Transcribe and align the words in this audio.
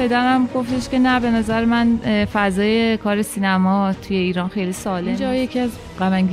پدرم 0.00 0.46
گفتش 0.54 0.88
که 0.88 0.98
نه 0.98 1.20
به 1.20 1.30
نظر 1.30 1.64
من 1.64 1.96
فضای 2.32 2.96
کار 2.96 3.22
سینما 3.22 3.92
توی 3.92 4.16
ایران 4.16 4.48
خیلی 4.48 4.72
سالم 4.72 5.06
اینجا 5.06 5.34
یکی 5.34 5.58
از 5.58 5.70
غم 6.00 6.28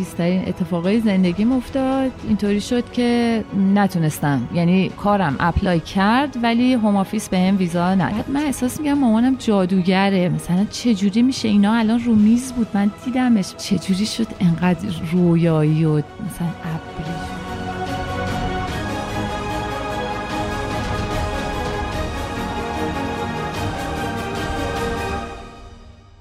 اتفاقای 0.47 0.99
زندگیم 0.99 1.51
افتاد. 1.51 2.11
اینطوری 2.27 2.61
شد 2.61 2.91
که 2.91 3.43
نتونستم. 3.73 4.47
یعنی 4.53 4.89
کارم 4.89 5.35
apply 5.39 5.79
کرد 5.79 6.37
ولی 6.43 6.73
Home 6.73 6.95
Office 6.95 7.29
بهم 7.29 7.57
ویزا 7.57 7.95
نداد. 7.95 8.29
من 8.29 8.41
احساس 8.41 8.79
میگم 8.79 8.93
مامانم 8.93 9.35
جادوگره. 9.35 10.29
مثلا 10.29 10.65
چه 10.71 10.95
جوری 10.95 11.21
میشه 11.21 11.47
اینا؟ 11.47 11.73
الان 11.73 12.03
رو 12.03 12.15
میز 12.15 12.53
بود. 12.53 12.67
من 12.73 12.91
دیدمش 13.05 13.55
چه 13.57 13.77
جوری 13.77 14.05
شد 14.05 14.27
انقدر 14.39 14.89
رویایی 15.11 15.85
و 15.85 15.91
مثلا 15.93 16.47
ابری. 16.47 17.36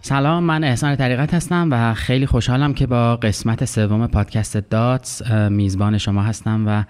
سلام 0.06 0.44
من 0.44 0.64
احسان 0.64 0.96
طریقت 0.96 1.34
هستم 1.34 1.68
و 1.70 1.94
خیلی 1.94 2.26
خوشحالم 2.26 2.74
که 2.74 2.86
با 2.86 3.16
قسمت 3.16 3.64
سوم 3.64 4.06
پادکست 4.06 4.56
داتس 4.56 5.30
میزبان 5.32 5.98
شما 5.98 6.22
هستم 6.22 6.64
و 6.68 6.84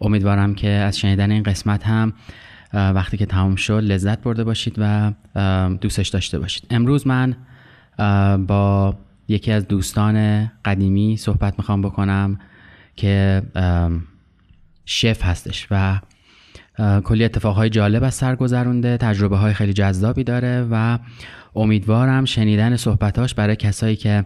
امیدوارم 0.00 0.54
که 0.54 0.68
از 0.68 0.98
شنیدن 0.98 1.30
این 1.30 1.42
قسمت 1.42 1.86
هم 1.86 2.12
وقتی 2.72 3.16
که 3.16 3.26
تمام 3.26 3.56
شد 3.56 3.82
لذت 3.84 4.22
برده 4.22 4.44
باشید 4.44 4.74
و 4.78 5.12
دوستش 5.80 6.08
داشته 6.08 6.38
باشید. 6.38 6.66
امروز 6.70 7.06
من 7.06 7.36
با 8.46 8.94
یکی 9.28 9.52
از 9.52 9.68
دوستان 9.68 10.46
قدیمی 10.64 11.16
صحبت 11.16 11.54
می‌خوام 11.58 11.82
بکنم 11.82 12.38
که 12.96 13.42
شف 14.86 15.24
هستش 15.24 15.66
و 15.70 16.00
کلی 17.04 17.24
اتفاقهای 17.24 17.70
جالب 17.70 18.02
از 18.04 18.14
سر 18.14 18.36
گذرونده 18.36 18.96
تجربه 18.96 19.36
های 19.36 19.54
خیلی 19.54 19.72
جذابی 19.72 20.24
داره 20.24 20.66
و 20.70 20.98
امیدوارم 21.56 22.24
شنیدن 22.24 22.76
صحبتاش 22.76 23.34
برای 23.34 23.56
کسایی 23.56 23.96
که 23.96 24.24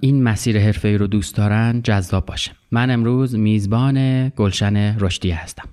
این 0.00 0.22
مسیر 0.22 0.60
حرفه‌ای 0.60 0.98
رو 0.98 1.06
دوست 1.06 1.36
دارن 1.36 1.80
جذاب 1.82 2.26
باشه. 2.26 2.52
من 2.70 2.90
امروز 2.90 3.34
میزبان 3.34 4.28
گلشن 4.28 4.98
رشدی 4.98 5.30
هستم. 5.30 5.64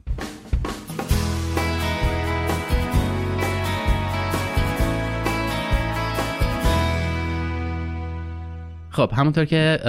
خب 8.90 9.12
همونطور 9.14 9.46
که 9.46 9.80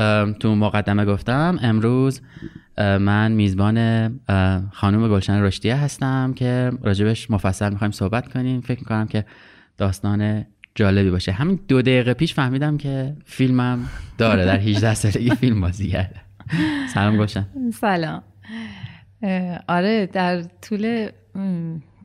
تو 0.40 0.54
مقدمه 0.54 1.04
گفتم 1.04 1.58
امروز 1.62 2.20
من 2.78 3.32
میزبان 3.32 4.08
خانم 4.72 5.08
گلشن 5.08 5.42
رشدیه 5.42 5.76
هستم 5.76 6.32
که 6.36 6.72
راجبش 6.82 7.30
مفصل 7.30 7.70
می‌خوایم 7.70 7.90
صحبت 7.90 8.32
کنیم. 8.32 8.60
فکر 8.60 8.78
می‌کنم 8.78 9.06
که 9.06 9.24
داستان 9.78 10.44
جالبی 10.78 11.10
باشه. 11.10 11.32
همین 11.32 11.60
دو 11.68 11.82
دقیقه 11.82 12.14
پیش 12.14 12.34
فهمیدم 12.34 12.76
که 12.76 13.16
فیلمم 13.24 13.88
داره 14.18 14.44
در 14.44 14.58
18 14.58 14.94
سالگی 14.94 15.30
فیلم 15.30 15.60
بازی 15.60 15.88
کرده. 15.88 16.20
سلام 16.94 17.16
گلشن 17.16 17.46
سلام. 17.74 18.22
آره 19.68 20.06
در 20.06 20.42
طول 20.42 21.08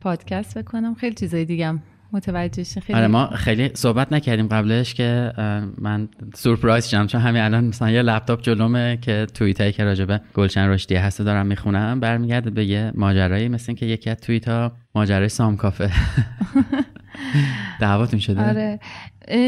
پادکست 0.02 0.58
بکنم 0.58 0.96
خیلی 0.96 1.16
چیزای 1.16 1.46
دیگم 1.46 1.80
متوجه 2.14 2.64
شین. 2.64 2.84
خیلی 2.84 3.00
آره 3.00 3.08
ما 3.08 3.28
خیلی 3.28 3.72
صحبت 3.74 4.14
نکردیم 4.14 4.48
قبلش 4.48 4.94
که 4.94 5.34
من 5.78 6.10
سورپرایز 6.36 6.86
شدم 6.86 7.08
چون 7.08 7.22
همین 7.22 7.42
الان 7.42 7.64
مثلا 7.64 7.92
یه 7.92 8.02
لپتاپ 8.02 8.42
جلومه 8.42 8.98
که 9.02 9.28
توییت 9.34 9.62
هایی 9.62 9.74
که 9.74 9.84
راجبه 9.84 10.22
گلشن 10.34 10.68
رشدی 10.68 10.96
هست 10.96 11.22
دارم 11.22 11.46
می‌خونم 11.46 12.00
برمیگرده 12.00 12.50
به 12.50 12.66
یه 12.66 12.92
ماجرایی 12.96 13.50
مثل 13.50 13.66
این 13.68 13.76
که 13.78 13.86
یکی 13.86 14.10
از 14.10 14.18
توییت 14.18 14.48
ها 14.48 14.72
ماجرای 14.96 15.30
سام 15.30 15.58
کافه. 15.58 15.92
دعواتون 17.82 18.20
شده؟ 18.20 18.50
آره. 18.50 18.80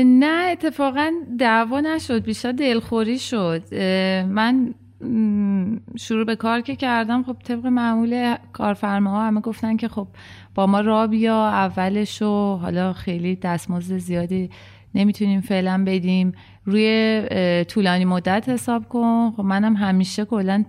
نه 0.05 0.49
اتفاقا 0.51 1.11
دعوا 1.39 1.79
نشد 1.79 2.23
بیشتر 2.23 2.51
دلخوری 2.51 3.19
شد. 3.19 3.75
من 4.23 4.73
شروع 5.97 6.25
به 6.25 6.35
کار 6.35 6.61
که 6.61 6.75
کردم 6.75 7.23
خب 7.23 7.37
طبق 7.43 7.65
معمول 7.65 8.35
کارفرماها 8.53 9.27
همه 9.27 9.41
گفتن 9.41 9.77
که 9.77 9.87
خب 9.87 10.07
با 10.55 10.67
ما 10.67 10.79
را 10.79 11.07
بیا 11.07 11.47
اولش 11.47 12.21
و 12.21 12.55
حالا 12.55 12.93
خیلی 12.93 13.35
دستمزد 13.35 13.97
زیادی 13.97 14.49
نمی‌تونیم 14.95 15.41
فعلا 15.41 15.83
بدیم. 15.87 16.31
روی 16.65 17.21
طولانی 17.67 18.05
مدت 18.05 18.49
حساب 18.49 18.89
کن. 18.89 19.31
خب 19.37 19.43
منم 19.43 19.75
همیشه 19.75 20.25
کلا 20.25 20.65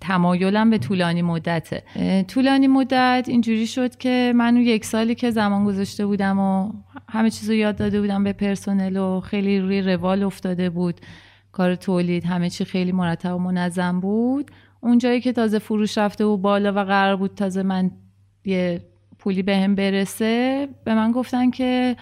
تمایلم 0.00 0.70
به 0.70 0.78
طولانی 0.78 1.22
مدته. 1.22 1.82
طولانی 2.28 2.66
مدت 2.66 3.24
اینجوری 3.28 3.66
شد 3.66 3.96
که 3.96 4.32
من 4.36 4.54
اون 4.54 4.64
یک 4.64 4.84
سالی 4.84 5.14
که 5.14 5.30
زمان 5.30 5.64
گذاشته 5.64 6.06
بودم 6.06 6.38
و 6.38 6.72
همه 7.08 7.30
چیز 7.30 7.48
رو 7.50 7.54
یاد 7.54 7.76
داده 7.76 8.00
بودم 8.00 8.24
به 8.24 8.32
پرسنل 8.32 8.96
و 8.96 9.20
خیلی 9.20 9.60
روی 9.60 9.82
روال 9.82 10.22
افتاده 10.22 10.70
بود. 10.70 11.00
کار 11.52 11.74
تولید 11.74 12.24
همه 12.24 12.50
چی 12.50 12.64
خیلی 12.64 12.92
مرتب 12.92 13.34
و 13.34 13.38
منظم 13.38 14.00
بود. 14.00 14.50
اونجایی 14.80 15.20
که 15.20 15.32
تازه 15.32 15.58
فروش 15.58 15.98
رفته 15.98 16.24
و 16.24 16.36
بالا 16.36 16.72
و 16.72 16.84
قرار 16.84 17.16
بود 17.16 17.34
تازه 17.34 17.62
من 17.62 17.90
یه 18.44 18.80
پولی 19.18 19.42
به 19.42 19.56
هم 19.56 19.74
برسه 19.74 20.68
به 20.84 20.94
من 20.94 21.12
گفتن 21.12 21.50
که 21.50 21.96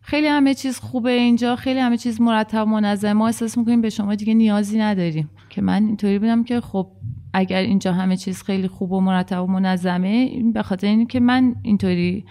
خیلی 0.00 0.26
همه 0.26 0.54
چیز 0.54 0.78
خوبه 0.78 1.10
اینجا 1.10 1.56
خیلی 1.56 1.80
همه 1.80 1.96
چیز 1.96 2.20
مرتب 2.20 2.66
منظم. 2.66 3.12
ما 3.12 3.26
احساس 3.26 3.58
می‌کنیم 3.58 3.80
به 3.80 3.90
شما 3.90 4.14
دیگه 4.14 4.34
نیازی 4.34 4.78
نداریم. 4.78 5.30
که 5.50 5.62
من 5.62 5.86
اینطوری 5.86 6.18
بودم 6.18 6.44
که 6.44 6.60
خب 6.60 6.86
اگر 7.32 7.60
اینجا 7.60 7.92
همه 7.92 8.16
چیز 8.16 8.42
خیلی 8.42 8.68
خوب 8.68 8.92
و 8.92 9.00
مرتب 9.00 9.42
و 9.42 9.46
منظمه 9.46 10.08
این 10.08 10.52
به 10.52 10.62
خاطر 10.62 10.86
اینه 10.86 11.06
که 11.06 11.20
من 11.20 11.54
اینطوری 11.62 12.24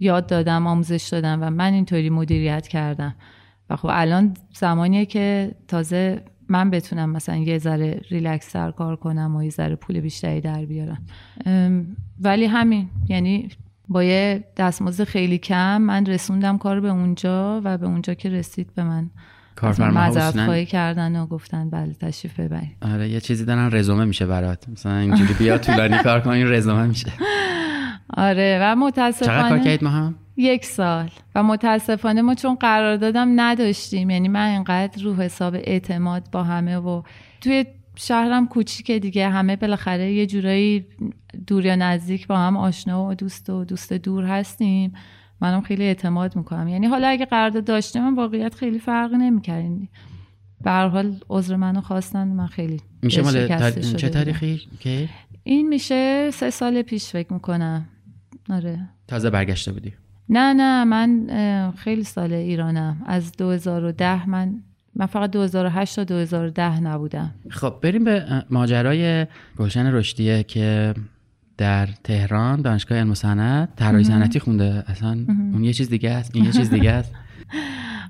یاد 0.00 0.26
دادم 0.26 0.66
آموزش 0.66 1.08
دادم 1.12 1.38
و 1.42 1.50
من 1.50 1.72
اینطوری 1.72 2.10
مدیریت 2.10 2.68
کردم. 2.68 3.14
و 3.70 3.76
خب 3.76 3.88
الان 3.92 4.34
زمانیه 4.54 5.06
که 5.06 5.54
تازه 5.68 6.22
من 6.48 6.70
بتونم 6.70 7.10
مثلا 7.10 7.36
یه 7.36 7.58
ذره 7.58 8.00
ریلکس 8.10 8.48
تر 8.48 8.70
کار 8.70 8.96
کنم 8.96 9.36
و 9.36 9.42
یه 9.42 9.50
ذره 9.50 9.76
پول 9.76 10.00
بیشتری 10.00 10.40
در 10.40 10.64
بیارم. 10.64 11.02
ولی 12.20 12.44
همین 12.44 12.88
یعنی 13.08 13.48
با 13.88 14.04
یه 14.04 14.44
دستمزد 14.56 15.04
خیلی 15.04 15.38
کم 15.38 15.82
من 15.82 16.06
رسوندم 16.06 16.58
کار 16.58 16.80
به 16.80 16.88
اونجا 16.88 17.60
و 17.64 17.78
به 17.78 17.86
اونجا 17.86 18.14
که 18.14 18.28
رسید 18.28 18.74
به 18.74 18.84
من. 18.84 19.10
کارفرما 19.56 19.90
معذرت 19.90 20.44
خواهی 20.44 20.66
کردن 20.66 21.16
و 21.16 21.26
گفتن 21.26 21.70
بله 21.70 21.94
تشریف 21.94 22.40
ببرید. 22.40 22.76
آره 22.82 23.08
یه 23.08 23.20
چیزی 23.20 23.44
دارن 23.44 23.70
رزومه 23.72 24.04
میشه 24.04 24.26
برات. 24.26 24.68
مثلا 24.68 24.96
اینجوری 24.96 25.34
بیا 25.34 25.58
طولانی 25.58 25.98
کار 25.98 26.20
کن 26.20 26.30
این 26.30 26.46
رزومه 26.46 26.86
میشه. 26.86 27.12
آره 28.16 28.58
و 28.62 28.76
متاسفانه 28.76 29.38
چقدر 29.38 29.48
کار 29.48 29.58
کردید 29.58 29.84
ما 29.84 29.90
هم 29.90 30.14
یک 30.36 30.64
سال. 30.64 31.10
و 31.34 31.42
متاسفانه 31.42 32.22
ما 32.22 32.34
چون 32.34 32.54
قرار 32.54 32.96
دادم 32.96 33.40
نداشتیم 33.40 34.10
یعنی 34.10 34.28
من 34.28 34.48
اینقدر 34.48 35.02
رو 35.02 35.14
حساب 35.14 35.54
اعتماد 35.54 36.30
با 36.32 36.42
همه 36.42 36.76
و 36.76 37.02
توی 37.40 37.64
شهرم 37.96 38.48
کوچیکه 38.48 38.98
دیگه. 38.98 39.28
همه 39.28 39.56
بالاخره 39.56 40.12
یه 40.12 40.26
جورایی 40.26 40.86
دور 41.46 41.66
یا 41.66 41.76
نزدیک 41.76 42.26
با 42.26 42.36
هم 42.36 42.56
آشنا 42.56 43.06
و 43.06 43.14
دوست 43.14 43.50
و 43.50 43.64
دوست 43.64 43.92
دور 43.92 44.24
هستیم. 44.24 44.92
منم 45.40 45.60
خیلی 45.60 45.84
اعتماد 45.84 46.36
می‌کنم. 46.36 46.68
یعنی 46.68 46.86
حالا 46.86 47.08
اگه 47.08 47.24
قرارداد 47.24 47.64
داشتم 47.64 48.00
من 48.00 48.14
واقعیت 48.14 48.54
خیلی 48.54 48.78
فرق 48.78 49.14
نمی‌کردیم 49.14 49.88
به 50.64 50.70
هر 50.70 50.88
حال 50.88 51.14
عذر 51.30 51.56
منو 51.56 51.80
خواستن 51.80 52.28
من 52.28 52.46
خیلی 52.46 52.80
میشه 53.02 53.22
مال 53.22 53.46
تار... 53.46 53.70
چه. 53.70 54.08
تاریخی؟ 54.08 54.60
که 54.80 55.08
این 55.44 55.68
میشه 55.68 56.30
سه 56.30 56.50
سال 56.50 56.82
پیش 56.82 57.06
فکر 57.06 57.32
می‌کنم. 57.32 57.88
آره. 58.50 58.88
تازه 59.08 59.30
برگشته 59.30 59.72
بودی. 59.72 59.92
نه 60.28 60.52
نه 60.52 60.84
من 60.84 61.26
خیلی 61.76 62.04
سال 62.04 62.32
ایرانم. 62.32 63.02
از 63.06 63.32
2010 63.32 64.28
من 64.28 64.54
من 64.94 65.06
فقط 65.06 65.30
2008 65.30 65.96
تا 65.96 66.04
2010 66.04 66.80
نبودم. 66.80 67.34
خب 67.50 67.74
بریم 67.82 68.04
به 68.04 68.44
ماجرای 68.50 69.26
گلشن 69.58 69.86
رشدیه 69.86 70.42
که 70.42 70.94
در 71.56 71.88
تهران 72.04 72.62
دانشگاه 72.62 72.98
علم 72.98 73.10
و 73.10 73.14
صنعت 73.14 73.68
طراحی 73.76 74.04
صنعتی 74.04 74.40
خونده. 74.40 74.84
اصلا 74.86 75.18
اون 75.28 75.64
یه 75.64 75.72
چیز 75.72 75.90
دیگه 75.90 76.10
است. 76.10 76.30
این 76.34 76.44
یه 76.44 76.52
چیز 76.52 76.70
دیگه 76.70 76.90
است. 76.90 77.12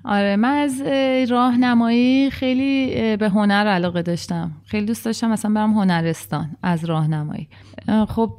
آره 0.04 0.36
من 0.36 0.54
از 0.54 0.82
اه، 0.86 1.24
راهنمایی 1.24 2.30
خیلی 2.30 3.16
به 3.16 3.28
هنر 3.28 3.66
علاقه 3.66 4.02
داشتم. 4.02 4.52
خیلی 4.64 4.86
دوست 4.86 5.04
داشتم 5.04 5.30
مثلا 5.30 5.54
برم 5.54 5.72
هنرستان 5.72 6.50
از 6.62 6.84
راهنمایی. 6.84 7.48
اه، 7.88 8.06
خب 8.06 8.32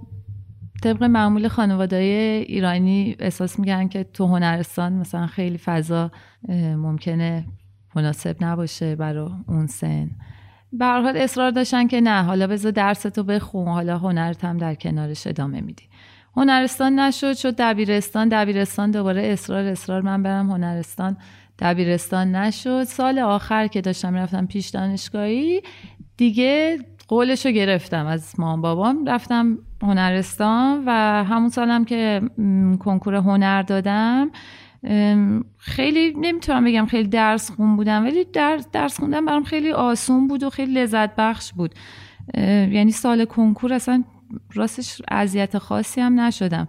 طبق 0.81 1.03
معمول 1.03 1.47
خانواده 1.47 1.95
ایرانی 2.47 3.15
احساس 3.19 3.59
میگن 3.59 3.87
که 3.87 4.03
تو 4.03 4.25
هنرستان 4.27 4.93
مثلا 4.93 5.27
خیلی 5.27 5.57
فضا 5.57 6.11
ممکنه 6.77 7.45
مناسب 7.95 8.35
نباشه 8.43 8.95
برای 8.95 9.29
اون 9.47 9.67
سن. 9.67 10.09
به 10.73 10.85
هر 10.85 11.01
حال 11.01 11.17
اصرار 11.17 11.51
داشتن 11.51 11.87
که 11.87 12.01
نه 12.01 12.23
حالا 12.23 12.47
بذار 12.47 12.71
درستو 12.71 13.23
بخون 13.23 13.67
حالا 13.67 13.97
هنرت 13.97 14.45
هم 14.45 14.57
در 14.57 14.75
کنارش 14.75 15.27
ادامه 15.27 15.61
میدی. 15.61 15.83
هنرستان 16.37 16.99
نشد 16.99 17.33
شد 17.33 17.55
دبیرستان 17.57 18.29
دبیرستان 18.29 18.91
دوباره 18.91 19.27
اصرار 19.27 19.65
اصرار. 19.65 20.01
من 20.01 20.23
برم 20.23 20.51
هنرستان 20.51 21.17
دبیرستان 21.59 22.35
نشد. 22.35 22.83
سال 22.83 23.19
آخر 23.19 23.67
که 23.67 23.81
داشتم 23.81 24.15
رفتم 24.15 24.45
پیش 24.45 24.69
دانشگاهی 24.69 25.61
دیگه 26.17 26.77
قولش 27.11 27.45
رو 27.45 27.51
گرفتم 27.51 28.05
از 28.05 28.39
مام 28.39 28.61
بابام. 28.61 29.05
رفتم 29.05 29.57
هنرستان 29.83 30.83
و 30.85 30.91
همون 31.23 31.49
سالم 31.49 31.85
که 31.85 32.21
کنکور 32.79 33.15
هنر 33.15 33.61
دادم 33.61 34.31
خیلی 35.57 36.13
نمی‌تونم 36.17 36.65
بگم 36.65 36.85
خیلی 36.85 37.09
درس 37.09 37.51
خون 37.51 37.75
بودم 37.75 38.03
ولی 38.03 38.25
درس, 38.33 38.67
درس 38.71 38.99
خوندن 38.99 39.25
برام 39.25 39.43
خیلی 39.43 39.71
آسون 39.71 40.27
بود 40.27 40.43
و 40.43 40.49
خیلی 40.49 40.73
لذت 40.73 41.15
بخش 41.15 41.53
بود. 41.53 41.75
یعنی 42.71 42.91
سال 42.91 43.25
کنکور 43.25 43.73
اصلا 43.73 44.03
راستش 44.53 45.01
اذیت 45.11 45.57
خاصی 45.57 46.01
هم 46.01 46.19
نشدم. 46.19 46.67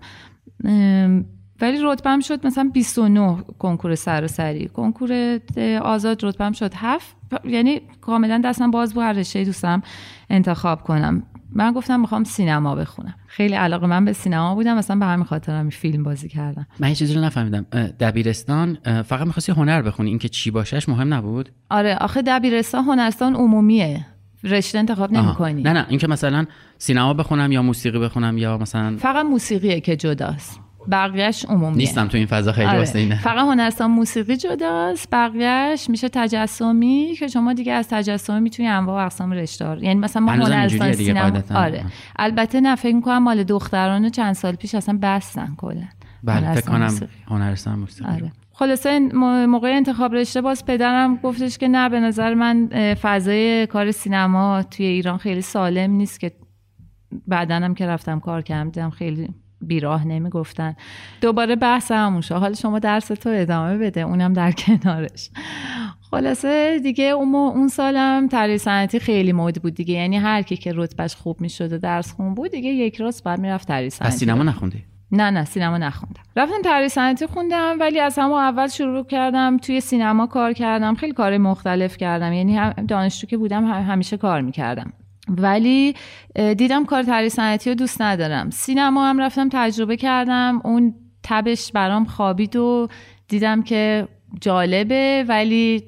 ولی 1.62 1.78
رتبم 1.82 2.20
شد 2.20 2.46
مثلا 2.46 2.70
29 2.74 3.36
کنکور 3.58 3.94
سراسری 3.94 4.68
کنکور 4.68 5.40
آزاد 5.82 6.24
رتبم 6.24 6.52
شد 6.52 6.72
7 6.74 7.16
یعنی 7.44 7.80
کاملا 8.00 8.42
دستم 8.44 8.70
باز 8.70 8.94
بود 8.94 9.02
هر 9.02 9.12
رشته 9.12 9.44
دوستم 9.44 9.82
انتخاب 10.30 10.82
کنم. 10.82 11.22
من 11.52 11.72
گفتم 11.72 12.00
می‌خوام 12.00 12.24
سینما 12.24 12.74
بخونم. 12.74 13.14
خیلی 13.26 13.54
علاقه 13.54 13.86
من 13.86 14.04
به 14.04 14.12
سینما 14.12 14.54
بودم 14.54 14.76
مثلا 14.76 14.96
به 14.96 15.06
همین 15.06 15.24
خاطر 15.24 15.52
هم 15.52 15.70
فیلم 15.70 16.02
بازی 16.02 16.28
کردم. 16.28 16.66
من 16.80 16.88
یه 16.88 16.94
چیزی 16.94 17.14
رو 17.14 17.20
نفهمیدم. 17.20 17.62
دبیرستان 18.00 18.78
فقط 19.02 19.26
می‌خواستی 19.26 19.52
هنر 19.52 19.82
بخونی. 19.82 20.10
اینکه 20.10 20.28
چی 20.28 20.50
باشش 20.50 20.88
مهم 20.88 21.14
نبود؟ 21.14 21.48
آره 21.70 21.96
آخه 22.00 22.22
دبیرستان 22.22 22.84
هنرستان 22.84 23.34
عمومیه. 23.34 24.06
رشته 24.44 24.78
انتخاب 24.78 25.14
آها. 25.14 25.48
نمی 25.48 25.62
نه 25.62 25.72
نه. 25.72 25.86
اینکه 25.88 26.08
مثلا 26.08 26.46
سینما 26.78 27.14
بخونم 27.14 27.52
یا 27.52 27.62
موسیقی 27.62 27.98
بخونم 27.98 28.38
یا 28.38 28.58
مثلا 28.58 28.96
فقط 28.96 29.26
موسیقیه 29.26 29.80
که 29.80 29.96
جداست. 29.96 30.60
بقیهش 30.90 31.44
عمومیه 31.44 31.76
نیستم 31.76 32.08
تو 32.08 32.16
این 32.16 32.26
فضا 32.26 32.52
خیلی 32.52 32.66
آره. 32.66 32.78
واسه 32.78 32.98
اینه 32.98 33.20
فقط 33.20 33.38
هنرستان 33.38 33.90
موسیقی 33.90 34.36
جداست 34.36 35.08
بقیهش 35.12 35.90
میشه 35.90 36.08
تجسمی 36.08 37.14
که 37.18 37.28
شما 37.28 37.52
دیگه 37.52 37.72
از 37.72 37.88
تجسمی 37.88 38.40
می‌تونی 38.40 38.68
انواع 38.68 39.02
و 39.02 39.04
اقسام 39.06 39.32
رشته 39.32 39.64
رو- 39.64 39.82
یعنی 39.82 40.00
مثلا 40.00 40.22
ما 40.22 40.32
هنرستان 40.32 40.92
سینما. 40.92 41.42
آره 41.54 41.84
البته 42.16 42.60
نه 42.60 42.76
فکر 42.76 42.94
می‌کنم 42.94 43.18
مال 43.22 43.42
دختران 43.44 44.10
چند 44.10 44.32
سال 44.34 44.54
پیش 44.54 44.74
اصلا 44.74 44.98
بستن 45.02 45.54
کلا 45.56 45.84
بله 46.22 46.54
فکر 46.54 46.70
کنم. 46.70 46.98
هنرستان 47.28 47.78
موسیقی 47.78 48.10
آره 48.10 48.32
خلاصه 48.52 48.98
موقع 49.46 49.68
انتخاب 49.76 50.14
رشته 50.14 50.40
باز 50.40 50.64
پدرم 50.66 51.16
گفتش 51.16 51.58
که 51.58 51.68
نه 51.68 51.88
به 51.88 52.00
نظر 52.00 52.34
من 52.34 52.68
فضای 53.02 53.66
کار 53.66 53.90
سینما 53.90 54.62
توی 54.62 54.86
ایران 54.86 55.18
خیلی 55.18 55.42
سالم 55.42 55.90
نیست 55.90 56.20
که 56.20 56.32
بعدنم 57.26 57.74
که 57.74 57.86
رفتم 57.86 58.20
کار 58.20 58.42
کردم 58.42 58.70
دیدم 58.70 58.90
خیلی 58.90 59.28
بیراه 59.62 60.06
نمی‌گفتن. 60.06 60.76
دوباره 61.20 61.56
بحث 61.56 61.92
همون 61.92 62.20
شد. 62.20 62.34
حالا 62.34 62.54
شما 62.54 62.78
درس 62.78 63.06
تو 63.06 63.30
ادامه 63.32 63.78
بده 63.78 64.00
اونم 64.00 64.32
در 64.32 64.52
کنارش. 64.52 65.30
خلاصه 66.10 66.78
دیگه 66.82 67.04
اون, 67.04 67.34
اون 67.34 67.68
سالم 67.68 68.28
طراحی 68.28 68.58
صنعتی 68.58 68.98
خیلی 68.98 69.32
مد 69.32 69.62
بود 69.62 69.74
دیگه. 69.74 69.94
یعنی 69.94 70.18
هر 70.18 70.42
کی 70.42 70.56
که 70.56 70.72
رتبهش 70.76 71.14
خوب 71.14 71.40
می‌شد 71.40 71.72
و 71.72 71.78
درس 71.78 72.12
خون 72.12 72.34
بود 72.34 72.50
دیگه 72.50 72.70
یک 72.70 72.96
روز 73.00 73.22
بعد 73.22 73.40
می‌رفت 73.40 73.70
پس 73.70 73.94
صنعتی. 73.94 74.16
سینما 74.16 74.42
نخوندی؟ 74.42 74.84
نه 75.12 75.30
نه 75.30 75.44
سینما 75.44 75.78
نخوندم. 75.78 76.22
رفتم 76.36 76.62
طراحی 76.64 76.88
صنعتی 76.88 77.26
خوندم 77.26 77.76
ولی 77.80 78.00
از 78.00 78.18
همون 78.18 78.38
اول 78.38 78.68
شروع 78.68 79.06
کردم 79.06 79.56
توی 79.56 79.80
سینما 79.80 80.26
کار 80.26 80.52
کردم 80.52 80.94
خیلی 80.94 81.12
کار 81.12 81.38
مختلف 81.38 81.96
کردم. 81.96 82.32
یعنی 82.32 82.56
هم 82.56 82.72
دانشجو 82.72 83.26
که 83.26 83.36
بودم 83.36 83.64
هم- 83.64 83.82
همیشه 83.82 84.16
کار 84.16 84.40
می‌کردم. 84.40 84.92
ولی 85.28 85.94
دیدم 86.34 86.84
کار 86.84 87.02
طراحی 87.02 87.28
صنعتی 87.28 87.70
رو 87.70 87.76
دوست 87.76 88.02
ندارم. 88.02 88.50
سینما 88.50 89.10
هم 89.10 89.20
رفتم 89.20 89.48
تجربه 89.52 89.96
کردم. 89.96 90.60
اون 90.64 90.94
تبش 91.22 91.72
برام 91.72 92.04
خوابید 92.04 92.56
و 92.56 92.88
دیدم 93.28 93.62
که 93.62 94.08
جالبه 94.40 95.24
ولی 95.28 95.82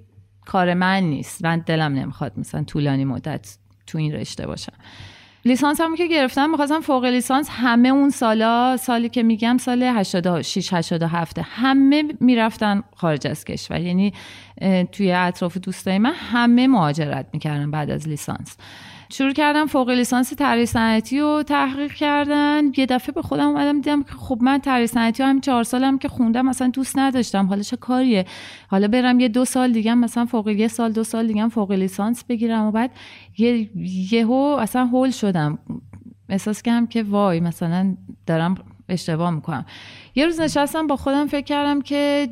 کار 0.46 0.74
من 0.74 1.02
نیست. 1.02 1.44
من 1.44 1.58
دلم 1.58 1.94
نمی‌خواد 1.94 2.32
مثلا 2.36 2.64
طولانی 2.64 3.04
مدت 3.04 3.56
تو 3.86 3.98
این 3.98 4.12
رشته 4.12 4.46
باشم. 4.46 4.72
لیسانس 5.44 5.80
هم 5.80 5.96
که 5.96 6.06
گرفتم 6.06 6.50
می‌خواستم 6.50 6.80
فوق 6.80 7.04
لیسانس 7.04 7.48
همه 7.52 7.88
اون 7.88 8.10
سالا 8.10 8.76
سالی 8.76 9.08
که 9.08 9.22
میگم 9.22 9.58
سال 9.58 9.82
86 9.82 10.72
87 10.72 11.40
همه 11.42 12.04
می‌رفتن 12.20 12.82
خارج 12.96 13.26
از 13.26 13.44
کشور. 13.44 13.80
یعنی 13.80 14.12
توی 14.92 15.12
اطراف 15.12 15.56
دوستای 15.56 15.98
من 15.98 16.12
همه 16.14 16.66
مهاجرت 16.66 17.26
می‌کردن 17.32 17.70
بعد 17.70 17.90
از 17.90 18.08
لیسانس. 18.08 18.56
شروع 19.08 19.32
کردم 19.32 19.66
فوق 19.66 19.90
لیسانس 19.90 20.34
طراحی 20.34 20.66
صنعتی 20.66 21.20
رو 21.20 21.42
تحقیق 21.46 21.92
کردن. 21.92 22.62
یه 22.76 22.86
دفعه 22.86 23.12
به 23.12 23.22
خودم 23.22 23.46
اومدم 23.48 23.80
دیدم 23.80 24.02
که 24.02 24.12
خب 24.12 24.38
من 24.42 24.58
طراحی 24.58 24.86
صنعتی 24.86 25.22
همین 25.22 25.40
چهار 25.40 25.64
سالم 25.64 25.98
که 25.98 26.08
خوندم 26.08 26.46
مثلا 26.46 26.68
دوست 26.68 26.98
نداشتم. 26.98 27.46
حالا 27.46 27.62
چه 27.62 27.76
کاریه؟ 27.76 28.26
حالا 28.68 28.88
برم 28.88 29.20
یه 29.20 29.28
دو 29.28 29.44
سال 29.44 29.72
دیگه 29.72 29.94
مثلا 29.94 30.26
فوق 30.26 30.48
یه 30.48 30.68
سال 30.68 30.92
دو 30.92 31.04
سال 31.04 31.26
دیگه 31.26 31.48
فوق 31.48 31.72
لیسانس 31.72 32.24
بگیرم 32.24 32.64
و 32.64 32.70
بعد 32.70 32.90
یه 33.38 33.70
یهو 34.12 34.56
اصلا 34.60 34.86
هول 34.86 35.10
شدم. 35.10 35.58
احساس 36.28 36.62
کردم 36.62 36.86
که 36.86 37.02
وای 37.02 37.40
مثلا 37.40 37.96
دارم 38.26 38.54
اشتباه 38.88 39.30
می‌کنم. 39.30 39.66
یه 40.14 40.26
روز 40.26 40.40
نشستم 40.40 40.86
با 40.86 40.96
خودم 40.96 41.26
فکر 41.26 41.44
کردم 41.44 41.80
که 41.80 42.28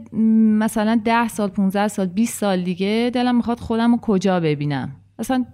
مثلا 0.59 1.00
ده 1.05 1.29
سال 1.29 1.49
15 1.49 1.88
سال 1.88 2.07
20 2.07 2.38
سال 2.38 2.62
دیگه 2.62 3.11
دلم 3.14 3.37
می‌خواد 3.37 3.61
خودم 3.61 3.93
رو 3.93 3.99
کجا 4.00 4.41
ببینم. 4.41 4.97
اصلا 5.19 5.45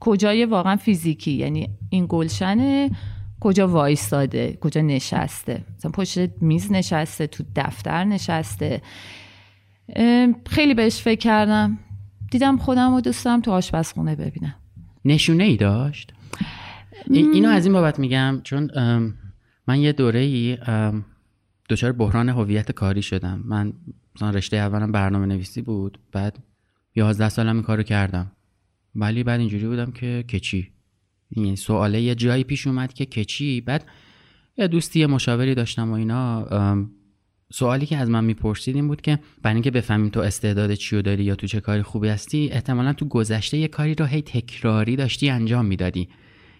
کجای 0.00 0.44
واقعا 0.44 0.76
فیزیکی؟ 0.76 1.30
یعنی 1.32 1.68
این 1.90 2.06
گلشنه 2.08 2.90
کجا 3.40 3.68
وایستاده؟ 3.68 4.58
کجا 4.60 4.80
نشسته؟ 4.80 5.64
مثلا 5.76 5.90
پشت 5.90 6.42
میز 6.42 6.72
نشسته 6.72 7.26
تو 7.26 7.44
دفتر 7.56 8.04
نشسته. 8.04 8.82
خیلی 10.46 10.74
بهش 10.74 11.00
فکر 11.02 11.18
کردم. 11.20 11.78
دیدم 12.30 12.56
خودم 12.56 12.94
رو 12.94 13.00
دوستم 13.00 13.40
تو 13.40 13.50
آشپزخونه 13.50 14.16
ببینم. 14.16 14.54
نشونه 15.04 15.44
ای 15.44 15.56
داشت 15.56 16.12
این- 17.10 17.32
اینو 17.32 17.48
از 17.48 17.64
این 17.66 17.72
بابت 17.72 17.98
میگم 17.98 18.40
چون 18.44 18.70
من 19.66 19.80
یه 19.80 19.92
دوره 19.92 20.20
ای 20.20 20.58
دچار 21.70 21.92
بحران 21.92 22.28
هویت 22.28 22.72
کاری 22.72 23.02
شدم. 23.02 23.42
من 23.44 23.72
مثلا 24.16 24.30
رشته 24.30 24.56
اولم 24.56 24.92
برنامه 24.92 25.26
نویسی 25.26 25.62
بود 25.62 25.98
بعد 26.12 26.38
یازده 26.94 27.28
سالم 27.28 27.54
این 27.54 27.62
کارو 27.62 27.82
کردم. 27.82 28.32
ولی 28.94 29.22
بعد 29.22 29.40
اینجوری 29.40 29.66
بودم 29.66 29.90
که 29.92 30.24
کچی. 30.32 30.68
این 31.30 31.56
سواله 31.56 32.00
یه 32.00 32.14
جایی 32.14 32.44
پیش 32.44 32.66
اومد 32.66 32.92
که 32.92 33.06
کچی 33.06 33.60
بعد 33.60 33.84
یه 34.56 34.68
دوستی 34.68 35.06
مشاوری 35.06 35.54
داشتم 35.54 35.90
و 35.90 35.92
اینا. 35.92 36.46
سوالی 37.52 37.86
که 37.86 37.96
از 37.96 38.10
من 38.10 38.24
می‌پرسید 38.24 38.76
این 38.76 38.88
بود 38.88 39.00
که 39.00 39.18
برای 39.42 39.54
اینکه 39.54 39.70
بفهمیم 39.70 40.08
تو 40.08 40.20
استعداد 40.20 40.74
چی 40.74 41.02
داری 41.02 41.24
یا 41.24 41.34
تو 41.34 41.46
چه 41.46 41.60
کاری 41.60 41.82
خوبی 41.82 42.08
هستی 42.08 42.48
احتمالا 42.52 42.92
تو 42.92 43.04
گذشته 43.04 43.58
یه 43.58 43.68
کاری 43.68 43.94
رو 43.94 44.06
هی 44.06 44.22
تکراری 44.22 44.96
داشتی 44.96 45.30
انجام 45.30 45.66
می‌دادی. 45.66 46.08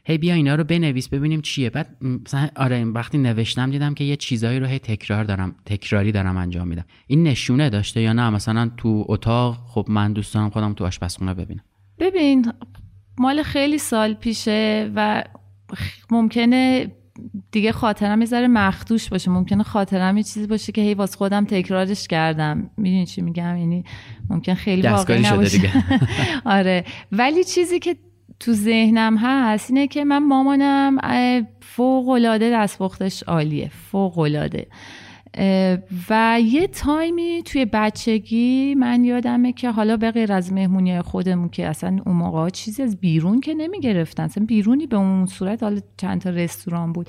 هی 0.04 0.18
بیا 0.18 0.34
اینا 0.34 0.54
رو 0.54 0.64
بنویس 0.64 1.08
ببینیم 1.08 1.40
چیه. 1.40 1.70
بعد 1.70 1.96
مثلا 2.02 2.48
آره 2.56 2.84
وقتی 2.84 3.18
نوشتم 3.18 3.70
دیدم 3.70 3.94
که 3.94 4.04
یه 4.04 4.16
چیزایی 4.16 4.60
رو 4.60 4.66
هی 4.66 4.78
تکرار 4.78 5.24
دارم 5.24 5.54
تکراری 5.64 6.12
دارم 6.12 6.36
انجام 6.36 6.68
میدم. 6.68 6.84
این 7.06 7.22
نشونه 7.22 7.70
داشته 7.70 8.00
یا 8.00 8.12
نه؟ 8.12 8.30
مثلا 8.30 8.70
تو 8.76 9.04
اتاق 9.08 9.56
خب 9.66 9.86
من 9.88 10.12
دوست 10.12 10.34
دارم 10.34 10.50
خودم 10.50 10.72
تو 10.72 10.84
آشپزخونه 10.84 11.34
ببینم. 11.34 11.62
ببین 12.00 12.52
مال 13.18 13.42
خیلی 13.42 13.78
سال 13.78 14.14
پیشه 14.14 14.90
و 14.94 15.24
ممکنه 16.10 16.92
دیگه 17.52 17.72
خاطرم 17.72 18.22
یه 18.22 18.46
مخدوش 18.46 19.08
باشه. 19.08 19.30
ممکنه 19.30 19.62
خاطرم 19.62 20.16
یه 20.16 20.22
چیزی 20.22 20.46
باشه 20.46 20.72
که 20.72 20.80
هی 20.80 20.94
واسه 20.94 21.16
خودم 21.16 21.44
تکرارش 21.44 22.08
کردم. 22.08 22.70
می‌دونی 22.76 23.06
چی 23.06 23.22
میگم؟ 23.22 23.56
یعنی 23.56 23.84
ممکن 24.30 24.54
خیلی 24.54 24.88
واقعی 24.88 25.22
نباشه. 25.22 25.58
دیگه. 25.58 25.72
آره. 26.44 26.84
ولی 27.12 27.44
چیزی 27.44 27.78
که 27.78 27.96
تو 28.40 28.52
ذهنم 28.52 29.16
هست 29.16 29.70
اینه 29.70 29.86
که 29.86 30.04
من 30.04 30.26
مامانم 30.26 30.98
فوق 31.60 32.08
العاده 32.08 32.50
دستپختش 32.50 33.22
عالیه. 33.22 33.70
فوق 33.90 34.18
العاده 34.18 34.66
و 36.10 36.40
یه 36.44 36.66
تایمی 36.66 37.42
توی 37.44 37.64
بچگی 37.64 38.74
من 38.74 39.04
یادمه 39.04 39.52
که 39.52 39.70
حالا 39.70 39.96
به 39.96 40.10
غیر 40.10 40.32
از 40.32 40.52
مهمونی 40.52 41.02
خودمون 41.02 41.48
که 41.48 41.66
اصلا 41.66 41.98
اون 42.06 42.16
موقع 42.16 42.48
چیزی 42.50 42.82
از 42.82 42.96
بیرون 42.96 43.40
که 43.40 43.54
نمی 43.54 43.80
گرفتن 43.80 44.44
بیرونی 44.46 44.86
به 44.86 44.96
اون 44.96 45.26
صورت 45.26 45.62
حالا 45.62 45.80
چند 45.96 46.20
تا 46.20 46.30
رستوران 46.30 46.92
بود 46.92 47.08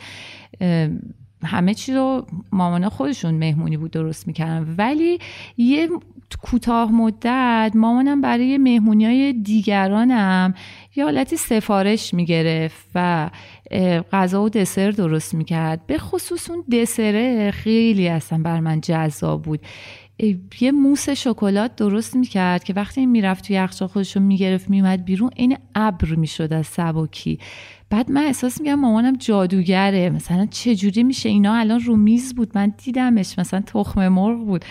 همه 1.43 1.73
چی 1.73 1.93
رو 1.93 2.25
مامانا 2.51 2.89
خودشون 2.89 3.33
مهمونی 3.33 3.77
بود 3.77 3.91
درست 3.91 4.27
می‌کردن. 4.27 4.75
ولی 4.77 5.19
یه 5.57 5.89
کوتاه 6.41 6.91
مدت 6.91 7.71
مامانم 7.75 8.21
برای 8.21 8.57
مهمونی 8.57 9.05
های 9.05 9.33
دیگرانم 9.33 10.53
یه 10.95 11.03
حالتی 11.03 11.37
سفارش 11.37 12.13
می‌گرفت 12.13 12.89
و 12.95 13.29
غذا 14.11 14.43
و 14.43 14.49
دسر 14.49 14.91
درست 14.91 15.33
می‌کرد. 15.33 15.87
به 15.87 15.97
خصوص 15.97 16.49
اون 16.49 16.63
دسره 16.71 17.51
خیلی 17.51 18.07
اصلا 18.09 18.41
بر 18.41 18.59
من 18.59 18.81
جذاب 18.81 19.41
بود. 19.41 19.59
یه 20.61 20.71
موس 20.71 21.09
شکلات 21.09 21.75
درست 21.75 22.15
می‌کرد 22.15 22.63
که 22.63 22.73
وقتی 22.73 23.01
این 23.01 23.09
می‌رفت 23.09 23.47
توی 23.47 23.55
یخچال 23.55 23.87
خودش 23.87 24.15
رو 24.15 24.21
می‌گرفت 24.21 24.69
میومد 24.69 25.05
بیرون 25.05 25.29
این 25.35 25.57
ابر 25.75 26.15
می‌شد 26.15 26.53
از 26.53 26.67
سبکی. 26.67 27.39
بعد 27.89 28.11
من 28.11 28.23
احساس 28.23 28.61
میگم 28.61 28.75
مامانم 28.75 29.15
جادوگره. 29.15 30.09
مثلا 30.09 30.45
چجوری 30.45 31.03
میشه 31.03 31.29
اینا؟ 31.29 31.55
الان 31.55 31.79
رو 31.79 31.95
میز 31.95 32.35
بود. 32.35 32.51
من 32.55 32.73
دیدمش. 32.83 33.39
مثلا 33.39 33.61
تخم 33.61 34.07
مرغ 34.07 34.45
بود. 34.45 34.65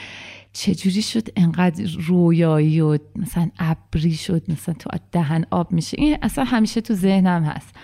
چجوری 0.53 1.03
شد 1.03 1.29
انقدر 1.37 1.85
رویایی 2.07 2.81
و 2.81 2.99
مثلا 3.17 3.51
ابری 3.59 4.15
شد؟ 4.15 4.43
مثلا 4.49 4.75
تو 4.75 4.91
دهن 5.13 5.45
آب 5.51 5.73
میشه. 5.73 5.97
این 6.01 6.17
اصلا 6.23 6.45
همیشه 6.45 6.81
تو 6.81 6.95
ذهنم 6.95 7.43
هست. 7.43 7.75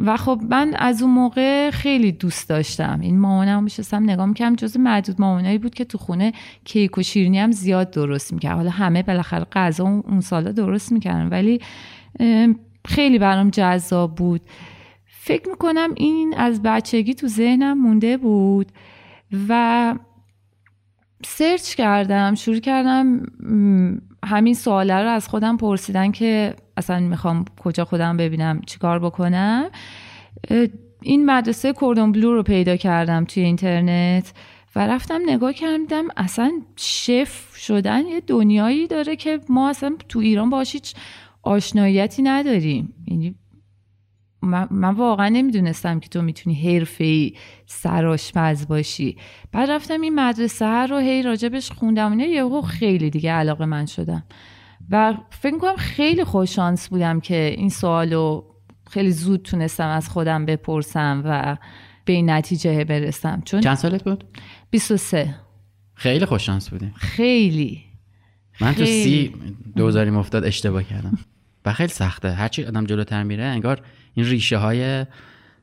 و 0.00 0.16
خب 0.16 0.40
من 0.50 0.74
از 0.78 1.02
اون 1.02 1.10
موقع 1.10 1.70
خیلی 1.70 2.12
دوست 2.12 2.48
داشتم. 2.48 3.00
این 3.00 3.18
مامانم 3.18 3.64
میشستم 3.64 4.02
نگاه 4.02 4.26
می‌کردم 4.26 4.56
جز 4.56 4.76
معدود 4.76 5.20
مامانایی 5.20 5.58
بود 5.58 5.74
که 5.74 5.84
تو 5.84 5.98
خونه 5.98 6.32
کیک 6.64 6.98
و 6.98 7.02
شیرینی 7.02 7.38
هم 7.38 7.52
زیاد 7.52 7.90
درست 7.90 8.32
می‌کرد. 8.32 8.56
حالا 8.56 8.70
همه 8.70 9.02
بالاخره 9.02 9.46
غذا 9.52 9.84
اون 9.84 10.20
سالا 10.20 10.52
درست 10.52 10.92
می‌کردن 10.92 11.28
ولی 11.28 11.60
خیلی 12.86 13.18
برام 13.18 13.50
جذاب 13.50 14.14
بود. 14.14 14.40
فکر 15.06 15.48
می‌کنم 15.48 15.90
این 15.96 16.34
از 16.36 16.62
بچگی 16.62 17.14
تو 17.14 17.28
ذهنم 17.28 17.78
مونده 17.78 18.16
بود 18.16 18.72
و 19.48 19.94
سرچ 21.26 21.74
کردم 21.74 22.34
شروع 22.34 22.58
کردم 22.58 23.22
همین 24.24 24.54
سواله 24.54 25.02
رو 25.02 25.08
از 25.08 25.28
خودم 25.28 25.56
پرسیدن 25.56 26.10
که 26.10 26.54
اصلا 26.80 27.00
می‌خوام 27.00 27.44
کجا 27.60 27.84
خودم 27.84 28.16
ببینم 28.16 28.60
چیکار 28.66 28.98
بکنم. 28.98 29.70
این 31.02 31.26
مدرسه 31.26 31.72
کوردون 31.72 32.12
بلو 32.12 32.32
رو 32.32 32.42
پیدا 32.42 32.76
کردم 32.76 33.24
توی 33.24 33.42
اینترنت 33.42 34.32
و 34.76 34.86
رفتم 34.86 35.20
نگاه 35.26 35.52
کردم 35.52 36.04
اصلا 36.16 36.52
شف 36.76 37.56
شدن 37.56 38.06
یه 38.06 38.20
دنیایی 38.20 38.86
داره 38.86 39.16
که 39.16 39.40
ما 39.48 39.70
اصلا 39.70 39.96
تو 40.08 40.18
ایران 40.18 40.50
باش 40.50 40.72
هیچ 40.72 40.94
آشناییتی 41.42 42.22
نداریم. 42.22 42.94
یعنی 43.08 43.34
من, 44.42 44.94
واقعا 44.94 45.28
نمی‌دونستم 45.28 46.00
که 46.00 46.08
تو 46.08 46.22
می‌تونی 46.22 46.56
حرفه 46.56 47.04
ای 47.04 47.32
سراشپز 47.66 48.66
باشی. 48.66 49.16
بعد 49.52 49.70
رفتم 49.70 50.00
این 50.00 50.14
مدرسه 50.14 50.86
رو 50.86 50.98
هی 50.98 51.22
راجبش 51.22 51.72
خوندم. 51.72 52.20
یه 52.20 52.28
یهو 52.28 52.62
خیلی 52.62 53.10
دیگه 53.10 53.32
علاقه 53.32 53.64
من 53.64 53.86
شدم. 53.86 54.24
و 54.90 55.14
فکر 55.30 55.58
کنم 55.58 55.76
خیلی 55.76 56.24
خوششانس 56.24 56.88
بودم 56.88 57.20
که 57.20 57.54
این 57.56 57.68
سوالو 57.68 58.44
خیلی 58.90 59.10
زود 59.10 59.42
تونستم 59.42 59.88
از 59.88 60.08
خودم 60.08 60.46
بپرسم 60.46 61.22
و 61.24 61.56
به 62.04 62.12
این 62.12 62.30
نتیجه 62.30 62.84
برسم. 62.84 63.42
چون 63.44 63.60
چند 63.60 63.76
سالت 63.76 64.04
بود؟ 64.04 64.24
23 64.70 65.34
خیلی 65.94 66.24
خوششانس 66.24 66.70
بودیم 66.70 66.94
خیلی. 66.96 67.84
من 68.60 68.74
تو 68.74 68.84
سی 68.84 69.34
دوزاری 69.76 70.10
مفتاد 70.10 70.44
اشتباه 70.44 70.82
کردم. 70.82 71.18
و 71.64 71.72
خیلی 71.72 71.92
سخته. 71.92 72.32
هرچی 72.32 72.64
آدم 72.64 72.86
جلوتر 72.86 73.22
میره 73.22 73.44
انگار 73.44 73.82
این 74.14 74.26
ریشه 74.26 74.56
های 74.56 75.06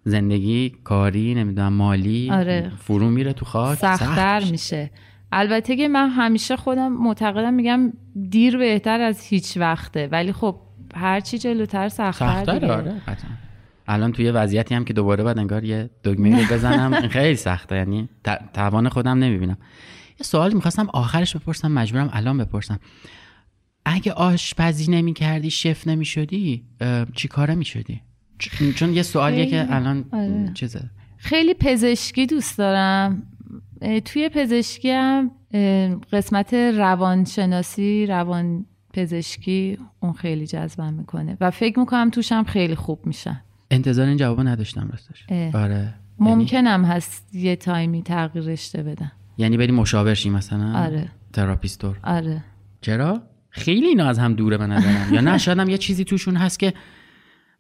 زندگی 0.03 0.69
کاری 0.84 1.36
نمی‌دونم 1.36 1.74
مالی 1.74 2.31
آره. 2.31 2.72
فرو 2.79 3.10
میره 3.10 3.34
تو 3.34 3.46
خاک. 3.46 3.77
سختتر 3.77 4.39
سخت 4.39 4.51
میشه. 4.51 4.91
البته 5.31 5.75
که 5.75 5.88
من 5.88 6.10
همیشه 6.10 6.57
خودم 6.57 6.91
معتقدم 6.91 7.53
میگم 7.53 7.93
دیر 8.29 8.57
بهتر 8.57 9.01
از 9.01 9.22
هیچ 9.22 9.57
وقته. 9.57 10.07
ولی 10.12 10.31
خب 10.31 10.60
هرچی 10.96 11.38
جلوتر 11.38 11.89
سختتر 11.89 12.60
دیگه. 12.60 12.74
آره 12.74 13.01
الان 13.88 14.12
توی 14.12 14.31
وضعیتی 14.31 14.75
هم 14.75 14.86
که 14.86 14.93
دوباره 14.93 15.24
بعد 15.24 15.39
انگار 15.39 15.63
یه 15.63 15.89
دگمه 16.03 16.41
رو 16.41 16.55
بزنم. 16.55 17.07
خیلی 17.07 17.36
سخته 17.36 17.75
یعنی 17.75 18.10
توان 18.53 18.89
خودم 18.89 19.17
نمی‌بینم. 19.17 19.57
یه 20.19 20.24
سوال 20.24 20.53
می‌خواستم 20.53 20.88
آخرش 20.93 21.36
بپرسم 21.36 21.72
مجبورم 21.72 22.10
الان 22.13 22.38
بپرسم. 22.38 22.79
اگه 23.86 24.12
آشپزی 24.12 24.91
نمی 24.91 25.13
کردی 25.13 25.50
شف 25.50 25.88
نمی 25.88 26.05
شدی 26.05 26.65
چی 27.13 27.27
کاره 27.27 27.55
می 27.55 27.65
شدی؟ 27.65 28.01
چون 28.75 28.93
یه 28.93 29.03
سوالیه 29.03 29.46
که 29.46 29.67
الان 29.69 30.05
آره. 30.12 30.51
چیزه. 30.53 30.89
خیلی 31.17 31.53
پزشکی 31.53 32.25
دوست 32.25 32.57
دارم. 32.57 33.24
توی 34.05 34.29
پزشکی 34.29 34.91
هم 34.91 35.31
قسمت 36.11 36.53
روانشناسی 36.53 38.05
روان 38.05 38.65
پزشکی 38.93 39.77
اون 39.99 40.13
خیلی 40.13 40.47
جذبم 40.47 40.93
می‌کنه 40.93 41.37
و 41.41 41.51
فکر 41.51 41.79
می‌کنم 41.79 42.09
توشم 42.09 42.43
خیلی 42.43 42.75
خوب 42.75 43.05
میشن. 43.05 43.41
انتظار 43.71 44.07
این 44.07 44.17
جواب 44.17 44.47
نداشتم 44.47 44.89
راستش. 44.91 45.25
آره. 45.55 45.93
ممکنم 46.19 46.85
هست 46.85 47.35
یه 47.35 47.55
تایمی 47.55 48.03
تغییر 48.03 48.45
رشته 48.45 48.83
بدم 48.83 49.11
یعنی 49.37 49.57
بری 49.57 49.71
مشاور 49.71 50.13
شی 50.13 50.29
مثلا؟ 50.29 50.83
آره. 50.85 51.11
تراپیستور. 51.33 51.99
آره. 52.03 52.43
چرا؟ 52.81 53.21
خیلی 53.49 53.87
اینا 53.87 54.05
از 54.05 54.19
هم 54.19 54.33
دوره 54.33 54.57
به 54.57 54.67
نظرم. 54.67 55.13
یا 55.13 55.21
نه 55.21 55.37
شاید 55.47 55.59
هم 55.59 55.69
یه 55.69 55.77
چیزی 55.77 56.03
توشون 56.03 56.35
هست 56.35 56.59
که 56.59 56.73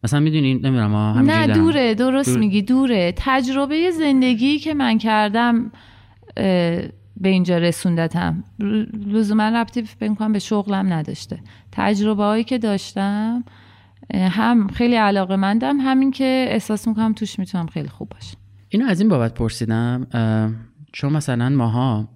مثلا 0.03 0.19
می‌دونی 0.19 0.53
نمی‌دونم 0.53 0.95
نه 0.95 1.47
دوره 1.47 1.93
درست 1.93 2.37
میگی 2.37 2.61
دوره. 2.61 3.13
تجربه 3.17 3.91
زندگی 3.91 4.59
که 4.59 4.73
من 4.73 4.97
کردم 4.97 5.71
به 7.19 7.29
اینجا 7.29 7.57
رسوندتم. 7.57 8.43
لزوما 9.07 9.49
ربطی 9.49 9.81
فکر 9.81 10.13
کنم 10.13 10.33
به 10.33 10.39
شغلم 10.39 10.93
نداشته. 10.93 11.39
تجربه 11.71 12.23
هایی 12.23 12.43
که 12.43 12.57
داشتم 12.57 13.43
هم 14.13 14.67
خیلی 14.67 14.95
علاقه 14.95 15.35
مندم 15.35 15.77
همین 15.79 16.11
که 16.11 16.45
احساس 16.49 16.87
می‌کنم 16.87 17.13
توش 17.13 17.39
می‌تونم 17.39 17.67
خیلی 17.67 17.87
خوب 17.87 18.09
باشم. 18.09 18.37
اینو 18.69 18.85
از 18.85 18.99
این 18.99 19.09
بابت 19.09 19.33
پرسیدم 19.33 20.07
چون 20.93 21.13
مثلا 21.13 21.49
ماها 21.49 22.07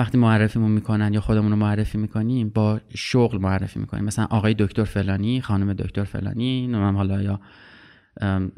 وقتی 0.00 0.18
معرفیمون 0.18 0.70
می‌کنن 0.70 1.14
یا 1.14 1.20
خودمون 1.20 1.50
رو 1.50 1.56
معرفی 1.56 1.98
می‌کنیم 1.98 2.48
با 2.48 2.80
شغل 2.94 3.38
معرفی 3.38 3.78
می‌کنیم 3.78 4.04
مثلا 4.04 4.26
آقای 4.30 4.54
دکتر 4.58 4.84
فلانی 4.84 5.40
خانم 5.40 5.72
دکتر 5.72 6.04
فلانی 6.04 6.66
نمیم 6.66 6.96
حالا 6.96 7.22
یا 7.22 7.40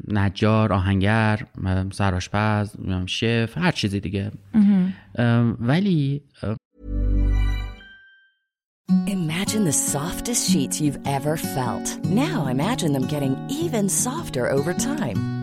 نجار 0.07 0.73
آهنگر 0.73 1.45
سراشپز 1.91 2.75
شف 3.05 3.57
هر 3.57 3.71
چیزی 3.71 3.99
دیگه 3.99 4.31
ولی 5.59 6.21
Imagine 9.07 9.63
the 9.65 9.77
softest 9.95 10.43
sheets 10.51 10.81
you've 10.83 11.01
ever 11.17 11.35
felt. 11.57 11.87
Now 12.25 12.47
imagine 12.55 12.91
them 12.93 13.07
getting 13.13 13.35
even 13.49 13.89
softer 13.89 14.43
over 14.57 14.73
time. 14.73 15.42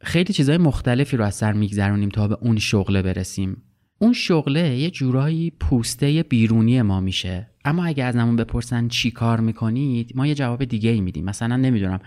خیلی 0.00 0.32
چیزای 0.32 0.58
مختلفی 0.58 1.16
رو 1.16 1.24
از 1.24 1.34
سر 1.34 1.52
میگذرونیم 1.52 2.08
تا 2.08 2.28
به 2.28 2.38
اون 2.40 2.58
شغله 2.58 3.02
برسیم. 3.02 3.62
اون 3.98 4.12
شغله 4.12 4.78
یه 4.78 4.90
جورایی 4.90 5.50
پوسته 5.50 6.22
بیرونی 6.22 6.82
ما 6.82 7.00
میشه. 7.00 7.50
اما 7.64 7.84
اگه 7.84 8.04
از 8.04 8.16
نمون 8.16 8.36
بپرسن 8.36 8.88
چی 8.88 9.10
کار 9.10 9.40
می‌کنید 9.40 10.12
ما 10.14 10.26
یه 10.26 10.34
جواب 10.34 10.64
دیگه 10.64 10.90
ای 10.90 11.00
میدیم. 11.00 11.24
مثلا 11.24 11.56
نمی‌دونم 11.56 12.00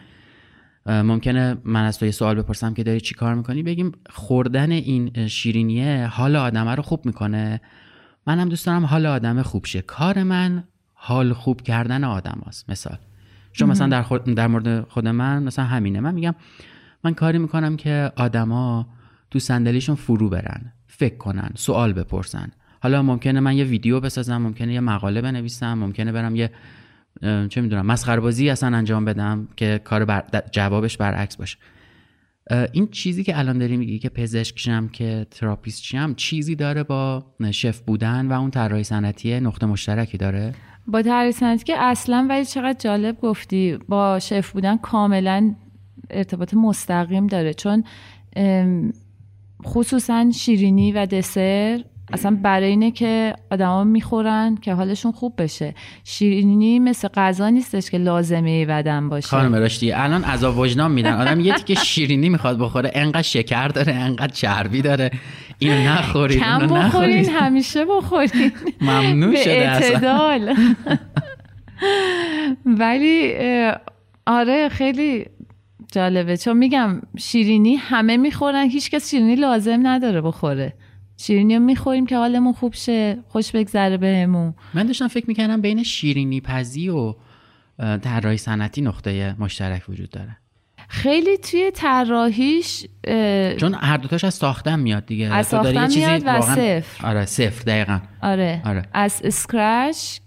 ممکنه 0.86 1.58
من 1.64 1.84
از 1.84 2.00
تو 2.00 2.06
یه 2.06 2.12
سوال 2.12 2.36
بپرسم 2.36 2.74
که 2.74 2.84
داری 2.84 3.00
چی 3.00 3.16
کار 3.16 3.36
می‌کنی؟ 3.36 3.64
بگیم 3.64 3.92
خوردن 4.10 4.72
این 4.72 5.28
شیرینیه 5.28 6.08
حال 6.08 6.36
آدمه 6.36 6.76
رو 6.76 6.84
خوب 6.84 7.06
می‌کنه. 7.06 7.62
منم 8.28 8.50
دوست 8.50 8.66
دارم 8.66 8.86
حال 8.86 9.06
آدم 9.06 9.42
خوب 9.42 9.66
شه. 9.66 9.82
کار 9.82 10.24
من 10.24 10.64
حال 10.94 11.34
خوب 11.34 11.62
کردن 11.62 12.04
آدم 12.04 12.42
هست 12.48 12.70
مثال. 12.70 12.98
شما 13.54 13.72
مثلا 13.72 13.88
در, 13.88 14.02
خود 14.02 14.24
در 14.24 14.48
مورد 14.48 14.82
خود 14.82 15.08
من 15.08 15.44
مثلا 15.44 15.66
همینه. 15.66 16.00
من 16.00 16.14
میگم 16.14 16.36
من 17.04 17.14
کاری 17.14 17.38
می‌کنم 17.38 17.78
که 17.78 18.12
آدما 18.16 18.88
تو 19.32 19.40
صندلیشون 19.40 19.96
فرو 19.96 20.30
برن 20.30 20.74
فکر 20.88 21.18
کنن 21.18 21.52
سوال 21.56 21.94
بپرسن. 21.94 22.52
حالا 22.82 23.02
ممکنه 23.02 23.40
من 23.40 23.58
یه 23.58 23.64
ویدیو 23.64 24.00
بسازم 24.00 24.38
ممکنه 24.38 24.74
یه 24.74 24.80
مقاله 24.80 25.22
بنویسم 25.22 25.74
ممکنه 25.74 26.12
برم 26.12 26.36
یه 26.36 26.52
چه 27.50 27.62
می‌دونم 27.62 27.86
مسخره‌بازی 27.86 28.50
اصلا 28.50 28.78
انجام 28.78 29.06
بدم 29.06 29.48
که 29.56 29.82
کار 29.84 30.06
بر... 30.06 30.24
جوابش 30.52 30.98
برعکس 30.98 31.36
باشه. 31.36 31.58
این 32.72 32.88
چیزی 32.88 33.24
که 33.24 33.40
الان 33.40 33.58
داری 33.58 33.78
میگی 33.78 34.00
که 34.00 34.10
پزشک 34.10 34.60
شم 34.60 34.88
که 34.88 35.28
تراپیست 35.32 35.84
شم 35.84 36.14
چیزی 36.14 36.56
داره 36.56 36.84
با 36.84 37.26
شف 37.52 37.80
بودن 37.80 38.28
و 38.28 38.34
اون 38.34 38.52
طراحی 38.52 38.84
صنعتی 38.84 39.40
نقطه 39.40 39.66
مشترکی 39.66 40.18
داره؟ 40.18 40.54
با 40.88 41.02
طراحی 41.02 41.32
صنعتی 41.32 41.64
که 41.64 41.78
اصلا 41.78 42.26
ولی 42.30 42.46
چقدر 42.46 42.80
جالب 42.80 43.20
گفتی 43.22 43.78
با 43.88 44.20
شف 44.20 44.52
بودن 44.52 44.78
کاملا 44.78 45.56
ارتباط 46.14 46.54
مستقیم 46.54 47.28
داره. 47.28 47.54
چون 47.54 47.84
خصوصا 49.66 50.32
شیرینی 50.32 50.92
و 50.92 51.06
دسر 51.06 51.84
اصلا 52.14 52.38
برای 52.44 52.70
اینه 52.70 52.92
که 52.92 53.36
آدما 53.52 53.84
می‌خورن 53.84 54.58
که 54.62 54.74
حالشون 54.74 55.12
خوب 55.12 55.42
بشه. 55.42 55.74
شیرینی 56.04 56.80
مثل 56.80 57.08
غذا 57.08 57.50
نیستش 57.50 57.90
که 57.90 57.98
لازمه 57.98 58.66
بدن 58.66 59.10
باشه. 59.10 59.28
خانم 59.28 59.56
راشدی 59.56 59.92
الان 59.92 60.24
عذاب 60.24 60.58
وجدان 60.58 60.92
میدن. 60.92 61.14
آدم 61.14 61.40
یه 61.40 61.54
تیکه 61.54 61.76
شیرینی 61.76 62.30
می‌خواد 62.30 62.60
بخوره 62.60 62.92
انقدر 62.94 63.22
شکر 63.22 63.68
داره 63.68 63.94
انقدر 63.94 64.34
چربی 64.34 64.82
داره. 64.82 65.12
اینو 65.60 65.76
نخورید 65.76 66.40
کم 66.40 66.68
بخورین 66.68 67.30
همیشه 67.30 67.86
بخورین. 67.86 68.52
ممنوع 68.82 69.36
شده 69.36 69.52
اعتدال. 69.52 70.56
ولی 72.80 73.34
آره 74.28 74.70
خیلی 74.70 75.26
جالبه. 75.92 76.38
چون 76.38 76.58
میگم 76.58 77.02
شیرینی 77.18 77.76
همه 77.76 78.18
می‌خورن 78.18 78.70
هیچکس 78.70 79.10
شیرینی 79.10 79.36
لازم 79.36 79.88
نداره 79.88 80.22
بخوره. 80.22 80.74
شیرینی 81.18 81.56
رو 81.56 81.62
می‌خوریم 81.62 82.06
که 82.06 82.18
حالمون 82.18 82.54
خوب 82.54 82.74
شه 82.74 83.18
خوش 83.28 83.52
بگذره 83.52 83.98
بهمون. 83.98 84.54
من 84.74 84.84
داشتم 84.84 85.08
فکر 85.08 85.26
می‌کردم 85.28 85.62
بین 85.62 85.84
شیرینی 85.84 86.42
پزی 86.42 86.90
و 86.90 87.16
طراحی 87.80 88.38
صنعتی 88.38 88.82
نقطه 88.82 89.36
مشترک 89.40 89.90
وجود 89.90 90.10
داره. 90.10 90.38
خیلی 90.88 91.38
توی 91.38 91.72
طراحیش 91.74 92.86
چون 93.58 93.74
هر 93.74 93.98
دوتاش 93.98 94.24
از 94.24 94.34
ساختن 94.34 94.80
میاد 94.80 95.06
دیگه. 95.06 95.34
از 95.34 95.48
ساختن 95.48 95.88
میاد 95.88 96.22
و 96.26 96.42
صفر. 96.42 97.08
آره 97.08 97.26
صفر 97.26 97.64
دقیقا. 97.64 98.00
آره. 98.22 98.62
آره. 98.66 98.84
از 98.94 99.22
اسکرش 99.24 100.22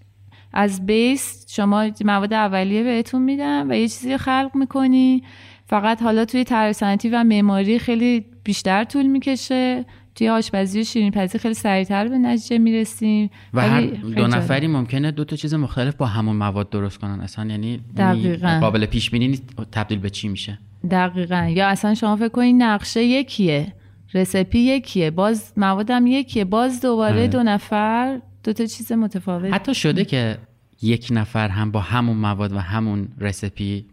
از 0.53 0.87
بیس 0.87 1.55
شما 1.55 1.91
مواد 2.05 2.33
اولیه 2.33 2.83
بهتون 2.83 3.23
میدم 3.23 3.67
و 3.71 3.75
یه 3.75 3.89
چیزی 3.89 4.17
خلق 4.19 4.51
می‌کنی. 4.55 5.23
فقط 5.67 6.03
حالا 6.03 6.25
توی 6.25 6.45
طراحی 6.45 6.73
صنعتی 6.73 7.09
و 7.09 7.25
معماری 7.25 7.79
خیلی 7.79 8.25
بیشتر 8.45 8.85
طول 8.85 9.07
می‌کشه. 9.07 9.85
توی 10.15 10.29
آشپزی 10.29 10.81
و 10.81 10.85
شیرین 10.85 11.11
پزی 11.11 11.39
خیلی 11.39 11.55
سریعتر 11.55 12.09
به 12.09 12.19
نتیجه 12.19 12.59
می‌رسیم. 12.59 13.31
و 13.55 13.69
هر 13.69 13.81
دو 14.17 14.27
نفری 14.27 14.67
ممکنه 14.67 15.11
دو 15.11 15.25
تا 15.25 15.37
چیز 15.37 15.55
مختلف 15.55 15.95
با 15.95 16.07
همون 16.07 16.37
مواد 16.37 16.71
درست 16.71 16.99
کنن. 16.99 17.21
اصلا 17.21 17.47
یعنی 17.47 17.81
دقیقا. 17.97 18.59
قابل 18.61 18.87
پیش 18.87 19.11
بینی 19.11 19.29
نیست 19.29 19.43
تبدیل 19.73 19.99
به 19.99 20.11
چی 20.11 20.29
میشه. 20.29 20.59
دقیقا. 20.91 21.53
یا 21.55 21.69
اصلا 21.69 21.95
شما 21.95 22.17
فکر 22.17 22.29
کنید 22.29 22.57
نقشه 22.59 23.05
یکیه 23.05 23.73
رسپی 24.15 24.59
یکیه 24.59 25.11
باز 25.11 25.53
موادم 25.57 26.07
یکیه 26.07 26.45
باز 26.45 26.81
دوباره 26.81 27.15
آره. 27.15 27.29
دو 27.29 27.43
نفر 27.43 28.21
دو 28.45 28.53
تا 28.53 28.67
چیز 28.67 28.93
متفاوت. 28.93 29.55
حتی 29.55 29.75
شده 29.75 30.05
که 30.05 30.39
یک 30.83 31.09
نفر 31.11 31.49
هم 31.49 31.71
با 31.71 31.81
همون 31.81 32.17
مواد 32.17 32.53
و 32.53 32.59
همون 32.59 33.09
رسپی 33.21 33.87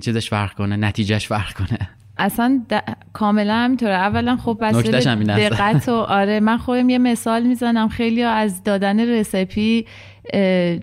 چیزش 0.00 0.30
فرق 0.30 0.52
کنه 0.52 0.76
نتیجهش 0.76 1.26
فرق 1.26 1.52
کنه. 1.52 1.78
اصلا 2.18 2.62
د... 2.68 2.82
کاملا 3.12 3.54
همینطوره. 3.54 3.92
اولا 3.92 4.36
خب 4.36 4.58
هست. 4.62 4.86
دقت 4.86 5.88
و 5.88 5.92
آره 5.92 6.40
من 6.40 6.56
خودم 6.56 6.88
یه 6.88 6.98
مثال 6.98 7.42
می‌زنم. 7.42 7.88
خیلی 7.88 8.22
از 8.22 8.62
دادن 8.62 9.00
رسپی 9.00 9.86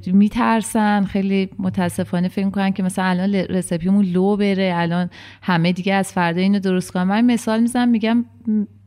میترسن. 0.07 1.05
خیلی 1.05 1.49
متاسفانه 1.59 2.27
فکر 2.27 2.45
می‌کنن 2.45 2.71
که 2.71 2.83
مثلا 2.83 3.05
الان 3.05 3.35
رسپیمون 3.35 4.05
لو 4.05 4.37
بره. 4.37 4.73
الان 4.75 5.09
همه 5.41 5.71
دیگه 5.71 5.93
از 5.93 6.13
فردا 6.13 6.41
اینو 6.41 6.59
درست 6.59 6.91
کنم 6.91 7.07
من 7.07 7.25
مثال 7.25 7.59
می‌زنم 7.59 7.89
میگم 7.89 8.25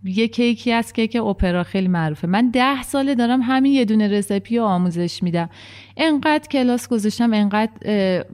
یه 0.05 0.29
کیکی 0.29 0.73
از 0.73 0.93
کیک 0.93 1.17
اپرا 1.17 1.63
خیلی 1.63 1.89
معروفه. 1.89 2.27
من 2.27 2.51
ده 2.51 2.83
ساله 2.83 3.15
دارم 3.15 3.41
همین 3.43 3.73
یه 3.73 3.85
دونه 3.85 4.09
رسپی 4.09 4.59
رو 4.59 4.65
آموزش 4.65 5.23
میدم. 5.23 5.51
انقدر 5.97 6.49
کلاس 6.49 6.89
گذاشتم 6.89 7.33
انقدر 7.33 7.73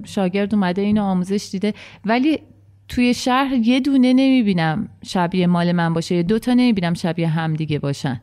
شاگرد 0.05 0.55
اومده 0.55 0.83
اینو 0.83 1.03
آموزش 1.03 1.49
دیده. 1.53 1.75
ولی 2.05 2.39
توی 2.89 3.15
شهر 3.15 3.53
یه 3.53 3.81
دونه 3.81 4.13
نمی‌بینم 4.13 4.89
شبیه 5.05 5.47
مال 5.47 5.73
من 5.73 5.95
باشه. 5.95 6.15
یه 6.15 6.23
دوتا 6.23 6.55
نمی‌بینم 6.55 6.95
شبیه 6.95 7.29
هم 7.29 7.55
دیگه 7.55 7.79
باشن. 7.79 8.21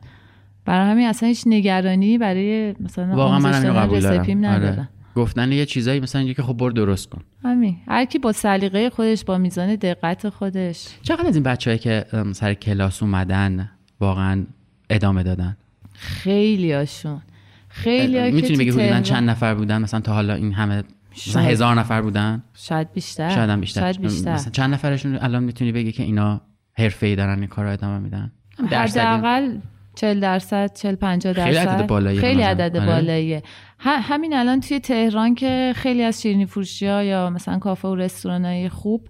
برای 0.64 0.90
همین 0.90 1.06
اصلا 1.06 1.28
هیچ 1.28 1.42
نگرانی 1.46 2.18
برای 2.18 2.74
مثلا 2.80 3.16
واقعا 3.16 3.38
من 3.38 3.74
قبول 3.74 4.00
دارم. 4.00 4.44
ندارم 4.44 4.72
آره. 4.78 4.88
گفتن 5.16 5.52
یه 5.52 5.66
چیزایی 5.66 6.00
مثلا 6.00 6.32
که 6.32 6.42
خب 6.42 6.52
برو 6.52 6.72
درست 6.72 7.10
کن. 7.10 7.22
همین 7.44 7.76
هر 7.88 8.04
کی 8.04 8.18
با 8.18 8.32
سلیقه 8.32 8.90
خودش 8.90 9.24
با 9.24 9.38
میزان 9.38 9.76
دقت 9.76 10.28
خودش. 10.28 10.88
چقدر 11.02 11.26
از 11.28 11.36
این 11.36 11.42
بچه‌ای 11.42 11.78
که 11.78 12.04
سر 12.32 12.54
کلاس 12.54 13.02
اومدن 13.02 13.70
واقعا 14.00 14.46
ادامه 14.90 15.22
دادن؟ 15.22 15.56
خیلی 15.92 16.72
هاشون. 16.72 17.22
خیلی 17.68 18.18
ها 18.18 18.24
می‌تونی 18.24 18.52
تو 18.52 18.58
بگی 18.58 18.70
حدودا 18.70 19.00
چند 19.00 19.30
نفر 19.30 19.54
بودن؟ 19.54 19.82
مثلا 19.82 20.00
تا 20.00 20.14
حالا 20.14 20.34
این 20.34 20.52
همه 20.52 20.82
مثلا. 21.28 21.42
هزار 21.42 21.74
نفر 21.74 22.02
بودن؟ 22.02 22.42
شاید 22.54 22.92
بیشتر. 22.92 23.34
شاید 23.34 23.50
هم 23.50 23.60
بیشتر. 23.60 23.80
شاید 23.80 24.00
بیشتر. 24.00 24.34
مثلا 24.34 24.50
چند 24.50 24.74
نفرشون 24.74 25.18
الان 25.18 25.44
می‌تونی 25.44 25.72
بگی 25.72 25.92
که 25.92 26.02
اینا 26.02 26.40
حرفه‌ای 26.78 27.16
دارن 27.16 27.38
این 27.38 27.46
کارو 27.46 27.70
ادامه 27.70 27.98
میدن؟ 27.98 28.32
حداقل 28.70 29.58
40 29.96 30.20
درصد 30.20 30.72
40 30.74 30.94
50 30.94 31.32
درصد. 31.32 31.50
خیلی 31.50 31.58
عدد 31.58 31.86
بالاییه 31.86 32.20
خیلی. 32.20 32.42
عدد 32.42 32.76
آره. 32.76 32.86
بالاییه. 32.86 33.42
همین 33.78 34.34
الان 34.34 34.60
توی 34.60 34.80
تهران 34.80 35.34
که 35.34 35.72
خیلی 35.76 36.02
از 36.02 36.22
شیرینی 36.22 36.46
فروشی 36.46 36.86
ها 36.86 37.02
یا 37.02 37.30
مثلا 37.30 37.58
کافه 37.58 37.88
و 37.88 37.94
رستوران 37.94 38.44
های 38.44 38.68
خوب 38.68 39.08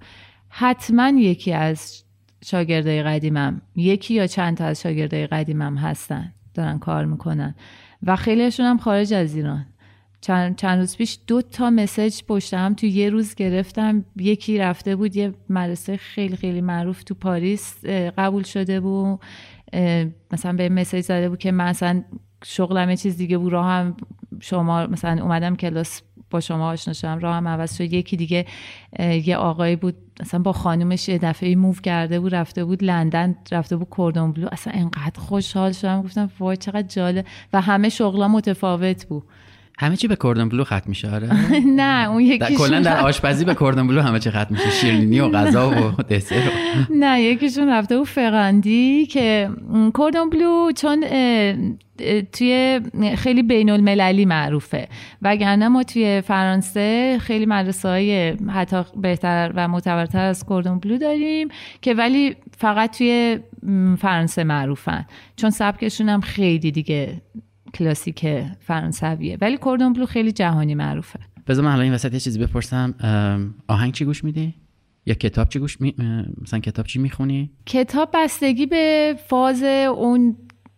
حتما 0.49 1.09
یکی 1.09 1.53
از 1.53 2.03
شاگردای 2.44 3.03
قدیمم 3.03 3.62
یکی 3.77 4.14
یا 4.14 4.27
چند 4.27 4.57
تا 4.57 4.64
از 4.64 4.81
شاگردای 4.83 5.27
قدیمم 5.27 5.77
هستن 5.77 6.33
دارن 6.55 6.79
کار 6.79 7.05
می‌کنن. 7.05 7.55
و 8.03 8.16
خیلیشون 8.16 8.66
هم 8.66 8.79
خارج 8.79 9.14
از 9.14 9.35
ایران. 9.35 9.66
چند, 10.20 10.57
چند 10.57 10.79
روز 10.79 10.96
پیش 10.96 11.18
دو 11.27 11.42
تا 11.42 11.70
مسج 11.70 12.22
پشتم 12.29 12.75
تو 12.75 12.87
یه 12.87 13.11
روز 13.11 13.35
گرفتم. 13.35 14.05
یکی 14.16 14.59
رفته 14.59 14.96
بود 14.96 15.16
یه 15.16 15.35
مدرسه 15.51 15.96
خیلی 15.96 16.37
خیلی 16.37 16.61
معروف 16.61 17.05
تو 17.05 17.14
پاریس 17.14 17.85
قبول 18.18 18.42
شده 18.42 18.81
بود. 18.81 19.20
مثلا 20.33 20.52
به 20.52 20.68
مسج 20.68 21.00
زده 21.00 21.29
بود 21.29 21.38
که 21.38 21.52
من 21.52 21.66
اصلا 21.66 22.05
شغلم 22.44 22.94
چیز 22.94 23.16
دیگه 23.16 23.38
بود 23.38 23.52
راه 23.52 23.66
هم 23.66 23.96
شما 24.40 24.87
مثلا 24.87 25.22
اومدم 25.22 25.57
کلاس 25.57 26.02
با 26.31 26.40
شما 26.40 26.68
آشنا 26.68 26.94
شدم 26.94 27.18
راه 27.18 27.37
هم 27.37 27.48
عوض 27.48 27.76
شد. 27.76 27.92
یکی 27.92 28.16
دیگه 28.16 28.46
یه 28.98 29.37
آقایی 29.37 29.76
بود 29.76 29.94
اصلا 30.20 30.40
با 30.40 30.52
خانومش 30.52 31.09
یه 31.09 31.18
دفعه 31.18 31.55
موو 31.55 31.74
کرده 31.74 32.20
بود 32.20 32.35
رفته 32.35 32.64
بود 32.64 32.85
لندن 32.85 33.37
رفته 33.52 33.76
بود 33.76 33.88
کوردون 33.88 34.33
بلو. 34.33 34.48
اصلا 34.52 34.72
انقدر 34.76 35.20
خوشحال 35.20 35.72
شدم. 35.72 36.02
گفتم 36.02 36.31
وای 36.38 36.57
چقدر 36.57 36.88
جالب. 36.88 37.26
و 37.52 37.61
همه 37.61 37.88
شغلا 37.88 38.29
متفاوت 38.29 39.07
بود. 39.07 39.22
همه 39.78 39.96
چی 39.96 40.08
به 40.08 40.16
کوردون 40.16 40.48
بلو 40.48 40.64
ختم 40.64 40.82
میشه 40.86 41.10
آره. 41.10 41.28
نه 41.80 42.10
اون 42.10 42.20
یکیشون 42.20 42.56
کلا 42.56 42.80
در 42.80 43.00
آشپزی 43.00 43.44
به 43.44 43.54
کوردون 43.54 43.86
بلو 43.86 44.00
همه 44.00 44.18
چی 44.18 44.30
ختم 44.30 44.46
میشه 44.50 44.70
شیرینی 44.70 45.20
و 45.20 45.28
غذا 45.28 45.70
و 45.70 46.02
دسر 46.10 46.42
نه 46.90 47.20
یکیشون 47.22 47.68
رفته 47.68 47.98
بود 47.98 48.06
فقندی 48.06 49.06
که 49.06 49.50
کوردون 49.94 50.30
بلو 50.30 50.72
چون 50.72 51.04
توی 52.32 52.80
خیلی 53.16 53.42
بین 53.42 53.70
المللی 53.70 54.24
معروفه. 54.24 54.88
وگرنه 55.22 55.68
ما 55.68 55.82
توی 55.82 56.20
فرانسه 56.20 57.18
خیلی 57.20 57.46
مدرسه 57.46 57.88
های 57.88 58.30
حتی 58.30 58.82
بهتر 58.96 59.52
و 59.54 59.68
معتبرتر 59.68 60.24
از 60.24 60.44
کوردون 60.44 60.78
بلو 60.78 60.98
داریم 60.98 61.48
که 61.80 61.94
ولی 61.94 62.36
فقط 62.58 62.98
توی 62.98 63.38
فرانسه 63.98 64.44
معروفن. 64.44 65.06
چون 65.36 65.50
سبکشون 65.50 66.08
هم 66.08 66.20
خیلی 66.20 66.70
دیگه 66.70 67.22
کلاسیک 67.74 68.26
فرانسویه. 68.61 69.38
ولی 69.40 69.57
کوردون 69.57 69.92
بلو 69.92 70.07
خیلی 70.07 70.33
جهانی 70.33 70.74
معروفه. 70.74 71.18
بذار 71.46 71.64
من 71.64 71.81
این 71.81 71.92
وسط 71.94 72.12
یه 72.12 72.20
چیزی 72.20 72.38
بپرسم. 72.38 72.94
آهنگ 73.68 73.92
چی 73.92 74.05
گوش 74.05 74.24
میدی؟ 74.24 74.55
یا 75.07 75.14
کتاب 75.14 75.48
چی 75.48 75.59
گوش 75.59 75.81
می... 75.81 75.94
مثلا 76.42 76.61
کتاب 76.61 76.87
چی 76.87 76.98
می‌خونی؟ 76.98 77.50
کتاب 77.66 78.11
بستگی 78.14 78.66
به 78.66 79.14
فاز 79.29 79.62
اون 79.62 80.37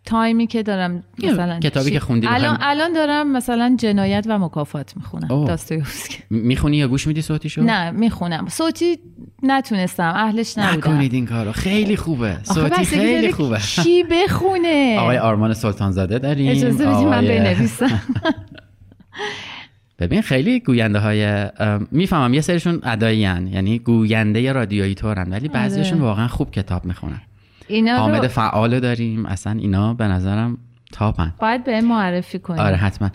تایمی 0.09 0.47
که 0.47 0.63
دارم 0.63 1.05
مثلا 1.23 1.61
کتابی 1.61 1.91
که 1.91 2.01
خوندی 2.01 2.27
الان 2.27 2.59
الان 2.61 2.93
دارم 2.93 3.33
مثلا 3.33 3.77
جنایت 3.79 4.27
و 4.29 4.39
مکافات 4.39 4.97
می‌خونم 4.97 5.29
داستایوفسکی. 5.29 6.19
می‌خونی 6.31 6.77
یا 6.77 6.89
گوش 6.89 7.07
میدی 7.07 7.23
صوتیشو؟ 7.23 7.63
نه 7.63 7.91
می‌خونم. 7.91 8.47
صوتی 8.49 8.99
نتونستم 9.43 10.13
اهلش 10.17 10.59
نبودم 10.59 10.79
نکنید 10.79 11.15
این 11.15 11.27
کارو. 11.27 11.53
خیلی 11.53 11.97
خوبه. 11.97 12.37
صوتی 12.43 12.85
خیلی 12.85 13.33
خوبه. 13.33 13.59
کی 13.59 14.05
بخونه؟ 14.05 14.97
آقای 15.01 15.19
آرمان 15.19 15.55
سلطانزاده 15.55 16.19
داریم. 16.19 16.51
اجازه 16.51 16.87
بدید 16.87 17.07
من 17.07 17.21
بنویسم. 17.21 18.03
ببین 19.99 20.23
خیلی 20.23 20.61
گوینده 20.61 20.99
های 20.99 21.47
می‌فهمم 21.91 22.35
یه 22.35 22.41
سریشون 22.41 22.81
ادایی 22.83 23.19
یعنی 23.19 23.79
گوینده 23.79 24.53
رادیویی 24.53 24.95
طورن 24.95 25.31
ولی 25.31 25.49
بعضیشون 25.49 26.01
واقعا 26.01 26.29
خوب 26.29 26.51
کتاب 26.51 26.85
می‌خونن. 26.85 27.21
اینا 27.69 27.99
حامد 27.99 28.27
فعال 28.27 28.81
داریم. 28.81 29.27
اصلا 29.27 29.53
اینا 29.53 29.95
به 29.95 30.05
نظرم 30.05 30.59
تاپن. 30.93 31.35
باید 31.41 31.65
به 31.65 31.81
معرفی 31.81 32.39
کنیم. 32.39 32.61
آره 32.61 32.77
حتما. 32.77 33.11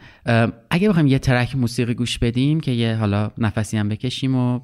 اگه 0.70 0.89
بخوایم 0.89 1.08
یه 1.08 1.20
ترک 1.20 1.56
موسیقی 1.56 1.94
گوش 1.94 2.20
بدیم 2.20 2.60
که 2.60 2.72
یه 2.72 2.96
حالا 2.96 3.32
نفسی 3.38 3.78
هم 3.78 3.89
بکشیم 3.89 4.36
و 4.36 4.60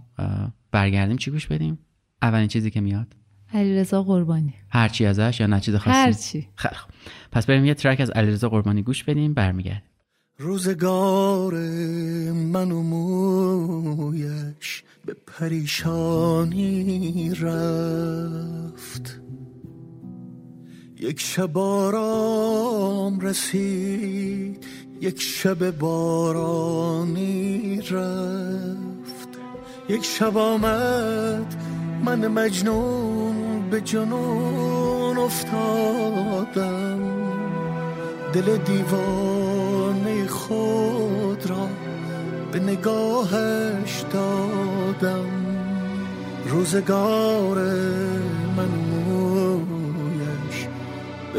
برگردیم 0.72 1.18
چی 1.18 1.32
گوش 1.32 1.48
بدیم؟ 1.48 1.80
اولین 2.22 2.48
چیزی 2.48 2.72
که 2.72 2.82
میاد. 2.82 3.08
علیرضا 3.54 4.04
قربانی. 4.04 4.54
هرچی 4.70 5.06
ازش 5.06 5.40
یا 5.40 5.48
نه 5.48 5.60
چیز 5.60 5.76
خاصی؟ 5.76 5.98
هرچی 5.98 6.48
خیلی 6.56 6.76
پس 7.32 7.46
بریم 7.46 7.66
یه 7.66 7.74
ترک 7.74 8.02
از 8.02 8.10
علیرضا 8.10 8.50
قربانی 8.50 8.82
گوش 8.82 9.04
بدیم 9.04 9.34
برمیگردیم. 9.34 9.84
روزگار 10.38 11.54
من 12.34 12.72
و 12.72 12.84
مویش 12.84 14.84
به 15.06 15.16
پریشانی 15.40 17.32
رفت. 17.42 19.22
یک 21.02 21.20
شب 21.20 21.58
آرام 21.58 23.20
رسید 23.20 24.66
یک 25.02 25.22
شب 25.22 25.72
بارانی 25.72 27.82
رفت. 27.82 29.30
یک 29.90 30.06
شب 30.06 30.38
آمد 30.38 31.56
من 32.06 32.28
مجنون 32.28 33.70
به 33.70 33.82
جنون 33.82 35.18
افتادم. 35.18 37.00
دل 38.34 38.58
دیوانه 38.58 40.28
خود 40.28 41.50
را 41.50 41.70
به 42.52 42.60
نگاهش 42.60 44.04
دادم. 44.14 45.26
روزگار 46.46 47.60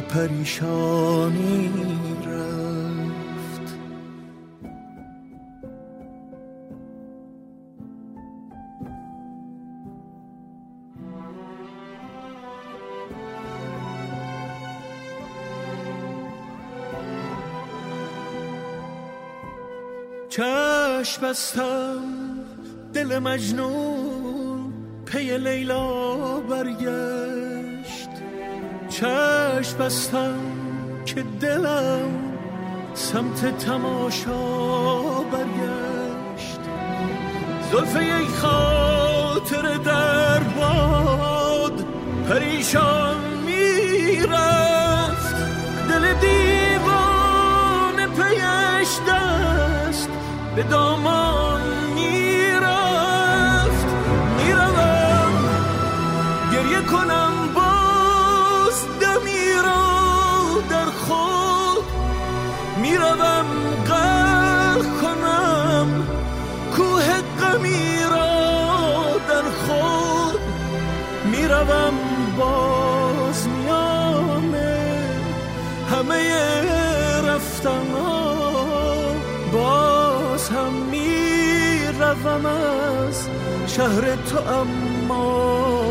به 0.00 0.06
پریشانی 0.06 1.70
رفت. 2.26 3.74
چشم 20.28 21.22
بستم 21.22 22.02
دل 22.92 23.18
مجنون 23.18 24.72
پی 25.06 25.38
لیلا 25.38 26.40
برگشت. 26.40 27.49
چشم 29.00 29.78
بستم 29.78 30.38
که 31.06 31.24
دلم 31.40 32.10
سمت 32.94 33.58
تماشا 33.58 34.40
برگشت. 35.32 36.60
زلفه 37.72 38.04
یک 38.04 38.28
خاطر 38.28 39.76
در 39.84 40.38
باد 40.38 41.84
پریشان 42.28 43.16
می‌رفت. 43.46 45.34
دل 45.88 46.14
دیوان 46.20 47.96
پیش 48.16 48.88
دست 49.08 50.08
به 50.56 50.62
دامان 50.62 51.60
می‌رفت. 51.94 53.86
می‌روم 54.36 55.34
گریه 56.52 56.80
کنم 56.82 57.32
می‌روم 71.64 71.94
باز 72.38 73.48
میانه 73.48 74.78
همه 75.90 76.32
رفتن 77.28 77.70
باز 79.52 80.48
هم 80.48 80.72
می‌روم 80.90 82.46
از 82.46 83.28
شهر 83.66 84.00
تو 84.00 84.38
اما 84.52 85.82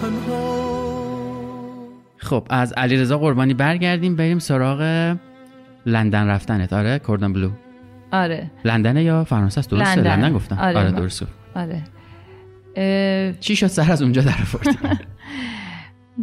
تنها. 0.00 0.64
خب 2.16 2.46
از 2.50 2.72
علیرضا 2.72 3.18
قربانی 3.18 3.54
برگردیم 3.54 4.16
بریم 4.16 4.38
سراغ 4.38 5.14
لندن 5.86 6.26
رفتنت. 6.26 6.72
آره 6.72 6.98
کوردن 6.98 7.32
بلو. 7.32 7.50
آره. 8.12 8.50
لندن 8.64 8.96
یا 8.96 9.24
فرانسه 9.24 9.58
است؟ 9.58 9.70
درسته؟ 9.70 9.96
لندن. 10.00 10.10
لندن 10.16 10.32
گفتم. 10.32 10.58
آره، 10.58 10.78
آره 10.78 10.90
ما- 10.90 11.00
درست 11.00 11.22
گفت. 11.22 11.32
آره. 11.54 11.82
چی 13.40 13.56
شد 13.56 13.66
سر 13.66 13.92
از 13.92 14.02
اونجا 14.02 14.22
در 14.22 14.34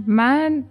من 0.08 0.64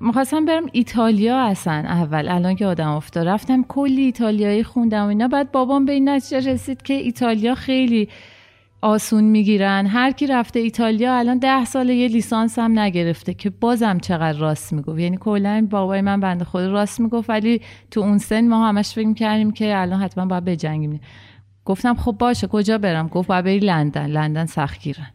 می‌خواستم 0.00 0.44
برم 0.44 0.66
ایتالیا 0.72 1.40
اصلا 1.40 1.74
اول. 1.74 2.28
الان 2.28 2.54
که 2.56 2.66
آدم 2.66 2.88
افتاد. 2.88 3.28
رفتم 3.28 3.62
کلی 3.62 4.02
ایتالیایی 4.02 4.64
خوندم 4.64 5.04
و 5.04 5.08
اینا. 5.08 5.28
بعد 5.28 5.52
بابام 5.52 5.84
به 5.84 5.92
این 5.92 6.08
نتیجه 6.08 6.52
رسید 6.52 6.82
که 6.82 6.94
ایتالیا 6.94 7.54
خیلی 7.54 8.08
آسون 8.82 9.24
می‌گیرن. 9.24 9.86
هر 9.86 10.10
کی 10.10 10.26
رفته 10.26 10.60
ایتالیا 10.60 11.18
الان 11.18 11.38
ده 11.38 11.64
سال 11.64 11.90
یه 11.90 12.08
لیسانس 12.08 12.58
هم 12.58 12.78
نگرفته 12.78 13.34
که 13.34 13.50
بازم 13.50 13.98
چقدر 13.98 14.38
راست 14.38 14.72
می‌گفت. 14.72 14.98
یعنی 14.98 15.16
کلا 15.20 15.66
بابای 15.70 16.00
من 16.00 16.20
بنده 16.20 16.44
خدا 16.44 16.70
راست 16.70 17.00
می‌گفت 17.00 17.30
ولی 17.30 17.60
تو 17.90 18.00
اون 18.00 18.18
سن 18.18 18.48
ما 18.48 18.68
همش 18.68 18.92
فکر 18.92 19.14
کردیم 19.14 19.50
که 19.50 19.80
الان 19.80 20.02
حتما 20.02 20.26
باید 20.26 20.44
بجنگیم 20.44 21.00
گفتم 21.64 21.94
خب 21.94 22.16
باشه 22.18 22.46
کجا 22.46 22.78
برم؟ 22.78 23.08
گفت 23.08 23.28
باید 23.28 23.44
بری 23.44 23.58
لندن. 23.58 24.06
لندن 24.06 24.46
سختگیرن. 24.46 25.06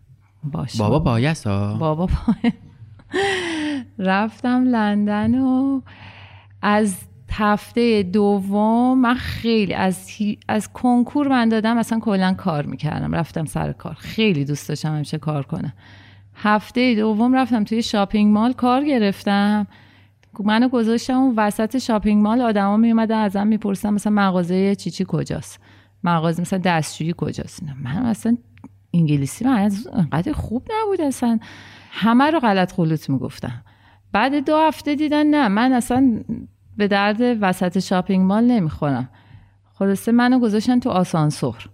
باشه 0.49 0.79
بابا 0.79 0.99
بایست 0.99 1.47
ها 1.47 1.77
بابا 1.79 2.05
پای 2.05 2.51
رفتم 3.99 4.63
لندن 4.63 5.39
و 5.39 5.81
از 6.61 6.95
هفته 7.31 8.03
دوم 8.03 8.97
من 8.97 9.13
خیلی 9.13 9.73
از 9.73 10.09
از 10.47 10.73
کنکور 10.73 11.27
من 11.27 11.49
دادم 11.49 11.77
اصلا 11.77 11.99
کلا 11.99 12.33
کار 12.33 12.65
می‌کردم. 12.65 13.15
رفتم 13.15 13.45
سر 13.45 13.71
کار. 13.71 13.93
خیلی 13.93 14.45
دوست 14.45 14.69
داشتم 14.69 14.95
همیشه 14.95 15.17
کار 15.17 15.43
کنم. 15.43 15.73
هفته 16.35 16.95
دوم 16.95 17.35
رفتم 17.35 17.63
توی 17.63 17.81
shopping 17.83 18.33
mall 18.33 18.53
کار 18.53 18.85
گرفتم. 18.85 19.67
منو 20.43 20.69
گذاشتم 20.69 21.13
اون 21.13 21.33
وسط 21.37 21.77
shopping 21.77 22.23
mall 22.23 22.41
آدما 22.41 22.77
می 22.77 22.91
اومدن 22.91 23.17
ازم 23.17 23.47
می‌پرسن 23.47 23.89
مثلا 23.89 24.13
مغازه 24.13 24.75
چی 24.75 24.91
چی 24.91 25.05
کجاست؟ 25.07 25.59
مغازه 26.03 26.41
مثلا 26.41 26.59
دستشویی 26.59 27.13
کجاست؟ 27.17 27.63
من 27.83 28.09
مثلا 28.09 28.37
انگلیسی 28.93 29.45
من 29.45 29.71
انقدر 29.93 30.33
خوب 30.33 30.67
نبود 30.81 31.01
اصلا. 31.01 31.39
همه 31.91 32.31
رو 32.31 32.39
غلط 32.39 32.71
خلوط 32.71 33.09
می‌گفتم 33.09 33.63
بعد 34.11 34.45
دو 34.45 34.57
هفته 34.57 34.95
دیدن 34.95 35.25
نه 35.27 35.47
من 35.47 35.73
اصلا 35.73 36.23
به 36.77 36.87
درد 36.87 37.17
وسط 37.41 37.79
شاپینگ 37.79 38.25
مال 38.25 38.43
نمی‌خورم. 38.43 39.09
خلاصه 39.73 40.11
منو 40.11 40.39
گذاشتن 40.39 40.79
تو 40.79 40.89
آسانسور. 40.89 41.69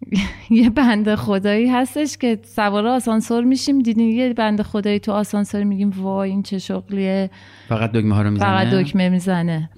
یه 0.50 0.70
بند 0.70 1.14
خدایی 1.14 1.68
هستش 1.68 2.16
که 2.16 2.38
سوار 2.44 2.86
آسانسور 2.86 3.44
میشیم 3.44 3.78
دیدین 3.78 4.10
یه 4.10 4.34
بند 4.34 4.62
خدایی 4.62 4.98
تو 4.98 5.12
آسانسور 5.12 5.64
میگیم 5.64 5.90
وای 5.90 6.30
این 6.30 6.42
چه 6.42 6.58
شغلیه. 6.58 7.30
فقط 7.68 7.92
دکمه 7.92 8.14
ها 8.14 8.22
رو 8.22 8.30
می‌زنه؟ 8.30 8.48
فقط 8.48 8.66
دکمه 8.66 9.08
می‌زنه. 9.08 9.70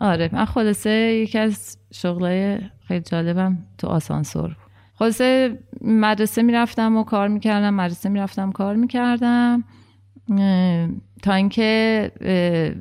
آره 0.00 0.30
من 0.32 0.44
خلاصه 0.44 0.90
یکی 0.90 1.38
از 1.38 1.78
شغلای 1.92 2.58
خیلی 2.88 3.00
جالبم 3.00 3.58
تو 3.78 3.86
آسانسور 3.86 4.48
بود. 4.48 4.69
خلاصه 5.00 5.58
مدرسه 5.80 6.42
می‌رفتم 6.42 6.96
و 6.96 7.04
کار 7.04 7.28
می‌کردم 7.28 7.74
مدرسه 7.74 8.08
می‌رفتم 8.08 8.52
کار 8.52 8.76
می‌کردم. 8.76 9.64
تا 11.22 11.34
اینکه 11.34 12.10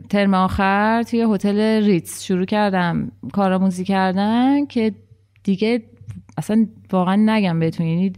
ترم 0.09 0.33
آخر 0.33 1.03
توی 1.03 1.25
هتل 1.33 1.85
ریتز 1.85 2.23
شروع 2.23 2.45
کردم 2.45 3.11
کارآموزی 3.33 3.83
کردن 3.83 4.65
که 4.65 4.95
دیگه 5.43 5.83
اصلا 6.37 6.67
واقعا 6.91 7.15
نگم 7.15 7.59
بهتون. 7.59 7.87
یعنی 7.87 8.13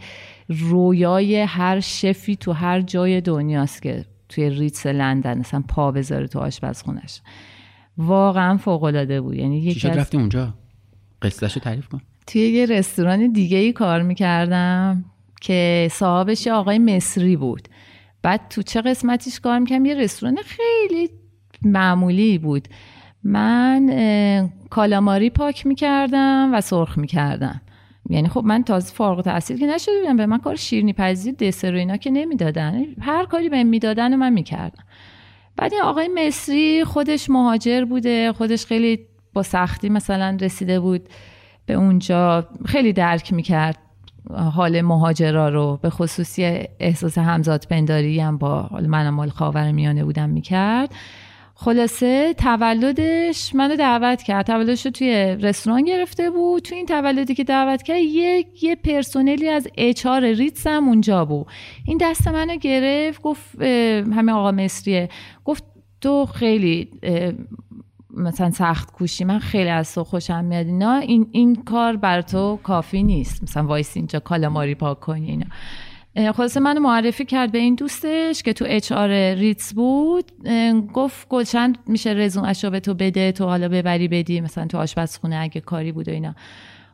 رویای 0.49 1.41
هر 1.41 1.79
شفی 1.79 2.35
تو 2.35 2.51
هر 2.51 2.81
جای 2.81 3.21
دنیاست 3.21 3.81
که 3.81 4.05
توی 4.29 4.49
ریتز 4.49 4.87
لندن 4.87 5.39
اصلا 5.39 5.63
پا 5.67 5.91
بذاره 5.91 6.27
تو 6.27 6.39
آشپزخونش 6.39 7.21
واقعا 7.97 8.57
فوق 8.57 8.83
العاده 8.83 9.21
بود. 9.21 9.35
یعنی 9.35 9.59
یکی 9.59 9.89
از... 9.89 9.97
رفتی 9.97 10.17
اونجا؟ 10.17 10.53
قصهشو 11.21 11.59
تعریف 11.59 11.87
کن. 11.87 12.01
توی 12.27 12.41
یه 12.41 12.65
رستوران 12.65 13.31
دیگه 13.31 13.57
ای 13.57 13.73
کار 13.73 14.01
می‌کردم 14.01 15.05
که 15.41 15.87
صاحبش 15.91 16.47
آقای 16.47 16.79
مصری 16.79 17.35
بود. 17.35 17.67
بعد 18.23 18.41
تو 18.49 18.61
چه 18.61 18.81
قسمتیش 18.81 19.39
کار 19.39 19.59
می‌کردم؟ 19.59 19.85
یه 19.85 19.93
رستوران 19.93 20.37
خیلی 20.45 21.09
معمولی 21.61 22.37
بود. 22.37 22.67
من 23.23 24.49
کالاماری 24.69 25.29
پاک 25.29 25.67
می‌کردم 25.67 26.49
و 26.53 26.61
سرخ 26.61 26.97
می‌کردم. 26.97 27.61
یعنی 28.09 28.29
خب 28.29 28.43
من 28.45 28.63
تازه 28.63 28.93
فارغ 28.93 29.21
تحصیل 29.21 29.59
که 29.59 29.65
نشده 29.65 29.99
بودم 30.01 30.17
به 30.17 30.25
من 30.25 30.37
کار 30.37 30.55
شیرنی 30.55 30.93
پزی 30.93 31.31
دسر 31.31 31.75
و 31.75 31.77
اینا 31.77 31.97
که 31.97 32.11
نمی‌دادن. 32.11 32.85
هر 33.01 33.25
کاری 33.25 33.49
بهم 33.49 33.67
می‌دادن 33.67 34.13
و 34.13 34.17
من 34.17 34.33
می‌کردم. 34.33 34.83
بعد 35.57 35.73
این 35.73 35.81
آقای 35.81 36.07
مصری 36.07 36.83
خودش 36.83 37.29
مهاجر 37.29 37.85
بوده 37.85 38.33
خودش 38.33 38.65
خیلی 38.65 38.99
با 39.33 39.43
سختی 39.43 39.89
مثلا 39.89 40.37
رسیده 40.41 40.79
بود. 40.79 41.09
به 41.65 41.73
اونجا 41.73 42.47
خیلی 42.65 42.93
درک 42.93 43.33
می‌کرد 43.33 43.77
حال 44.53 44.81
مهاجرا 44.81 45.49
رو. 45.49 45.79
به 45.81 45.89
خصوصی 45.89 46.43
احساس 46.79 47.17
همزاد 47.17 47.65
پنداری 47.69 48.19
هم 48.19 48.37
با 48.37 48.69
منم 48.87 49.13
مال 49.13 49.29
خاور 49.29 49.71
میانه 49.71 50.03
بودم 50.03 50.29
می‌کرد. 50.29 50.95
خلاصه 51.55 52.33
تولدش 52.33 53.55
منو 53.55 53.75
دعوت 53.75 54.23
کرد. 54.23 54.45
تولدش 54.45 54.85
رو 54.85 54.91
توی 54.91 55.37
رستوران 55.41 55.83
گرفته 55.83 56.29
بود. 56.29 56.61
تو 56.61 56.75
این 56.75 56.85
تولدی 56.85 57.35
که 57.35 57.43
دعوت 57.43 57.83
کرد 57.83 57.97
یه, 57.97 58.45
یه 58.61 58.75
پرسونلی 58.75 59.49
از 59.49 59.67
اچار 59.77 60.33
ریتس 60.33 60.67
هم 60.67 60.87
اونجا 60.87 61.25
بود. 61.25 61.45
این 61.85 61.97
دست 62.01 62.27
منو 62.27 62.55
گرفت 62.55 63.21
گفت 63.21 63.61
همین 63.61 64.29
آقا 64.29 64.51
مصریه. 64.51 65.09
گفت 65.45 65.63
تو 66.01 66.25
خیلی 66.25 66.89
مثلا 68.17 68.51
سخت 68.51 68.91
کوشی 68.91 69.23
من 69.23 69.39
خیلی 69.39 69.69
از 69.69 69.95
تو 69.95 70.03
خوشم 70.03 70.45
میاد 70.45 70.65
اینا. 70.65 70.95
این, 70.95 71.27
این 71.31 71.55
کار 71.55 71.95
بر 71.95 72.21
تو 72.21 72.59
کافی 72.63 73.03
نیست. 73.03 73.43
مثلا 73.43 73.63
وایسی 73.67 73.97
اینجا 73.97 74.19
calamari 74.19 74.75
پاک 74.75 74.99
کنی 74.99 75.27
اینا. 75.27 75.45
خلاصه 76.31 76.59
منو 76.59 76.79
معرفی 76.79 77.25
کرد 77.25 77.51
به 77.51 77.57
این 77.57 77.75
دوستش 77.75 78.43
که 78.43 78.53
تو 78.53 78.65
HR 78.67 78.91
Ritz 78.91 79.73
بود. 79.73 80.31
گفت 80.93 81.27
گلشن 81.29 81.77
میشه 81.87 82.09
رزومه‌اشو 82.09 82.69
به 82.69 82.79
تو 82.79 82.93
بده 82.93 83.31
تو 83.31 83.45
حالا 83.45 83.69
ببری 83.69 84.07
بدی 84.07 84.41
مثلا 84.41 84.67
تو 84.67 84.77
آشپزخونه 84.77 85.35
اگه 85.35 85.61
کاری 85.61 85.91
بود 85.91 86.07
و 86.07 86.11
اینا. 86.11 86.35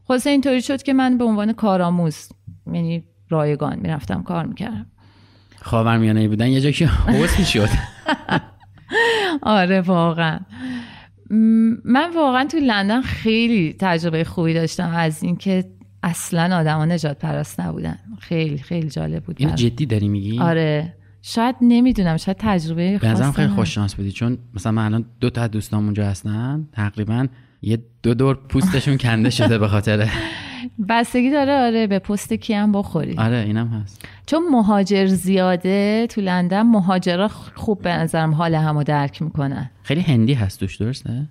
خلاصه 0.08 0.30
اینطوری 0.30 0.62
شد 0.62 0.84
که 0.84 0.94
من 0.94 1.18
به 1.18 1.24
عنوان 1.24 1.54
کارآموز 1.54 2.30
یعنی 2.74 3.04
رایگان 3.30 3.80
می‌رفتم 3.80 4.24
کار 4.24 4.46
می‌کردم. 4.46 4.86
خاورمیانه 5.62 6.28
بودن 6.28 6.48
یه 6.48 6.62
جا 6.62 6.72
که 6.72 6.86
حوض 6.88 7.40
می‌شد 7.40 7.70
آره 9.42 9.82
واقعا. 9.82 10.40
من 11.30 12.14
واقعا 12.16 12.46
تو 12.46 12.58
لندن 12.58 13.02
خیلی 13.02 13.76
تجربه 13.80 14.24
خوبی 14.24 14.54
داشتم 14.54 14.90
از 14.96 15.24
اینکه 15.24 15.66
اصلا 16.04 16.58
آدما 16.58 16.86
نجات 16.86 17.20
پرست 17.20 17.60
نبودن. 17.60 17.98
خیلی 18.20 18.58
خیلی 18.58 18.90
جالب 18.90 19.24
بود 19.24 19.36
این 19.40 19.56
جدی 19.56 19.86
داری 19.86 20.08
میگی؟ 20.08 20.40
آره. 20.40 20.94
شاید 21.22 21.56
نمی‌دونم 21.62 22.18
شاید 22.18 22.38
تجربه 22.40 23.00
خاصی 23.00 23.32
خیلی 23.32 23.48
خوششانس 23.48 23.96
بودی 23.96 24.12
چون 24.12 24.38
مثلا 24.54 24.72
من 24.72 24.86
الان 24.86 25.06
دو 25.20 25.30
تا 25.30 25.48
دوستام 25.48 25.86
اونجا 25.86 26.06
هستن 26.06 26.68
تقریبا 26.72 27.28
یه 27.62 27.80
دو 28.04 28.14
دور 28.14 28.36
پوستشون 28.50 28.98
کنده 28.98 29.30
شده 29.30 29.58
به 29.58 29.68
خاطر. 29.68 30.10
بستگی 30.90 31.32
داره 31.32 31.54
آره 31.54 31.88
به 31.88 32.00
پست 32.00 32.34
کی 32.34 32.54
هم 32.54 32.72
بخوری. 32.72 33.16
آره 33.18 33.38
اینم 33.38 33.68
هست. 33.68 34.06
چون 34.26 34.44
مهاجر 34.52 35.06
زیاده 35.06 36.08
تو 36.10 36.22
لندن 36.22 36.62
مهاجرا 36.62 37.28
خوب 37.56 37.82
به 37.82 37.90
نظرم 37.90 38.34
حال 38.34 38.56
همو 38.56 38.84
درک 38.84 39.22
می‌کنن. 39.22 39.70
خیلی 39.84 40.02
هندی 40.02 40.34
هست 40.34 40.60
توش 40.60 40.76
درسته؟ 40.76 41.30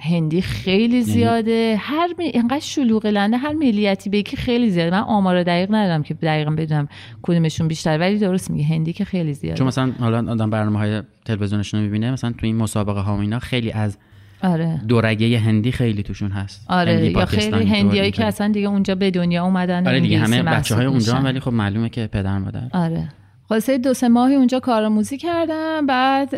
هندی 0.00 0.42
خیلی 0.42 0.82
یعنی 0.82 1.02
زیاده. 1.02 1.76
هر 1.78 2.08
می... 2.18 2.24
اینقدر 2.24 2.60
شلوغ 2.60 3.06
لنده 3.06 3.36
هر 3.36 3.52
ملیتی 3.52 4.10
بگی 4.10 4.36
خیلی 4.36 4.70
زیاده. 4.70 4.90
من 4.90 5.02
آمار 5.02 5.42
دقیق 5.42 5.74
ندارم 5.74 6.02
که 6.02 6.14
دقیقا 6.14 6.50
بدونم 6.50 6.88
کدومشون 7.22 7.68
بیشتر 7.68 7.98
ولی 7.98 8.18
درست 8.18 8.50
میگه 8.50 8.64
هندی 8.64 8.92
که 8.92 9.04
خیلی 9.04 9.34
زیاده. 9.34 9.58
چون 9.58 9.66
مثلا 9.66 9.92
حالا 10.00 10.32
آدم 10.32 10.50
برنامه 10.50 10.78
های 10.78 11.02
تلویزیونشون 11.24 11.80
رو 11.80 11.86
می‌بینه 11.86 12.10
مثلا 12.10 12.32
تو 12.32 12.46
این 12.46 12.56
مسابقه 12.56 13.00
ها 13.00 13.20
اینا 13.20 13.38
خیلی 13.38 13.72
از 13.72 13.98
آره. 14.42 14.80
دورگه 14.88 15.38
هندی 15.38 15.72
خیلی 15.72 16.02
توشون 16.02 16.30
هست. 16.30 16.66
آره 16.68 17.10
یا 17.10 17.26
خیلی 17.26 17.66
هندیایی 17.66 18.10
که 18.10 18.24
اصلا 18.24 18.48
دیگه 18.48 18.68
اونجا 18.68 18.94
به 18.94 19.10
دنیا 19.10 19.44
اومدن 19.44 19.86
آره 19.88 20.00
دیگه 20.00 20.18
همه 20.18 20.42
بچه 20.42 20.74
های 20.74 20.86
اونجا 20.86 21.14
هم 21.14 21.24
ولی 21.24 21.40
خب 21.40 21.52
معلومه 21.52 21.88
که 21.88 22.06
پدر 22.06 22.38
مادر. 22.38 22.68
آره. 22.72 23.08
خلاصه 23.48 23.78
دو 23.78 23.94
سه 23.94 24.08
ماهی 24.08 24.34
اونجا 24.34 24.60
کارآموزی 24.60 25.18
کردم 25.18 25.86
بعد 25.86 26.34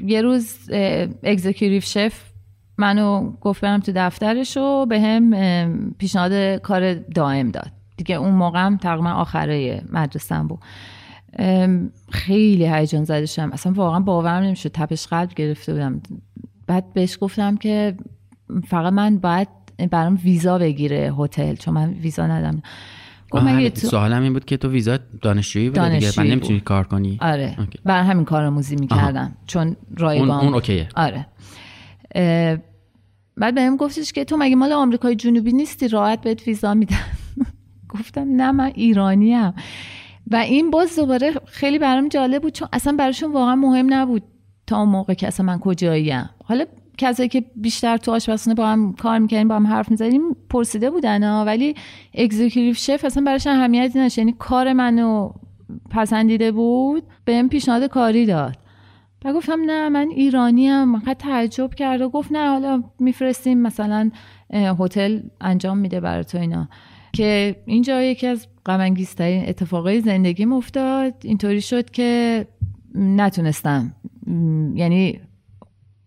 یه 0.00 0.22
روز 0.22 0.70
اگزیکیوتیو 1.22 1.80
شف 1.80 2.20
منو 2.78 3.32
گفت 3.40 3.60
برم 3.60 3.80
تو 3.80 3.92
دفترش 3.94 4.56
و 4.56 4.86
به 4.86 5.00
هم 5.00 5.90
پیشنهاد 5.98 6.56
کار 6.56 6.94
دائم 6.94 7.50
داد. 7.50 7.70
دیگه 7.96 8.14
اون 8.14 8.34
موقع 8.34 8.58
هم 8.58 8.76
تقریبا 8.76 9.10
آخره 9.10 9.82
مدرسم 9.92 10.48
بود. 10.48 10.58
خیلی 12.10 12.66
هیجان 12.66 13.04
زده 13.04 13.26
شدم. 13.26 13.52
اصلا 13.52 13.72
واقعا 13.72 14.00
باورم 14.00 14.42
نمی‌شد. 14.42 14.70
تپش 14.74 15.06
قلب 15.06 15.34
گرفته 15.34 15.72
بودم. 15.72 16.00
بعد 16.68 16.92
بهش 16.92 17.18
گفتم 17.20 17.56
که 17.56 17.96
فقط 18.68 18.92
من 18.92 19.18
باید 19.18 19.48
برام 19.90 20.18
ویزا 20.24 20.58
بگیره 20.58 21.14
هتل 21.18 21.54
چون 21.54 21.74
من 21.74 21.90
ویزا 21.90 22.26
ندم 22.26 22.62
گفت 23.30 23.80
تو... 23.80 23.86
سوالم 23.86 24.22
این 24.22 24.32
بود 24.32 24.44
که 24.44 24.56
تو 24.56 24.68
ویزا 24.68 24.98
دانشجویی 25.22 25.70
بود 25.70 25.88
دیگه؟ 25.88 26.12
من 26.16 26.26
نمی‌تونی 26.26 26.60
کار 26.60 26.86
کنی؟ 26.86 27.18
آره. 27.22 27.56
بر 27.84 28.02
همین 28.02 28.24
کارآموزی 28.24 28.76
می‌کردم 28.76 29.36
چون 29.46 29.76
رایگان. 29.96 30.30
اون, 30.30 30.40
اون 30.40 30.54
اوکیه. 30.54 30.88
آره. 30.96 31.26
بعد 33.36 33.54
بهم 33.54 33.76
گفتش 33.76 34.12
که 34.12 34.24
تو 34.24 34.36
مگه 34.36 34.56
مال 34.56 34.72
آمریکای 34.72 35.16
جنوبی 35.16 35.52
نیستی؟ 35.52 35.88
راحت 35.88 36.20
بهت 36.20 36.48
ویزا 36.48 36.74
میدن 36.74 36.96
گفتم 37.98 38.26
نه 38.36 38.52
من 38.52 38.72
ایرانیم. 38.74 39.52
و 40.30 40.36
این 40.36 40.70
باز 40.70 40.96
دوباره 40.96 41.32
خیلی 41.46 41.78
برام 41.78 42.08
جالب 42.08 42.42
بود 42.42 42.52
چون 42.52 42.68
اصلا 42.72 42.92
براشون 42.92 43.32
واقعا 43.32 43.56
مهم 43.56 43.94
نبود. 43.94 44.22
تا 44.68 44.78
اون 44.78 44.88
موقع 44.88 45.14
که 45.14 45.26
اصلا 45.26 45.46
من 45.46 45.58
کجاییم 45.58 46.30
حالا 46.44 46.64
کسایی 46.98 47.28
که 47.28 47.44
بیشتر 47.56 47.96
تو 47.96 48.12
آشپزخونه 48.12 48.54
با 48.54 48.66
هم 48.66 48.92
کار 48.92 49.18
می‌کنیم 49.18 49.48
با 49.48 49.56
هم 49.56 49.66
حرف 49.66 49.90
می‌زدیم 49.90 50.22
پرسیده 50.50 50.90
بودن 50.90 51.22
ها. 51.22 51.44
ولی 51.44 51.74
اگزیکیتیو 52.14 52.74
شف 52.74 53.04
اصلا 53.04 53.22
براش 53.26 53.46
اهمیتی 53.46 53.98
نداشت. 53.98 54.18
یعنی 54.18 54.34
کار 54.38 54.72
منو 54.72 55.30
پسندیده 55.90 56.52
بود 56.52 57.02
بهم 57.24 57.48
پیشنهاد 57.48 57.84
کاری 57.84 58.26
داد. 58.26 58.56
و 59.24 59.32
گفتم 59.32 59.60
نه 59.66 59.88
من 59.88 60.08
ایرانی 60.08 60.66
هم 60.66 61.02
تعجب 61.18 61.74
کرد 61.74 62.00
و 62.00 62.08
گفت 62.08 62.32
نه 62.32 62.48
حالا 62.48 62.82
میفرستیم 62.98 63.58
مثلا 63.58 64.10
هتل 64.52 65.20
انجام 65.40 65.78
میده 65.78 66.00
برای 66.00 66.24
تو 66.24 66.38
اینا. 66.38 66.68
که 67.12 67.56
اینجا 67.66 68.02
یکی 68.02 68.26
از 68.26 68.46
غمانگیزترین 68.66 69.48
اتفاقای 69.48 70.00
زندگیم 70.00 70.52
افتاد. 70.52 71.14
اینطوری 71.22 71.60
شد 71.60 71.90
که 71.90 72.46
نتونستم 72.94 73.92
یعنی 74.74 75.20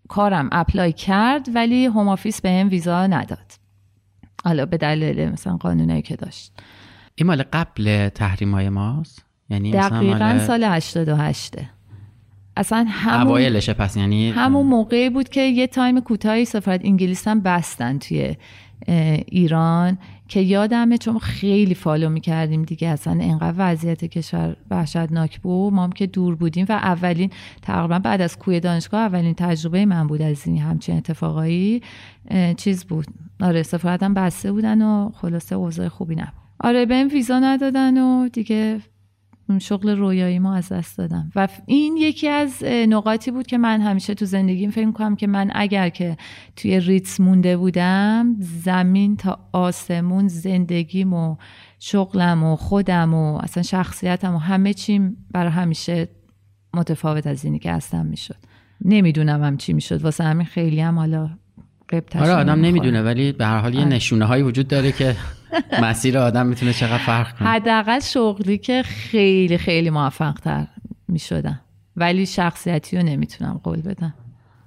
کارم 0.08 0.48
apply 0.52 0.92
کرد 0.92 1.48
ولی 1.54 1.86
Home 1.86 2.08
Office 2.08 2.40
بهم 2.40 2.68
ویزا 2.68 3.06
نداد. 3.06 3.52
حالا 4.44 4.66
به 4.66 4.76
دلیل 4.76 5.28
مثلا 5.28 5.56
قانونایی 5.56 6.02
که 6.02 6.16
داشت. 6.16 6.52
این 7.14 7.26
مال 7.26 7.42
قبل 7.52 8.08
تحریم 8.08 8.54
های 8.54 8.68
ماست؟ 8.68 9.24
یعنی 9.50 9.72
دقیقا 9.72 10.18
مال... 10.18 10.38
سال 10.38 10.64
88 10.64 11.54
اصلا 12.56 12.86
همون 12.88 13.60
پس 13.60 13.96
یعنی 13.96 14.30
همون 14.30 14.66
موقعی 14.66 15.10
بود 15.10 15.28
که 15.28 15.40
یه 15.40 15.66
time 15.66 16.00
کوتاهی 16.00 16.44
سفارت 16.44 16.80
انگلیس 16.84 17.28
هم 17.28 17.40
بستن 17.40 17.98
توی 17.98 18.36
ایران. 19.26 19.98
که 20.32 20.40
یادمه 20.40 20.98
چون 20.98 21.18
خیلی 21.18 21.74
follow 21.74 22.08
می‌کردیم 22.08 22.62
دیگه 22.62 22.88
اصلا 22.88 23.12
انقدر 23.12 23.54
وضعیت 23.58 24.04
کشور 24.04 24.56
وحشتناک 24.70 25.40
بود. 25.40 25.72
ما 25.72 25.84
هم 25.84 25.92
که 25.92 26.06
دور 26.06 26.34
بودیم 26.34 26.66
و 26.68 26.72
اولین 26.72 27.30
تقریبا 27.62 27.98
بعد 27.98 28.20
از 28.20 28.38
کوی 28.38 28.60
دانشگاه 28.60 29.00
اولین 29.00 29.34
تجربه 29.34 29.86
من 29.86 30.06
بود 30.06 30.22
از 30.22 30.46
این 30.46 30.58
همچین 30.58 30.96
اتفاقایی. 30.96 31.82
چیز 32.56 32.84
بود. 32.84 33.06
آره 33.40 33.62
سفارت 33.62 34.02
هم 34.02 34.14
بسته 34.14 34.52
بودن 34.52 34.82
و 34.82 35.10
خلاصه 35.14 35.54
اوضاع 35.54 35.88
خوبی 35.88 36.14
نبود. 36.14 36.32
آره 36.60 36.86
بهم 36.86 37.08
ویزا 37.08 37.38
ندادن 37.38 37.98
و 37.98 38.28
دیگه 38.28 38.80
شغل 39.58 39.96
رویایی 39.96 40.38
ما 40.38 40.54
از 40.54 40.68
دست 40.68 40.98
دادم. 40.98 41.30
و 41.36 41.48
این 41.66 41.96
یکی 41.96 42.28
از 42.28 42.64
نقاطی 42.64 43.30
بود 43.30 43.46
که 43.46 43.58
من 43.58 43.80
همیشه 43.80 44.14
تو 44.14 44.24
زندگیم 44.24 44.70
فکر 44.70 44.92
کنم 44.92 45.16
که 45.16 45.26
من 45.26 45.50
اگر 45.54 45.88
که 45.88 46.16
توی 46.56 46.80
ریتس 46.80 47.20
مونده 47.20 47.56
بودم 47.56 48.36
زمین 48.64 49.16
تا 49.16 49.38
آسمون 49.52 50.28
زندگیم 50.28 51.12
و 51.12 51.36
شغلم 51.78 52.44
و 52.44 52.56
خودم 52.56 53.14
و 53.14 53.38
اصلا 53.42 53.62
شخصیتم 53.62 54.34
و 54.34 54.38
همه 54.38 54.74
چیم 54.74 55.16
برای 55.30 55.52
همیشه 55.52 56.08
متفاوت 56.74 57.26
از 57.26 57.44
اینی 57.44 57.58
که 57.58 57.72
هستم 57.72 58.06
می‌شد. 58.06 58.36
نمی‌دونم 58.84 59.44
هم 59.44 59.56
چی 59.56 59.72
می‌شد. 59.72 60.02
واسه 60.02 60.24
همین 60.24 60.46
خیلی 60.46 60.80
هم 60.80 60.98
حالا 60.98 61.30
آره 62.14 62.32
آدم 62.32 62.60
نمی‌دونه 62.60 63.02
ولی 63.02 63.32
به 63.32 63.46
هر 63.46 63.58
حال 63.58 63.74
یه 63.74 63.84
نشونه 63.84 64.24
هایی 64.24 64.42
وجود 64.42 64.68
داره 64.68 64.92
که 64.92 65.16
مسیر 65.82 66.18
آدم 66.18 66.46
می‌تونه 66.46 66.72
چقدر 66.72 66.98
فرق 66.98 67.38
کنه. 67.38 67.48
حداقل 67.48 68.00
شغلی 68.00 68.58
که 68.58 68.82
خیلی 68.82 69.58
خیلی 69.58 69.90
موفق 69.90 70.34
تر 70.34 70.66
می‌شدم. 71.08 71.60
ولی 71.96 72.26
شخصیتی 72.26 72.96
رو 72.96 73.02
نمی‌تونم 73.02 73.60
قول 73.64 73.80
بدم. 73.80 74.14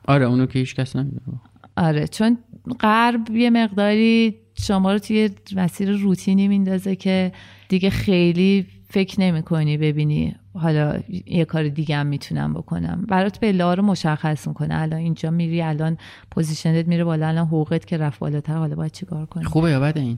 آره 0.08 0.26
اونو 0.26 0.46
که 0.46 0.60
هیچ 0.60 0.76
کس 0.76 0.96
نمی‌دونه. 0.96 1.40
آره 1.78 2.08
چون 2.08 2.38
غرب 2.80 3.30
یه 3.32 3.50
مقداری 3.50 4.36
شما 4.54 4.94
رو 4.94 5.00
توی 5.00 5.30
مسیر 5.56 5.92
روتینی 5.92 6.48
میندازه 6.48 6.96
که 6.96 7.32
دیگه 7.70 7.90
خیلی 7.90 8.66
فکر 8.90 9.22
نمی 9.22 9.44
کنی 9.44 9.78
ببینی 9.78 10.36
حالا 10.54 11.00
یه 11.26 11.46
کار 11.46 11.68
دیگه 11.68 11.96
هم 11.96 12.08
می‌تونم 12.08 12.54
بکنم. 12.54 13.06
برات 13.10 13.40
به 13.40 13.52
رو 13.52 13.84
مشخص 13.84 14.48
می‌کنه. 14.48 14.76
الان 14.82 15.00
اینجا 15.00 15.32
میری 15.32 15.62
الان 15.62 15.98
پوزیشنت 16.32 16.88
میره 16.88 17.04
بالا 17.04 17.28
الان 17.28 17.48
حقوقت 17.48 17.86
که 17.86 17.98
رفت 17.98 18.20
بالاتر 18.20 18.58
حالا 18.58 18.76
باید 18.76 18.92
چیکار 18.92 19.26
کنی؟ 19.26 19.44
خوبه 19.44 19.72
یا 19.72 19.80
بده 19.80 20.00
این؟ 20.00 20.18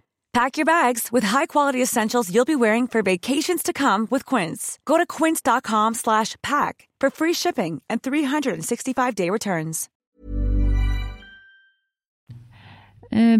Pack 0.33 0.57
your 0.57 0.65
bags 0.65 1.09
with 1.11 1.25
high-quality 1.35 1.81
essentials 1.81 2.33
you'll 2.33 2.45
be 2.45 2.55
wearing 2.55 2.87
for 2.87 3.01
vacations 3.03 3.61
to 3.63 3.73
come 3.73 4.07
with 4.13 4.23
Quince. 4.25 4.61
Go 4.85 4.95
to 4.97 5.05
quince.com/pack 5.17 6.75
for 7.01 7.09
free 7.19 7.35
shipping 7.43 7.73
and 7.89 7.97
365-day 8.01 9.29
returns. 9.29 9.89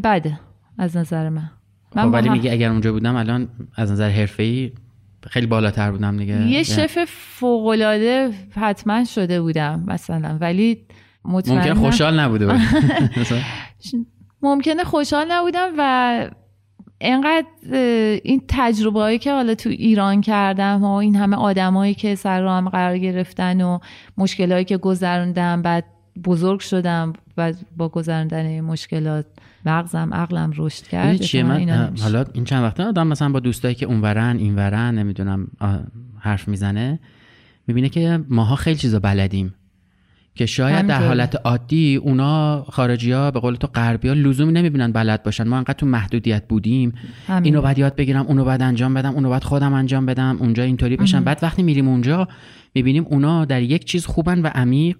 بعد 0.04 0.40
از 0.78 0.98
نظر 0.98 1.30
من. 1.30 1.52
من 1.96 2.04
خب 2.04 2.14
ولی 2.14 2.30
میگه 2.30 2.52
اگر 2.52 2.70
اونجا 2.70 2.92
بودم 2.92 3.16
الان 3.16 3.50
از 3.76 3.92
نظر 3.92 4.10
حرفه‌ای 4.10 4.72
خیلی 5.30 5.46
بالاتر 5.46 5.92
بودم 5.92 6.18
دیگه 6.18 6.48
یه 6.48 6.64
شف 6.64 7.06
فوق 7.10 7.68
العاده 7.68 8.34
حتما 8.56 9.04
شده 9.04 9.42
بودم 9.42 9.84
مثلا 9.88 10.38
ولی 10.42 10.86
مطمئن 11.26 11.58
ممکنه 11.58 11.74
خوشحال 11.74 12.20
نبوده 12.20 12.48
ممکنه 14.42 14.84
خوشحال 14.84 15.32
نبودم 15.32 15.74
و 15.78 16.30
انقدر 17.02 17.48
این 18.24 18.42
تجربه 18.48 19.00
هایی 19.00 19.20
که 19.20 19.34
حالا 19.34 19.56
تو 19.56 19.70
ایران 19.70 20.22
کردم 20.22 20.84
و 20.84 20.92
این 20.92 21.16
همه 21.16 21.38
آدمایی 21.38 21.94
که 21.94 22.16
سر 22.16 22.46
هم 22.46 22.70
قرار 22.70 22.98
گرفتن 22.98 23.62
و 23.62 23.80
مشکلهایی 24.18 24.66
که 24.66 24.78
گذروندم 24.78 25.62
بعد 25.62 25.86
بزرگ 26.26 26.60
شدم 26.60 27.14
و 27.38 27.54
با 27.78 27.90
گذراندن 27.90 28.62
مشکلات 28.62 29.26
مغزم 29.66 30.14
عقلم 30.14 30.54
رشد 30.58 30.84
کرد 30.84 31.16
چیه؟ 31.22 31.44
من 31.44 31.94
حالا 32.02 32.26
این 32.34 32.44
چند 32.44 32.64
وقته 32.64 32.84
آدم 32.84 33.08
مثلا 33.08 33.30
با 33.30 33.40
دوستایی 33.40 33.76
که 33.76 33.86
اونورن 33.86 34.38
اینورن 34.38 34.96
نمی‌دونم 34.96 35.48
حرف 36.20 36.48
می‌زنه 36.48 37.00
می‌بینه 37.68 37.90
که 37.90 38.20
ماها 38.30 38.56
خیلی 38.56 38.78
چیزا 38.78 39.00
بلدیم. 39.00 39.54
که 40.36 40.46
شاید 40.46 40.88
در 40.88 41.08
حالت 41.08 41.36
عادی 41.46 41.96
اونا 41.96 42.66
خارجی 42.70 43.12
ها 43.12 43.32
به 43.32 43.40
قول 43.40 43.56
تو 43.56 43.68
غربی 43.68 44.08
ها 44.08 44.14
لزومی 44.14 44.52
نمی‌بینن 44.52 44.92
بلد 44.92 45.24
باشن. 45.24 45.48
ما 45.48 45.58
انقدر 45.58 45.74
تو 45.74 45.86
محدودیت 45.86 46.48
بودیم. 46.48 46.94
همین. 47.28 47.46
اینو 47.46 47.62
بعد 47.62 47.80
یاد 47.80 47.96
بگیرم 47.96 48.26
اونو 48.28 48.46
بعد 48.46 48.62
انجام 48.62 48.94
بدم 48.94 49.14
اونو 49.14 49.30
بعد 49.30 49.44
خودم 49.44 49.74
انجام 49.74 50.06
بدم 50.06 50.38
اونجا 50.40 50.64
اینطوری 50.64 50.98
بشن. 50.98 51.24
بعد 51.24 51.40
وقتی 51.42 51.64
میریم 51.64 51.88
اونجا 51.88 52.28
می‌بینیم 52.76 53.06
اونا 53.10 53.46
در 53.46 53.62
یک 53.62 53.86
چیز 53.86 54.06
خوبن 54.06 54.42
و 54.42 54.48
عمیق. 54.48 54.98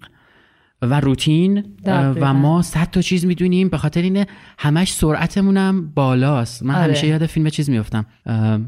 و 0.82 1.00
روتین 1.00 1.76
و 1.86 2.34
ما 2.34 2.62
صد 2.62 2.90
تا 2.90 3.00
چیز 3.00 3.26
می‌دونیم. 3.26 3.68
به 3.68 3.78
خاطر 3.78 4.02
اینه 4.02 4.26
همش 4.58 4.92
سرعتمونم 4.92 5.90
بالاست. 5.94 6.62
من 6.62 6.74
آره. 6.74 6.84
همیشه 6.84 7.06
یاد 7.06 7.26
فیلم 7.26 7.48
چیز 7.48 7.70
میفتم 7.70 8.06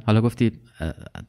حالا 0.06 0.20
گفتی 0.20 0.52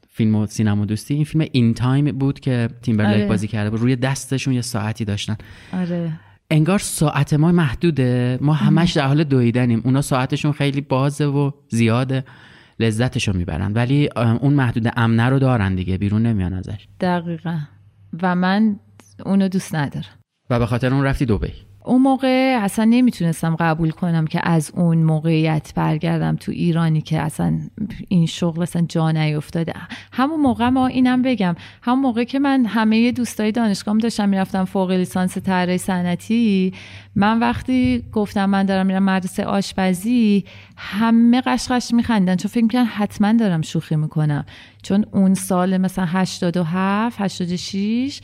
فیلم 0.08 0.34
و 0.34 0.46
سینما 0.46 0.84
دوستی. 0.84 1.14
این 1.14 1.24
فیلم 1.24 1.46
In 1.52 1.74
Time 1.74 2.18
بود 2.18 2.40
که 2.40 2.68
تیمبرلیک 2.82 3.16
آره. 3.16 3.28
بازی 3.28 3.48
کرده 3.48 3.70
بود. 3.70 3.80
روی 3.80 3.96
دستشون 3.96 4.54
یه 4.54 4.60
ساعتی 4.60 5.04
داشتن. 5.04 5.36
آره. 5.72 6.12
انگار 6.50 6.78
ساعت 6.78 7.34
ما 7.34 7.52
محدوده. 7.52 8.38
ما 8.40 8.52
همش 8.52 8.92
در 8.92 9.06
حال 9.06 9.24
دویدنیم. 9.24 9.82
اونا 9.84 10.02
ساعتشون 10.02 10.52
خیلی 10.52 10.80
بازه 10.80 11.24
و 11.24 11.50
زیاده. 11.68 12.24
لذتشو 12.80 13.32
می‌برن. 13.32 13.72
ولی 13.72 14.08
اون 14.16 14.54
محدوده 14.54 14.92
امنه 14.96 15.28
رو 15.28 15.38
دارن 15.38 15.74
دیگه. 15.74 15.98
بیرون 15.98 16.22
نمیان 16.22 16.52
ازش. 16.52 16.88
دقیقا. 17.00 17.58
و 18.22 18.34
من 18.34 18.76
اونو 19.24 19.48
دوست 19.48 19.74
ندارم. 19.74 20.04
و 20.50 20.58
به 20.58 20.66
خاطر 20.66 20.94
اون 20.94 21.04
رفتی 21.04 21.26
دوبی 21.26 21.52
اون 21.84 22.02
موقع 22.02 22.58
اصلا 22.62 22.84
نمی‌تونستم 22.84 23.56
قبول 23.56 23.90
کنم 23.90 24.26
که 24.26 24.40
از 24.48 24.72
اون 24.74 24.98
موقعیت 24.98 25.72
برگردم 25.74 26.36
تو 26.36 26.52
ایرانی 26.52 27.00
که 27.00 27.20
اصلا 27.20 27.60
این 28.08 28.26
شغل 28.26 28.62
اصلا 28.62 28.86
جا 28.88 29.10
نیفتاده. 29.10 29.72
همون 30.12 30.40
موقع 30.40 30.68
ما 30.68 30.86
اینم 30.86 31.22
بگم 31.22 31.54
همون 31.82 32.00
موقع 32.00 32.24
که 32.24 32.38
من 32.38 32.66
همه 32.66 33.12
دوستای 33.12 33.52
دانشگاهم 33.52 33.98
داشتم 33.98 34.28
می‌رفتم 34.28 34.64
فوق 34.64 34.90
لیسانس 34.90 35.38
طراحی 35.38 35.78
صنعتی 35.78 36.72
من 37.14 37.38
وقتی 37.38 38.04
گفتم 38.12 38.50
من 38.50 38.66
دارم 38.66 38.86
میرم 38.86 39.02
مدرسه 39.02 39.44
آشپزی 39.44 40.44
همه 40.76 41.40
قشقش 41.40 41.94
میخندن 41.94 42.36
چون 42.36 42.50
فکر 42.50 42.62
می‌کنن 42.62 42.84
حتما 42.84 43.32
دارم 43.32 43.62
شوخی 43.62 43.96
می‌کنم. 43.96 44.44
چون 44.82 45.04
اون 45.12 45.34
سال 45.34 45.76
مثلا 45.76 46.04
87 46.04 47.20
86 47.20 48.20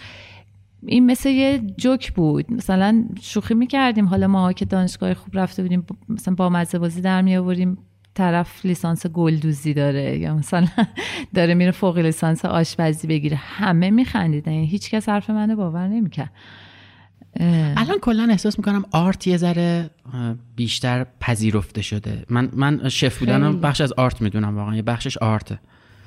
این 0.87 1.07
مثل 1.07 1.29
یه 1.29 1.62
جوک 1.79 2.12
بود. 2.12 2.53
مثلا 2.53 3.05
شوخی 3.21 3.55
می‌کردیم. 3.55 4.07
حالا 4.07 4.27
ما 4.27 4.53
که 4.53 4.64
دانشگاه 4.64 5.14
خوب 5.14 5.38
رفته 5.38 5.62
بودیم 5.62 5.87
مثلا 6.09 6.35
با 6.35 6.49
مزه 6.49 6.79
بازی 6.79 7.01
در 7.01 7.23
می 7.23 7.37
آوریم 7.37 7.79
طرف 8.14 8.66
لیسانس 8.66 9.07
گلدوزی 9.07 9.75
داره. 9.75 10.18
یا 10.18 10.35
مثلا 10.35 10.66
داره 11.35 11.55
میره 11.55 11.70
فوق 11.70 11.99
لیسانس 11.99 12.45
آشپزی 12.45 13.07
بگیره. 13.07 13.37
همه 13.37 13.91
میخندیدن. 13.91 14.53
یعنی 14.53 14.66
هیچ 14.66 14.91
کس 14.91 15.09
حرف 15.09 15.30
منو 15.30 15.57
باور 15.57 15.89
نمی‌کرد. 15.89 16.33
الان 17.76 17.99
کلا 18.03 18.26
احساس 18.30 18.59
می‌کنم 18.59 18.85
آرت 18.91 19.26
یه 19.26 19.37
ذره 19.37 19.91
بیشتر 20.57 21.07
پذیرفته 21.20 21.83
شده. 21.83 22.24
من 22.30 22.49
من 22.53 22.89
شف 22.89 23.18
بودن 23.18 23.61
بخش 23.61 23.80
از 23.80 23.93
آرت 23.93 24.22
می‌دونم 24.22 24.57
واقعا. 24.57 24.76
یه 24.76 24.83
بخشش 24.83 25.18
آرته. 25.18 25.59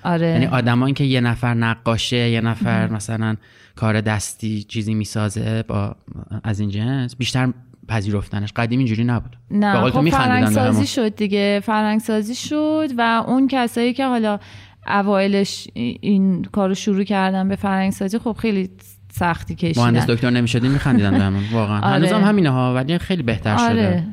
آره. 0.05 0.27
یعنی 0.27 0.45
آدمایی 0.45 0.93
که 0.93 1.03
یه 1.03 1.21
نفر 1.21 1.53
نقاشه 1.53 2.29
یه 2.29 2.41
نفر 2.41 2.87
مثلا 2.87 3.35
کار 3.75 4.01
دستی 4.01 4.63
چیزی 4.63 4.93
می‌سازه 4.93 5.63
با 5.67 5.95
از 6.43 6.59
این 6.59 6.69
جنس 6.69 7.15
بیشتر 7.15 7.53
پذیرفتنش. 7.87 8.53
قدیم 8.55 8.79
اینجوری 8.79 9.03
نبود. 9.03 9.35
نه 9.51 9.89
خب 9.89 10.09
فرهنگ 10.09 10.49
سازی 10.49 10.87
شد 10.87 11.15
دیگه. 11.15 11.61
فرهنگ 11.63 11.99
سازی 11.99 12.35
شد 12.35 12.87
و 12.97 13.23
اون 13.27 13.47
کسایی 13.47 13.93
که 13.93 14.05
حالا 14.05 14.39
اوایلش 14.87 15.67
این 15.73 16.43
کارو 16.43 16.73
شروع 16.73 17.03
کردن 17.03 17.47
به 17.47 17.55
فرهنگ 17.55 17.91
سازی 17.91 18.19
خب 18.19 18.37
خیلی 18.39 18.69
سختی 19.11 19.55
کشیدن. 19.55 19.81
مهندس 19.81 20.05
دکتر 20.05 20.29
نمی‌شدیم 20.29 20.71
میخندیدن 20.71 21.11
بهمون 21.11 21.43
واقعا. 21.51 21.77
آره. 21.77 21.95
هنوز 21.95 22.11
هم 22.11 22.21
همینه 22.21 22.49
ها 22.49 22.73
ولی 22.73 22.97
خیلی 22.97 23.23
بهتر 23.23 23.55
آره. 23.55 23.73
شده. 23.73 24.03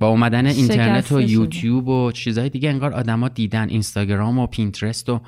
با 0.00 0.08
اومدن 0.08 0.46
اینترنت 0.46 1.12
و 1.12 1.20
یوتیوب 1.20 1.88
و 1.88 2.12
چیزهای 2.12 2.48
دیگه 2.48 2.68
انگار 2.68 2.92
آدما 2.92 3.28
دیدن 3.28 3.68
اینستاگرام 3.68 4.38
و 4.38 4.46
پینترست 4.46 5.08
و 5.08 5.20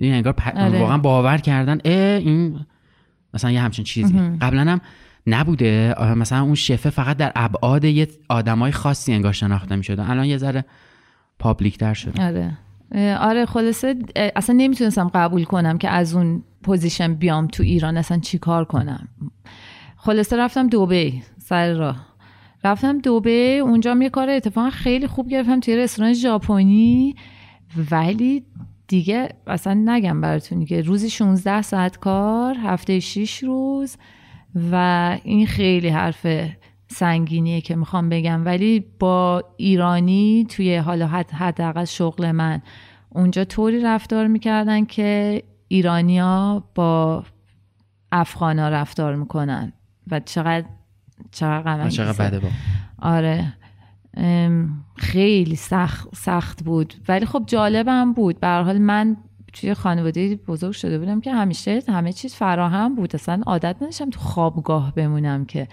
انگار 0.00 0.32
پ... 0.32 0.56
آره. 0.56 0.80
واقعا 0.80 0.98
باور 0.98 1.38
کردن 1.38 1.78
اه 1.84 2.18
این 2.18 2.60
مثلا 3.34 3.50
یه 3.50 3.60
همچین 3.60 3.84
چیزی. 3.84 4.18
قبلا 4.40 4.60
هم 4.60 4.80
نبوده. 5.26 5.94
مثلا 6.16 6.42
اون 6.42 6.54
شفه 6.54 6.90
فقط 6.90 7.16
در 7.16 7.32
ابعاد 7.36 7.84
یه 7.84 8.08
آدمای 8.28 8.72
خاصی 8.72 9.12
انگار 9.12 9.32
شناخته 9.32 9.76
می‌شده 9.76 10.10
الان 10.10 10.24
یه 10.24 10.36
ذره 10.36 10.64
public 11.38 11.78
تر 11.78 11.94
شده. 11.94 12.26
آره. 12.26 12.58
آره 13.18 13.46
خلاصه 13.46 13.94
اصلا 14.36 14.56
نمی‌تونستم 14.56 15.10
قبول 15.14 15.44
کنم 15.44 15.78
که 15.78 15.88
از 15.88 16.14
اون 16.14 16.42
position 16.62 17.14
بیام 17.14 17.46
تو 17.46 17.62
ایران 17.62 17.96
اصلا 17.96 18.18
چیکار 18.18 18.64
کنم. 18.64 19.08
خلاصه 19.96 20.36
رفتم 20.36 20.68
دوبی 20.68 21.22
سر 21.38 21.72
راه. 21.72 22.15
رفتم 22.66 22.98
دوبی 22.98 23.60
اونجا 23.62 23.96
یه 24.02 24.10
کار 24.10 24.30
اتفاقا 24.30 24.70
خیلی 24.70 25.06
خوب 25.06 25.28
گرفتم 25.28 25.60
توی 25.60 25.76
رستوران 25.76 26.12
ژاپنی. 26.12 27.14
ولی 27.90 28.44
دیگه 28.88 29.28
اصلا 29.46 29.82
نگم 29.84 30.20
براتون 30.20 30.64
که 30.64 30.82
روزی 30.82 31.10
16 31.10 31.62
ساعت 31.62 31.98
کار 31.98 32.54
هفته 32.54 33.00
6 33.00 33.44
روز 33.44 33.96
و 34.72 35.18
این 35.24 35.46
خیلی 35.46 35.88
حرف 35.88 36.26
سنگینیه 36.88 37.60
که 37.60 37.76
می‌خوام 37.76 38.08
بگم. 38.08 38.44
ولی 38.44 38.84
با 38.98 39.44
ایرانی 39.56 40.46
توی 40.48 40.76
حالا 40.76 41.06
حداقل 41.32 41.84
شغل 41.84 42.32
من 42.32 42.62
اونجا 43.10 43.44
طوری 43.44 43.80
رفتار 43.80 44.26
می‌کردن 44.26 44.84
که 44.84 45.42
ایرانیا 45.68 46.64
با 46.74 47.24
افغانا 48.12 48.68
رفتار 48.68 49.14
می‌کنن 49.14 49.72
و 50.10 50.20
چقدر 50.20 50.66
چقدر 51.30 51.88
چقدر 51.88 52.26
بده 52.26 52.38
با 52.38 52.48
آره. 52.98 53.52
خیلی 54.96 55.56
سخت, 55.56 56.08
سخت 56.14 56.64
بود. 56.64 56.94
ولی 57.08 57.26
خب 57.26 57.42
جالبم 57.46 58.12
بود. 58.12 58.40
به 58.40 58.48
حال 58.48 58.78
من 58.78 59.16
توی 59.52 59.74
خانواده 59.74 60.36
بزرگ 60.36 60.72
شده 60.72 60.98
بودم 60.98 61.20
که 61.20 61.32
همیشه 61.32 61.82
همه 61.88 62.12
چیز 62.12 62.34
فراهم 62.34 62.94
بود. 62.94 63.14
اصلا 63.14 63.42
عادت 63.46 63.76
نداشتم 63.80 64.10
تو 64.10 64.20
خوابگاه 64.20 64.94
بمونم 64.94 65.44
که. 65.44 65.68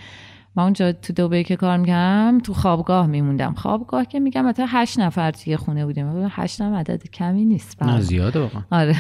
من 0.56 0.64
اونجا 0.64 0.92
تو 0.92 1.14
دوبه 1.14 1.44
که 1.44 1.56
کار 1.56 1.78
می‌کنم 1.78 2.40
تو 2.44 2.54
خوابگاه 2.54 3.08
میموندم. 3.08 3.54
خوابگاه 3.54 4.06
که 4.06 4.20
میگم 4.20 4.46
مثلا 4.46 4.66
هشت 4.70 5.00
نفر 5.00 5.32
توی 5.32 5.58
خونه 5.58 5.86
بودیم. 5.86 6.28
هشت 6.30 6.62
هم 6.62 6.74
عدد 6.74 7.04
کمی 7.10 7.46
نیست 7.46 7.84
نه 7.84 8.02
زیاده 8.02 8.40
واقعا. 8.40 8.62
آره. 8.72 8.96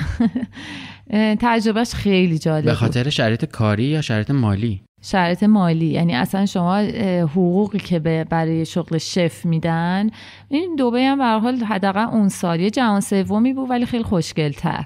تجربهش 1.41 1.93
خیلی 1.93 2.39
جالب 2.39 2.65
به 2.65 2.73
خاطر 2.73 3.09
شرایط 3.09 3.45
کاری 3.45 3.83
یا 3.83 4.01
شرایط 4.01 4.31
مالی؟ 4.31 4.83
شرایط 5.05 5.43
مالی. 5.43 5.85
یعنی 5.85 6.15
اصلا 6.15 6.45
شما 6.45 6.77
حقوقی 7.21 7.79
که 7.79 7.99
برای 8.29 8.65
شغل 8.65 8.97
شف 8.97 9.45
میدن 9.45 10.09
این 10.49 10.75
دوبه 10.75 11.03
هم 11.03 11.17
به 11.17 11.25
حال 11.25 11.55
حداقل 11.55 12.07
اون 12.07 12.29
سال. 12.29 12.59
یه 12.59 12.69
جهان 12.69 13.01
سومی 13.01 13.53
بود 13.53 13.69
ولی 13.69 13.85
خیلی 13.85 14.03
خوشگلتر. 14.03 14.83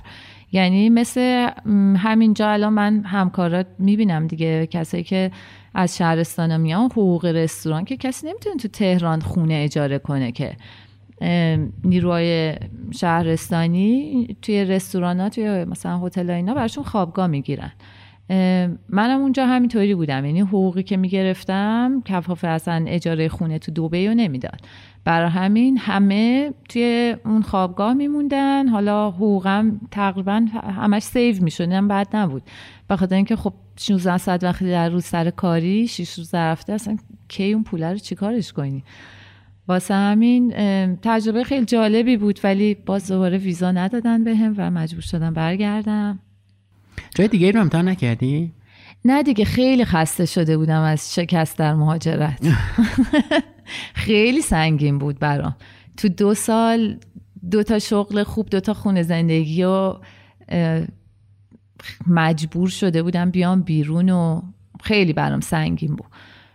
یعنی 0.52 0.90
مثل 0.90 1.50
همینجا 1.98 2.50
الان 2.50 2.74
من 2.74 3.04
همکارات 3.04 3.68
می‌بینم 3.80 4.28
دیگه 4.28 4.68
کسایی 4.68 5.04
که 5.04 5.32
از 5.74 5.98
شهرستان 5.98 6.58
میان 6.58 6.86
حقوق 6.86 7.26
رستوران 7.26 7.86
که 7.86 7.98
کسی 7.98 8.28
نمی‌تونه 8.28 8.56
تو 8.56 8.68
تهران 8.68 9.22
خونه 9.22 9.54
اجاره 9.54 10.00
کنه 10.00 10.32
که. 10.32 10.56
نیروهای 11.84 12.56
شهرستانی 12.92 14.38
توی 14.42 14.66
رستوران 14.66 15.20
ها 15.20 15.30
توی 15.30 15.66
مثلا 15.66 15.98
هتل 15.98 16.30
اینا 16.30 16.54
براشون 16.54 16.84
خوابگاه 16.84 17.28
می‌گیرن. 17.28 17.72
منم 18.90 19.22
اونجا 19.22 19.46
همینطوری 19.46 19.96
بودم. 19.96 20.26
یعنی 20.26 20.40
حقوقی 20.40 20.84
که 20.84 20.98
می‌گرفتم 20.98 22.02
کفاف 22.06 22.44
اصلا 22.44 22.86
اجاره 22.88 23.30
خونه 23.30 23.60
تو 23.60 23.72
دوبه 23.72 24.08
رو 24.08 24.14
نمی‌داد. 24.14 24.60
برای 25.04 25.30
همین 25.30 25.78
همه 25.78 26.54
توی 26.70 27.16
اون 27.26 27.42
خوابگاه 27.42 27.94
میموندن. 27.94 28.68
حالا 28.68 29.12
حقوقم 29.12 29.82
تقریبا 29.92 30.46
همش 30.78 31.04
سیو 31.04 31.44
می‌شد. 31.44 31.88
بعد 31.88 32.16
نبود. 32.16 32.44
بخاطر 32.90 33.16
اینکه 33.16 33.36
خب 33.36 33.54
16 33.80 34.18
ساعت 34.18 34.44
وقتی 34.44 34.70
در 34.70 34.90
روز 34.90 35.06
سر 35.06 35.30
کاری 35.30 35.88
6 35.88 36.14
روز 36.14 36.36
رفته 36.36 36.74
اصلا 36.74 36.98
کی 37.28 37.54
اون 37.54 37.64
پوله 37.64 37.92
رو 37.92 37.98
چیکارش 37.98 38.54
کنی؟ 38.54 38.84
واسه 39.68 39.94
همین 39.94 40.54
تجربه 41.02 41.44
خیلی 41.44 41.66
جالبی 41.66 42.18
بود 42.18 42.40
ولی 42.44 42.76
باز 42.86 43.12
دوباره 43.12 43.38
ویزا 43.38 43.72
ندادن 43.72 44.24
بهم 44.24 44.54
و 44.58 44.72
مجبور 44.72 45.02
شدم 45.02 45.34
برگردم. 45.34 46.20
جای 47.16 47.28
دیگه 47.28 47.52
رو 47.52 47.62
امتحان 47.62 47.88
نکردی؟ 47.88 48.54
نه 49.06 49.24
دیگه 49.24 49.46
خیلی 49.46 49.86
خسته 49.86 50.26
شده 50.26 50.58
بودم 50.58 50.82
از 50.82 51.16
شکست 51.16 51.58
در 51.58 51.74
مهاجرت. 51.74 52.48
خیلی 53.94 54.42
سنگین 54.42 54.98
بود 54.98 55.20
برام. 55.20 55.56
تو 55.98 56.10
دو 56.10 56.34
سال 56.34 57.00
دو 57.52 57.64
تا 57.64 57.80
شغل 57.80 58.24
خوب 58.24 58.50
دو 58.50 58.60
تا 58.60 58.74
خونه 58.74 59.04
زندگی 59.04 59.64
و 59.64 59.94
مجبور 62.08 62.70
شده 62.70 63.04
بودم 63.04 63.32
بیام 63.32 63.62
بیرون 63.62 64.10
و 64.10 64.42
خیلی 64.84 65.14
برام 65.14 65.42
سنگین 65.42 65.96
بود. 65.96 66.08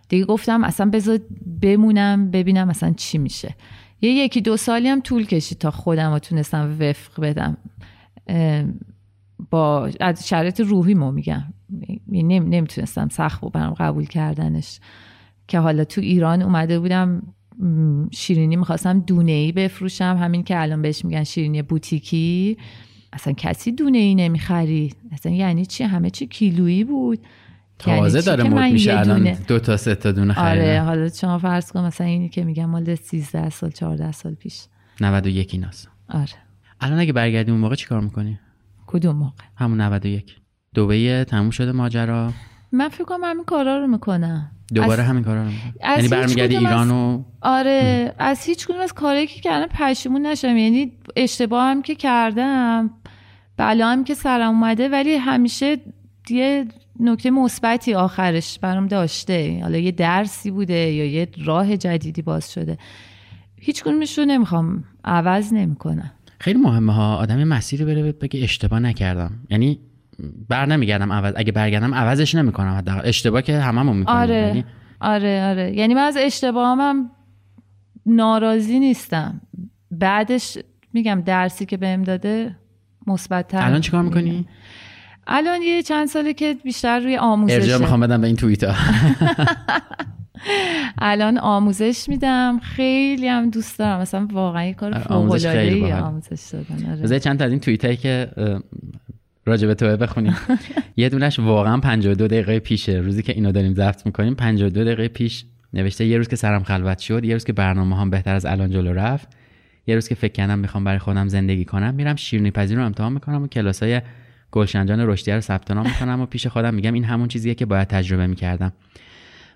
دیگه 0.09 0.25
گفتم 0.25 0.65
اصلا 0.65 0.91
بذار 0.91 1.19
بمونم 1.61 2.31
ببینم 2.31 2.69
اصلا 2.69 2.95
چی 2.97 3.19
میشه. 3.19 3.55
یه 4.01 4.11
یکی 4.11 4.41
دو 4.41 4.57
سالی 4.57 4.89
هم 4.89 5.01
طول 5.01 5.27
کشید 5.27 5.59
تا 5.59 5.71
خودم 5.71 6.13
رو 6.13 6.19
تونستم 6.19 6.77
وفق 6.81 7.21
بدم. 7.21 7.57
با 9.51 9.91
از 10.01 10.29
شرایط 10.29 10.61
روحی 10.61 10.95
مو 10.95 11.13
میگم. 11.13 11.43
نمی‌تونستم 12.09 13.09
سخت 13.09 13.41
بود 13.41 13.53
برام 13.53 13.75
قبول 13.75 14.05
کردنش. 14.05 14.81
که 15.49 15.59
حالا 15.59 15.85
تو 15.85 16.01
ایران 16.01 16.43
اومده 16.43 16.81
بودم 16.81 17.23
شیرینی 18.11 18.57
می‌خواستم 18.57 19.01
دونه 19.01 19.33
ای 19.33 19.53
بفروشم. 19.53 20.17
همین 20.21 20.43
که 20.43 20.61
الان 20.61 20.83
بهش 20.83 21.05
میگن 21.05 21.25
شیرینی 21.25 21.63
بوتیکی. 21.63 22.57
اصلا 23.13 23.33
کسی 23.33 23.73
دونه 23.73 23.99
ای 23.99 24.15
نمی‌خرید 24.15 24.97
اصلا 25.13 25.33
یعنی 25.33 25.67
چی؟ 25.67 25.85
همه 25.85 26.11
چی 26.11 26.27
کیلویی 26.27 26.85
بود. 26.85 27.19
تازه 27.79 28.19
یعنی 28.19 28.27
داره 28.27 28.45
مد 28.45 28.73
میشه 28.73 28.99
الان 28.99 29.33
دو 29.49 29.59
تا 29.59 29.77
سه 29.77 29.95
تا 29.95 30.13
دونه 30.13 30.33
خریدن. 30.33 30.51
آره 30.51 30.81
حالا 30.81 31.09
شما 31.09 31.39
فرض 31.39 31.73
کن 31.73 31.85
مثلا 31.85 32.07
اینی 32.07 32.29
که 32.29 32.45
میگم 32.45 32.65
مال 32.65 32.95
13 32.95 33.51
سال 33.51 33.71
14 33.71 34.13
سال 34.13 34.35
پیش. 34.35 34.65
91 35.01 35.55
ایناست. 35.55 35.89
آره. 36.09 36.29
الان 36.81 36.99
اگه 36.99 37.13
برگردیم 37.13 37.55
اون 37.55 37.61
موقع 37.61 37.75
چیکار 37.75 38.01
می‌کنی؟ 38.01 38.39
کدوم 38.93 39.17
موقع؟ 39.17 39.45
همون 39.57 39.81
91 39.81 40.37
دبی 40.77 41.25
تموم 41.25 41.51
شده 41.51 41.73
ماجرا. 41.73 42.33
من 42.73 42.89
فکر 42.89 43.05
کنم 43.05 43.25
همین 43.25 43.45
کارا 43.45 43.79
رو 43.79 43.87
می‌کنم. 43.87 44.51
دوباره 44.75 45.03
همین 45.03 45.25
کارا 45.25 45.43
رو 45.43 45.51
یعنی 45.85 46.09
برمیگردی 46.09 46.57
ایران 46.57 46.91
و 46.91 47.23
آره 47.43 48.15
از 48.19 48.45
هیچ 48.45 48.67
کدوم 48.67 48.81
از 48.81 48.93
کارهایی 48.93 49.27
که 49.27 49.41
کردم 49.41 49.67
پشیمون 49.67 50.27
نشم 50.27 50.57
یعنی 50.57 50.93
اشتباه 51.17 51.65
هم 51.65 51.83
که 51.83 51.95
کردم 51.95 52.91
بلا 53.57 53.89
هم 53.89 54.05
که 54.05 54.15
سرم 54.15 54.49
اومده 54.49 54.89
ولی 54.89 55.15
همیشه 55.15 55.77
یه 56.31 56.67
نکته 57.01 57.31
مثبتی 57.31 57.95
آخرش 57.95 58.59
برام 58.59 58.87
داشته. 58.87 59.61
حالا 59.63 59.79
یه 59.79 59.93
درسی 59.93 60.51
بوده 60.51 60.75
یا 60.75 61.05
یه 61.05 61.29
راه 61.45 61.77
جدیدی 61.77 62.23
باز 62.23 62.53
شده. 62.53 62.79
هیچ 63.57 63.83
کدومش 63.83 64.19
رو 64.19 64.25
نمی‌خوام 64.25 64.85
عوض 65.05 65.53
نمی‌کنم. 65.53 66.13
خیلی 66.43 66.59
مهمه 66.59 66.93
ها. 66.93 67.17
آدم 67.17 67.45
مسیر 67.45 67.85
بره 67.85 68.13
بگه 68.13 68.43
اشتباه 68.43 68.79
نکردم. 68.79 69.31
یعنی 69.51 69.81
بر 70.49 70.67
نمیگردم 70.67 71.13
عوض 71.13 71.35
اگه 71.37 71.53
برگردم 71.53 71.95
عوضش 71.95 72.35
نمی‌کنم. 72.35 72.75
حداقل 72.79 73.09
اشتباه 73.09 73.43
که 73.43 73.59
هممون 73.59 73.97
می‌کنیم. 73.97 74.19
آره. 74.19 74.35
یعنی... 74.35 74.65
آره 75.01 75.45
آره. 75.51 75.77
یعنی 75.77 75.95
من 75.95 76.01
از 76.01 76.17
اشتباهام 76.21 77.11
ناراضی 78.07 78.81
نیستم. 78.81 79.41
بعدش 79.91 80.59
میگم 80.93 81.23
درسی 81.27 81.67
که 81.67 81.77
بهم 81.77 82.03
داده 82.03 82.57
مثبت 83.07 83.55
الان 83.55 83.81
چیکار 83.81 84.03
می‌کنی؟ 84.03 84.47
الان 85.27 85.63
یه 85.63 85.83
چند 85.83 86.07
ساله 86.07 86.35
که 86.35 86.57
بیشتر 86.65 87.01
روی 87.01 87.17
آموزش 87.17 87.55
ارجاع 87.55 87.79
می‌خوام 87.79 88.01
بدم 88.01 88.21
به 88.21 88.27
این 88.27 88.37
توییتا. 88.37 88.75
الان 90.99 91.39
آموزش 91.39 92.05
میدم. 92.09 92.59
خیلی 92.59 93.29
هم 93.29 93.51
دوست 93.51 93.79
دارم. 93.79 94.01
مثلا 94.01 94.29
واقعا 94.33 94.65
یه 94.65 94.75
کار 94.75 94.99
فوق 94.99 95.13
العاده 95.13 95.95
آموزش 95.95 96.41
دادن. 96.53 97.03
آره. 97.05 97.21
چند 97.21 97.39
تا 97.39 97.45
از 97.45 97.51
این 97.51 97.61
توییتایی 97.61 97.97
که 97.97 98.29
راجع 99.47 99.67
به 99.67 99.75
تو 99.75 99.97
بخونیم. 99.97 100.37
یه 100.97 101.09
دونش 101.09 101.39
واقعا 101.39 101.81
52 101.81 102.29
دقیقه 102.29 102.59
پیشه. 102.59 102.93
روزی 102.93 103.23
که 103.23 103.33
اینو 103.33 103.53
داریم 103.53 103.75
ضبط 103.75 104.07
می‌کنیم 104.07 104.35
52 104.35 104.85
دقیقه 104.85 105.09
پیش 105.09 105.45
نوشته 105.75 106.05
یه 106.05 106.17
روز 106.17 106.29
که 106.29 106.37
سرم 106.37 106.63
خلوت 106.63 106.99
شد 106.99 107.25
یه 107.25 107.33
روز 107.33 107.45
که 107.45 107.53
برنامه 107.53 107.97
هم 107.97 108.11
بهتر 108.11 108.35
از 108.35 108.47
الان 108.47 108.71
جلو 108.71 108.93
رفت 108.93 109.29
یه 109.87 109.95
روز 109.95 110.09
که 110.09 110.15
فکر 110.15 110.33
کردم 110.33 110.59
می‌خوام 110.59 110.85
برای 110.85 110.99
خودم 110.99 111.29
زندگی 111.29 111.65
کنم 111.65 111.95
میرم 111.95 112.17
شیرینی 112.17 112.51
پذیر 112.51 112.79
رو 112.79 112.85
امتحان 112.85 113.13
می‌کنم 113.13 113.43
و 113.43 113.47
کلاسای 113.47 114.01
گلشنجان 114.51 115.01
رشدی 115.01 115.33
رو 115.33 115.41
ثبت 115.41 115.71
نام 115.71 115.87
می‌کنم 115.87 116.21
و 116.21 116.27
پیش 116.27 116.47
خودم 116.47 116.75
میگم 116.75 116.93
این 116.93 117.05
همون 117.05 117.29
چیزیه 117.29 117.55
که 117.55 117.67
باید 117.67 117.89
تجربه 117.89 118.27
می‌کردم. 118.27 118.73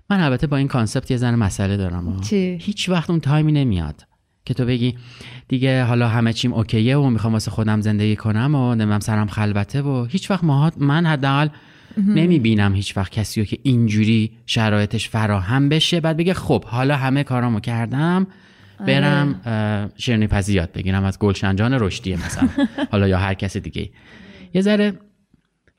من 0.09 0.19
البته 0.19 0.47
با 0.47 0.57
این 0.57 0.67
concept 0.67 1.11
یه 1.11 1.17
ذره 1.17 1.35
مسئله 1.35 1.77
دارم. 1.77 2.21
چی؟ 2.21 2.57
هیچ 2.61 2.89
وقت 2.89 3.09
اون 3.09 3.19
time 3.19 3.45
ی 3.45 3.51
نمیاد 3.51 4.07
که 4.45 4.53
تو 4.53 4.65
بگی 4.65 4.95
دیگه 5.47 5.83
حالا 5.83 6.07
همه 6.07 6.33
چیم 6.33 6.53
OK 6.53 6.75
یه 6.75 6.97
و 6.97 7.09
می‌خوام 7.09 7.33
واسه 7.33 7.51
خودم 7.51 7.81
زندگی 7.81 8.15
کنم 8.15 8.55
و 8.55 8.75
نمی‌دونم 8.75 8.99
سرم 8.99 9.27
خلوته 9.27 9.81
و 9.81 10.05
هیچ 10.05 10.31
وقت 10.31 10.43
ما 10.43 10.71
من 10.77 11.05
حداقل 11.05 11.47
نمی‌بینم 11.97 12.75
هیچ 12.75 12.97
وقت 12.97 13.11
کسی 13.11 13.39
رو 13.39 13.45
که 13.45 13.57
اینجوری 13.63 14.31
شرایطش 14.45 15.09
فراهم 15.09 15.69
بشه. 15.69 15.99
بعد 15.99 16.17
بگه 16.17 16.33
خب 16.33 16.63
حالا 16.65 16.95
همه 16.95 17.23
کارامو 17.23 17.59
کردم 17.59 18.27
برم 18.87 19.41
شیرینی 19.97 20.27
پزی 20.27 20.53
یاد 20.53 20.71
بگیرم 20.71 21.03
از 21.03 21.19
گلشن 21.19 21.58
جان 21.58 21.73
رشدیه 21.73 22.15
مثلا. 22.15 22.49
حالا 22.91 23.07
یا 23.07 23.17
هر 23.17 23.33
کس 23.33 23.57
دیگه 23.57 23.89
یه 24.53 24.61
ذره 24.61 24.93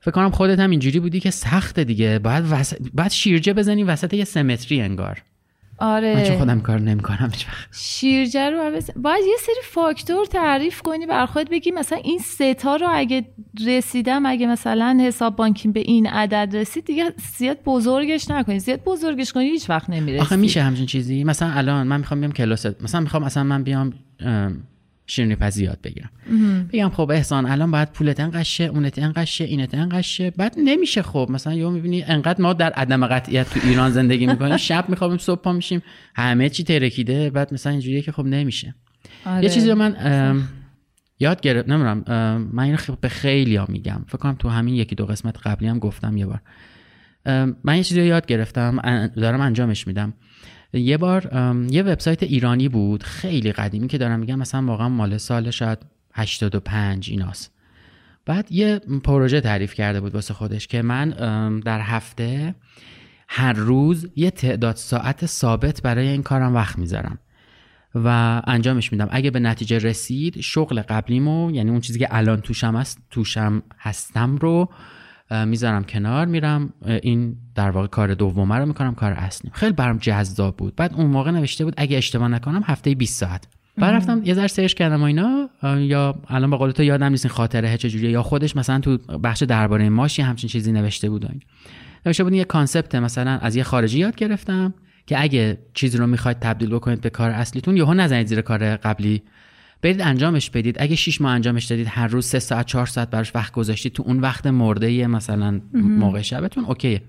فکر 0.01 0.11
کنم 0.11 0.31
خودت 0.31 0.59
هم 0.59 0.69
اینجوری 0.69 0.99
بودی 0.99 1.19
که 1.19 1.31
سخته 1.31 1.83
دیگه. 1.83 2.19
باید, 2.19 2.45
وس... 2.51 2.73
باید 2.93 3.11
شیرجه 3.11 3.53
بزنی 3.53 3.83
وسط 3.83 4.13
یه 4.13 4.23
سمتری 4.23 4.81
انگار. 4.81 5.21
آره. 5.81 6.15
من 6.15 6.23
چون 6.23 6.37
خودم 6.37 6.61
کار 6.61 6.79
نمی‌کنم 6.79 7.29
هیچ 7.33 7.47
وقت. 7.47 7.67
شیرجه 7.71 8.49
رو 8.49 8.71
بس... 8.75 8.91
باید 8.91 9.25
یه 9.27 9.37
سری 9.39 9.55
فاکتور 9.63 10.25
تعریف 10.25 10.81
کنی 10.81 11.05
بر 11.05 11.25
خودت 11.25 11.49
بگی 11.49 11.71
مثلا 11.71 11.97
این 11.97 12.19
ستا 12.19 12.75
رو 12.75 12.87
اگه 12.89 13.25
رسیدم 13.67 14.25
اگه 14.25 14.47
مثلا 14.47 14.97
حساب 15.01 15.35
بانکیم 15.35 15.71
به 15.71 15.79
این 15.79 16.07
عدد 16.07 16.55
رسید 16.55 16.85
دیگه 16.85 17.13
زیاد 17.37 17.57
بزرگش 17.65 18.29
نکنی. 18.31 18.59
زیاد 18.59 18.83
بزرگش 18.83 19.33
کنی 19.33 19.45
هیچ 19.45 19.69
وقت 19.69 19.89
نمی‌رسی. 19.89 20.21
آخه 20.21 20.35
میشه 20.35 20.61
همچین 20.61 20.85
چیزی؟ 20.85 21.23
مثلا 21.23 21.51
الان 21.51 21.87
من 21.87 21.97
می‌خوام 21.97 22.19
بیام 22.19 22.31
کلاس 22.31 22.65
مثلا 22.81 23.01
می‌خوام 23.01 23.23
مثلا 23.23 23.43
من 23.43 23.63
بیام 23.63 23.93
شیرینی 25.09 25.35
پزی 25.35 25.63
یاد 25.63 25.79
بگیرم. 25.83 26.09
بگم 26.73 26.89
خب 26.89 27.11
احسان 27.11 27.45
الان 27.45 27.71
باید 27.71 27.91
پولت 27.91 28.19
انقشه 28.19 28.63
اونت 28.63 28.99
انقشه 28.99 29.43
اینت 29.43 29.73
انقشه 29.73 30.31
بعد 30.31 30.55
نمیشه 30.57 31.01
خب. 31.01 31.27
مثلا 31.31 31.53
یهو 31.53 31.69
می‌بینی 31.69 32.03
انقدر 32.03 32.41
ما 32.41 32.53
در 32.53 32.69
عدم 32.69 33.07
قطعیت 33.07 33.49
تو 33.49 33.59
ایران 33.63 33.91
زندگی 33.91 34.27
می‌کنیم. 34.27 34.57
شب 34.57 34.89
میخوابیم 34.89 35.17
صبح 35.17 35.41
پا 35.41 35.53
میشیم. 35.53 35.81
همه 36.15 36.49
چی 36.49 36.63
ترکیده. 36.63 37.29
بعد 37.29 37.53
مثلا 37.53 37.71
اینجوریه 37.71 38.01
که 38.01 38.11
خب 38.11 38.25
نمیشه. 38.25 38.75
آره. 39.25 39.43
یه 39.43 39.49
چیزی 39.49 39.69
رو 39.69 39.75
من 39.75 39.95
یاد 41.19 41.41
گرفت 41.41 41.69
نمی‌دونم 41.69 42.03
من 42.53 42.63
اینو 42.63 42.77
به 43.01 43.09
خیلی 43.09 43.55
ها 43.55 43.65
میگم. 43.69 44.05
فکر 44.07 44.17
کنم 44.17 44.35
تو 44.35 44.49
همین 44.49 44.75
یکی 44.75 44.95
دو 44.95 45.05
قسمت 45.05 45.37
قبلی 45.47 45.67
هم 45.67 45.79
گفتم 45.79 46.17
یه 46.17 46.25
بار. 46.25 46.41
من 47.63 47.77
یه 47.77 47.83
چیزی 47.83 47.99
رو 47.99 48.05
یاد 48.05 48.25
گرفتم 48.25 49.07
دارم 49.15 49.41
انجامش 49.41 49.87
میدم. 49.87 50.13
یه 50.73 50.97
بار 50.97 51.29
یه 51.69 51.83
وبسایت 51.83 52.23
ایرانی 52.23 52.69
بود 52.69 53.03
خیلی 53.03 53.51
قدیمی 53.51 53.87
که 53.87 53.97
دارم 53.97 54.19
میگم 54.19 54.39
مثلا 54.39 54.65
واقعا 54.65 54.89
مال 54.89 55.17
سال 55.17 55.51
شاید 55.51 55.79
85 56.13 57.09
ایناست. 57.09 57.51
بعد 58.25 58.51
یه 58.51 58.79
پروژه 59.03 59.41
تعریف 59.41 59.73
کرده 59.73 60.01
بود 60.01 60.15
واسه 60.15 60.33
خودش 60.33 60.67
که 60.67 60.81
من 60.81 61.09
در 61.59 61.81
هفته 61.81 62.55
هر 63.27 63.53
روز 63.53 64.07
یه 64.15 64.31
تعداد 64.31 64.75
ساعت 64.75 65.25
ثابت 65.25 65.81
برای 65.81 66.07
این 66.07 66.23
کارم 66.23 66.55
وقت 66.55 66.79
می‌ذارم 66.79 67.19
و 67.95 68.41
انجامش 68.47 68.91
میدم. 68.91 69.07
اگه 69.11 69.31
به 69.31 69.39
نتیجه 69.39 69.77
رسید 69.77 70.41
شغل 70.41 70.81
قبلیمو 70.81 71.51
یعنی 71.51 71.69
اون 71.69 71.81
چیزی 71.81 71.99
که 71.99 72.07
الان 72.11 72.41
توشم 72.41 72.75
هست 72.75 72.99
توشم 73.09 73.63
هستم 73.79 74.35
رو 74.35 74.69
می‌ذارم 75.45 75.83
کنار 75.83 76.25
میرم 76.25 76.73
این 77.03 77.35
در 77.55 77.69
واقع 77.69 77.87
کار 77.87 78.13
دومه 78.13 78.55
رو 78.55 78.65
می‌کنم 78.65 78.95
کار 78.95 79.11
اصلی. 79.11 79.51
خیلی 79.53 79.71
برام 79.71 79.97
جذاب 79.97 80.57
بود. 80.57 80.75
بعد 80.75 80.93
اون 80.93 81.05
موقع 81.05 81.31
نوشته 81.31 81.65
بود 81.65 81.73
اگه 81.77 81.97
اشتباه 81.97 82.27
نکنم 82.27 82.61
هفته 82.65 82.95
20 82.95 83.19
ساعت. 83.19 83.47
بعد 83.77 83.95
رفتم 83.95 84.21
یه 84.23 84.33
ذره 84.33 84.47
سرچ 84.47 84.73
کردم 84.73 85.01
و 85.01 85.03
اینا 85.03 85.49
یا 85.77 86.15
الان 86.27 86.49
به 86.49 86.57
قول 86.57 86.71
تو 86.71 86.83
یادم 86.83 87.09
نیست 87.09 87.25
این 87.25 87.33
خاطره 87.33 87.77
چجوریه 87.77 88.09
یا 88.09 88.23
خودش 88.23 88.55
مثلا 88.55 88.79
تو 88.79 88.97
بخش 88.97 89.43
درباره 89.43 89.89
ماشی 89.89 90.21
همچین 90.21 90.47
چیزی 90.49 90.71
نوشته 90.71 91.09
بود 91.09 91.25
این. 91.25 91.41
نوشته 92.05 92.23
بود 92.23 92.33
یه 92.33 92.43
concept 92.43 92.95
مثلا 92.95 93.31
از 93.31 93.55
یه 93.55 93.63
خارجی 93.63 93.99
یاد 93.99 94.15
گرفتم 94.15 94.73
که 95.07 95.21
اگه 95.21 95.57
چیزی 95.73 95.97
رو 95.97 96.07
می‌خواید 96.07 96.39
تبدیل 96.39 96.69
بکنید 96.69 97.01
به 97.01 97.09
کار 97.09 97.29
اصلیتون 97.29 97.77
یهو 97.77 97.93
نزنید 97.93 98.27
زیر 98.27 98.41
کار 98.41 98.75
قبلی 98.75 99.23
برید 99.81 100.01
انجامش 100.01 100.49
بدید. 100.49 100.75
اگه 100.79 100.95
6 100.95 101.21
ماه 101.21 101.31
انجامش 101.31 101.65
دادید 101.65 101.87
هر 101.87 102.07
روز 102.07 102.25
3 102.25 102.39
ساعت 102.39 102.65
4 102.65 102.85
ساعت 102.85 103.09
براش 103.09 103.35
وقت 103.35 103.53
گذاشتید 103.53 103.93
تو 103.93 104.03
اون 104.05 104.19
وقت 104.19 104.47
مرده 104.47 105.07
مثلا 105.07 105.61
موقع 105.73 106.21
شبتون 106.21 106.65
OK 106.65 106.79
یه. 106.79 107.01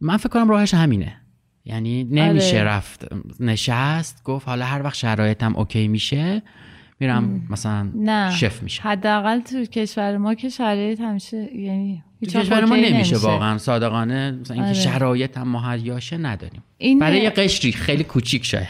من 0.00 0.16
فکر 0.16 0.28
کنم 0.28 0.48
راهش 0.48 0.74
همینه. 0.74 1.16
یعنی 1.64 2.04
نمیشه 2.04 2.60
آره. 2.60 2.64
رفت 2.64 3.06
نشست 3.40 4.24
گفت 4.24 4.48
حالا 4.48 4.64
هر 4.64 4.82
وقت 4.82 4.94
شرایطم 4.94 5.56
OK 5.56 5.88
میشه 5.88 6.42
میرم 7.00 7.46
مثلا 7.50 7.90
نه. 7.94 8.30
شف 8.30 8.62
میشه 8.62 8.82
حداقل 8.82 9.40
تو 9.40 9.64
کشور 9.64 10.16
ما 10.16 10.34
که 10.34 10.48
شرایط 10.48 11.00
همیشه 11.00 11.56
یعنی 11.56 12.02
تو 12.20 12.40
کشور 12.40 12.64
ما 12.64 12.74
OK 12.74 12.92
نمیشه 12.92 13.16
واقعا 13.16 13.58
صادقانه. 13.58 14.30
مثلا 14.30 14.54
اینکه 14.54 14.70
آره. 14.70 14.80
شرایط 14.80 15.38
هم 15.38 15.48
مهیاشه 15.48 16.16
نداریم. 16.16 16.62
این 16.78 16.98
برای 16.98 17.20
یه 17.20 17.30
قشری 17.30 17.72
خیلی 17.72 18.04
کوچیک 18.04 18.44
شاید. 18.44 18.68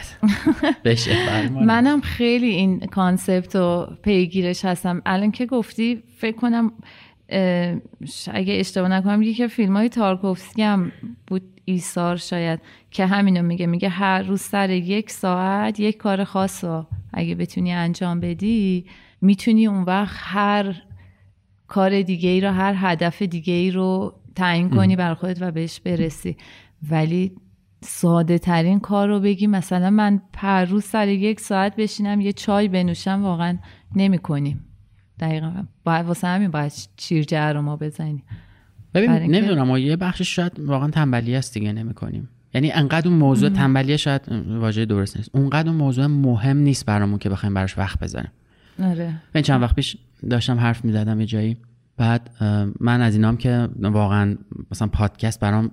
بشه. 0.85 1.17
منم 1.49 2.01
خیلی 2.01 2.47
این 2.47 2.81
concept 2.81 3.57
رو 3.57 3.89
پیگیرش 4.03 4.65
هستم. 4.65 5.03
الان 5.07 5.31
که 5.31 5.47
گفتی 5.47 6.03
فکر 6.17 6.37
کنم 6.37 6.73
اگه 8.33 8.55
اشتباه 8.55 8.89
نکنم 8.89 9.23
یکی 9.23 9.49
فیلم 9.49 9.77
های 9.77 9.89
تارکوفسکی 9.89 10.63
هم 10.63 10.93
بود. 11.27 11.43
ایثار 11.71 12.17
شاید 12.17 12.61
که 12.91 13.07
همینو 13.07 13.43
میگه. 13.43 13.67
میگه 13.67 13.89
هر 13.89 14.23
روز 14.23 14.41
سر 14.41 14.71
یک 14.71 15.11
ساعت 15.11 15.81
یک 15.81 15.97
کار 15.97 16.25
خاص 16.25 16.65
رو 16.65 16.87
اگه 17.13 17.35
بتونی 17.35 17.73
انجام 17.73 18.21
بدی 18.21 18.87
می‌تونی 19.21 19.67
اون 19.67 19.83
وقت 19.83 20.17
هر 20.19 20.83
کار 21.69 22.03
دیگه 22.03 22.29
ای 22.29 22.41
رو 22.41 22.51
هر 22.51 22.75
هدف 22.77 23.23
دیگه 23.23 23.53
ای 23.53 23.71
رو 23.71 24.15
تعیین 24.37 24.71
کنی 24.71 24.97
بر 24.97 25.15
خودت 25.15 25.43
و 25.43 25.51
بهش 25.51 25.81
برسی. 25.81 26.37
ولی 26.91 27.33
ساده 27.83 28.39
ترین 28.39 28.81
کار 28.81 29.09
رو 29.09 29.21
بگی. 29.21 29.47
مثلا 29.47 29.91
من 29.91 30.23
پر 30.33 30.65
روز 30.65 30.85
سر 30.85 31.09
یک 31.09 31.41
ساعت 31.41 31.77
بشینم 31.77 32.21
یه 32.21 32.33
چای 32.33 32.69
بنوشم 32.69 33.23
واقعا 33.23 33.59
نمی 33.97 34.19
کنیم 34.19 34.65
دقیقا. 35.21 35.65
باید 35.85 36.07
واسه 36.07 36.27
همین 36.27 36.51
باید 36.51 36.73
شیرجه 36.97 37.53
رو 37.53 37.63
ما 37.63 37.77
بزنیم. 37.77 38.23
ببین 38.95 39.11
نمی‌دونم 39.11 39.77
یه 39.77 39.97
بخشش 39.97 40.37
شاید 40.37 40.61
واقعا 40.61 40.91
تنبلی 40.91 41.37
است 41.37 41.55
دیگه 41.55 41.73
نمی‌کنیم. 41.73 42.29
یعنی 42.55 42.73
انقدر 42.73 43.09
اون 43.09 43.19
موضوع 43.19 43.49
تنبلیه 43.49 43.97
شاید 43.97 44.23
واژه 44.49 44.85
درست 44.85 45.17
نیست. 45.17 45.31
اونقدر 45.33 45.69
اون 45.69 45.79
موضوع 45.79 46.07
مهم 46.07 46.57
نیست 46.57 46.87
برامون 46.87 47.19
که 47.19 47.29
بخوایم 47.29 47.55
براش 47.55 47.79
وقت 47.79 47.99
بذاریم. 47.99 48.31
آره. 48.83 49.15
من 49.35 49.43
چند 49.43 49.63
وقت 49.63 49.75
پیش 49.75 49.97
داشتم 50.31 50.59
حرف 50.59 50.85
می‌زدم 50.85 51.21
یه 51.21 51.27
جایی. 51.27 51.57
بعد 51.97 52.31
من 52.81 53.01
از 53.01 53.15
اینام 53.15 53.37
که 53.37 53.69
واقعا 53.81 54.37
مثلا 54.71 54.89
پادکست 54.89 55.41
برام 55.41 55.71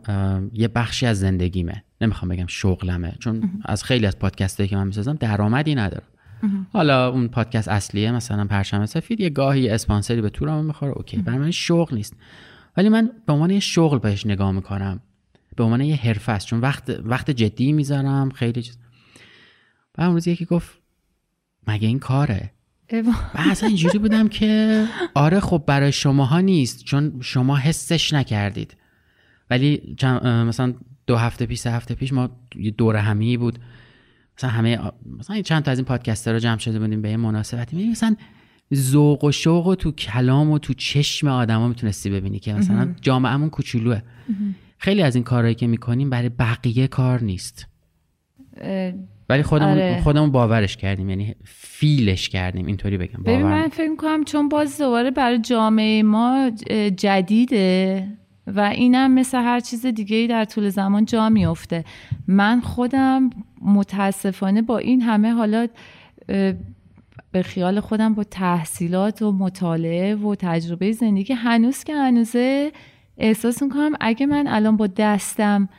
یه 0.54 0.68
بخشی 0.68 1.06
از 1.06 1.20
زندگیمه. 1.20 1.84
نمی‌خوام 2.02 2.30
بگم 2.30 2.48
شغلمه 2.48 3.14
چون 3.20 3.50
از 3.66 3.84
خیلی 3.84 4.06
از 4.06 4.20
پادکست 4.20 4.62
که 4.62 4.76
من 4.76 4.88
می‌سازم 4.88 5.14
درآمدی 5.14 5.76
ندارم. 5.76 6.08
حالا 6.74 7.10
اون 7.10 7.28
پادکست 7.28 7.68
اصلیه 7.68 8.12
مثلا 8.12 8.46
پرچم 8.46 8.86
سفید 8.86 9.20
یه 9.20 9.30
گاهی 9.30 9.70
اسپانسری 9.70 10.22
به 10.22 10.30
تورم 10.30 10.66
می‌خوره 10.66 10.92
اوکی. 10.92 11.18
برای 11.18 11.40
من 11.40 11.52
شغل 11.52 11.96
نیست. 11.96 12.16
ولی 12.78 12.90
من 12.90 13.12
به 13.26 13.34
عنوان 13.34 13.50
یه 13.50 13.60
شغل 13.60 14.00
بهش 14.00 14.26
نگاه 14.26 14.52
می‌کنم. 14.52 15.00
به 15.56 15.64
عنوان 15.64 15.82
یه 15.82 15.96
حرفه 15.96 16.32
است 16.32 16.48
چون 16.48 16.60
وقت 16.60 17.00
وقت 17.04 17.32
جدی 17.32 17.72
می‌ذارم 17.72 18.30
خیلی 18.30 18.62
چیز. 18.62 18.78
بعد 19.94 20.06
اون 20.06 20.16
روز 20.16 20.28
یکی 20.28 20.46
گفت 20.46 20.78
مگه 21.68 21.88
این 21.88 22.00
کاره. 22.00 22.52
و 22.92 23.14
اصلا 23.34 23.68
اینجوری 23.68 24.00
بودم 24.00 24.28
که 24.28 24.86
آره 25.14 25.40
خب 25.40 25.64
برای 25.68 25.92
شماها 25.92 26.40
نیست 26.40 26.84
چون 26.84 27.20
شما 27.22 27.56
حسش 27.56 28.14
نکردید. 28.14 28.78
ولی 29.50 29.96
مثلا 30.24 30.74
دو 31.08 31.16
هفته 31.16 31.46
پیش 31.46 31.60
سه 31.60 31.72
هفته 31.72 31.96
پیش 31.96 32.14
ما 32.14 32.30
یه 32.56 32.72
دور 32.72 32.96
همی 32.96 33.38
بود. 33.38 33.60
مثلا 34.38 34.50
همه 34.50 34.80
مثلا 35.20 35.42
چند 35.42 35.64
تا 35.64 35.72
از 35.72 35.78
این 35.78 35.86
پادکستر 35.86 36.34
رو 36.34 36.40
جمع 36.40 36.58
شده 36.58 36.80
بودیم 36.80 37.02
به 37.02 37.10
یه 37.10 37.18
مناسبتی. 37.18 37.90
مثلا 37.90 38.16
ذوق 38.74 39.24
و 39.24 39.32
شوق 39.32 39.68
و 39.68 39.76
تو 39.76 39.92
کلام 39.92 40.52
و 40.52 40.60
تو 40.60 40.74
چشم 40.74 41.28
آدما 41.28 41.68
می‌تونستی 41.68 42.10
ببینی 42.10 42.40
که 42.40 42.54
مثلا 42.54 42.96
جامعهمون 43.02 43.50
کوچولوه. 43.50 44.02
خیلی 44.78 45.02
از 45.02 45.16
این 45.16 45.24
کارهایی 45.24 45.56
که 45.56 45.68
می‌کنیم 45.68 46.10
برای 46.10 46.30
بقیه 46.30 46.88
کار 46.88 47.24
نیست. 47.24 47.68
ولی 49.30 49.44
خودمون 49.44 49.72
آره. 49.72 50.02
خودمون 50.04 50.32
باورش 50.32 50.78
کردیم 50.78 51.10
یعنی 51.10 51.36
فیلش 51.46 52.30
کردیم 52.30 52.66
اینطوری 52.66 52.98
بگم 52.98 53.24
ببین 53.24 53.42
باور 53.42 53.54
من 53.54 53.68
فکر 53.68 53.96
کنم 53.96 54.24
چون 54.24 54.50
باز 54.50 54.78
دوباره 54.78 55.12
برای 55.12 55.40
جامعه 55.40 56.04
ما 56.04 56.52
جدیده 56.98 58.08
و 58.48 58.60
اینم 58.60 59.14
مثل 59.14 59.38
هر 59.38 59.60
چیز 59.60 59.86
دیگه 59.86 60.18
ای 60.18 60.28
در 60.28 60.46
طول 60.46 60.70
زمان 60.70 61.06
جا 61.06 61.30
میفته 61.30 61.84
من 62.28 62.62
خودم 62.62 63.30
متاسفانه 63.62 64.62
با 64.62 64.78
این 64.78 65.02
همه 65.02 65.32
حالا 65.32 65.68
به 67.38 67.44
خیال 67.44 67.80
خودم 67.80 68.14
با 68.14 68.24
تحصیلات 68.24 69.22
و 69.22 69.32
مطالعه 69.32 70.16
و 70.16 70.36
تجربه 70.40 70.92
زندگی 70.92 71.34
هنوز 71.34 71.84
که 71.84 71.96
هنوزه 71.96 72.72
احساس 73.18 73.64
می‌کنم 73.64 73.92
اگه 74.00 74.26
من 74.26 74.48
الان 74.48 74.78
با 74.78 74.88
دستم 74.88 75.70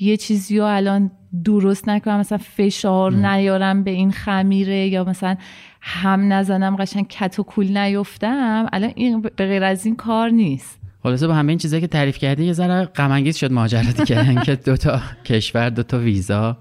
یه 0.00 0.16
چیزی 0.16 0.58
رو 0.58 0.64
الان 0.64 1.10
درست 1.44 1.88
نکنم 1.88 2.20
مثلا 2.20 2.38
فشار 2.38 3.12
نیارم 3.12 3.84
به 3.84 3.90
این 3.90 4.12
خمیره 4.12 4.88
یا 4.88 5.04
مثلا 5.04 5.36
هم 5.80 6.32
نزنم 6.32 6.76
قشنگ 6.76 7.08
کت 7.08 7.38
و 7.38 7.42
کول 7.42 7.78
نیفتم 7.78 8.66
الان 8.72 8.92
این 8.94 9.20
به 9.20 9.46
غیر 9.46 9.64
از 9.64 9.86
این 9.86 9.96
کار 9.96 10.30
نیست. 10.30 10.78
خلاصه 11.02 11.26
با 11.26 11.34
همه 11.34 11.48
این 11.48 11.58
چیزایی 11.58 11.80
که 11.80 11.88
تعریف 11.88 12.18
کردی 12.18 12.44
یه 12.44 12.52
ذره 12.52 12.84
غم 12.84 13.30
شد 13.30 13.52
ماجرا 13.52 13.90
دیگه. 13.90 14.20
اینکه 14.30 14.56
دو 14.56 14.76
تا 14.76 15.00
کشور 15.24 15.70
دو 15.70 15.82
تا 15.82 15.98
ویزا. 15.98 16.56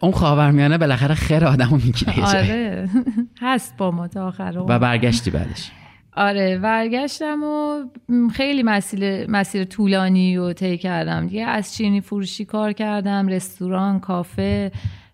اون 0.00 0.12
خاورمیانه 0.12 0.78
بالاخره 0.78 1.14
خیر 1.14 1.44
آدمو 1.44 1.76
می‌گیره 1.76 2.26
آره. 2.26 2.88
هست 3.42 3.76
با 3.76 3.90
ما 3.90 4.08
تا 4.08 4.26
آخر 4.26 4.58
و 4.58 4.64
برگشتی 4.64 5.30
بعدش. 5.30 5.70
آره 6.16 6.58
برگشتم 6.58 7.42
و 7.42 7.84
خیلی 8.32 8.62
مسیر, 8.62 9.30
مسیر 9.30 9.64
طولانی 9.64 10.36
رو 10.36 10.52
طی 10.52 10.78
کردم. 10.78 11.26
دیگه 11.26 11.44
از 11.44 11.74
چینی 11.74 12.00
فروشی 12.00 12.44
کار 12.44 12.72
کردم 12.72 13.28
رستوران 13.28 14.00
کافه 14.00 14.72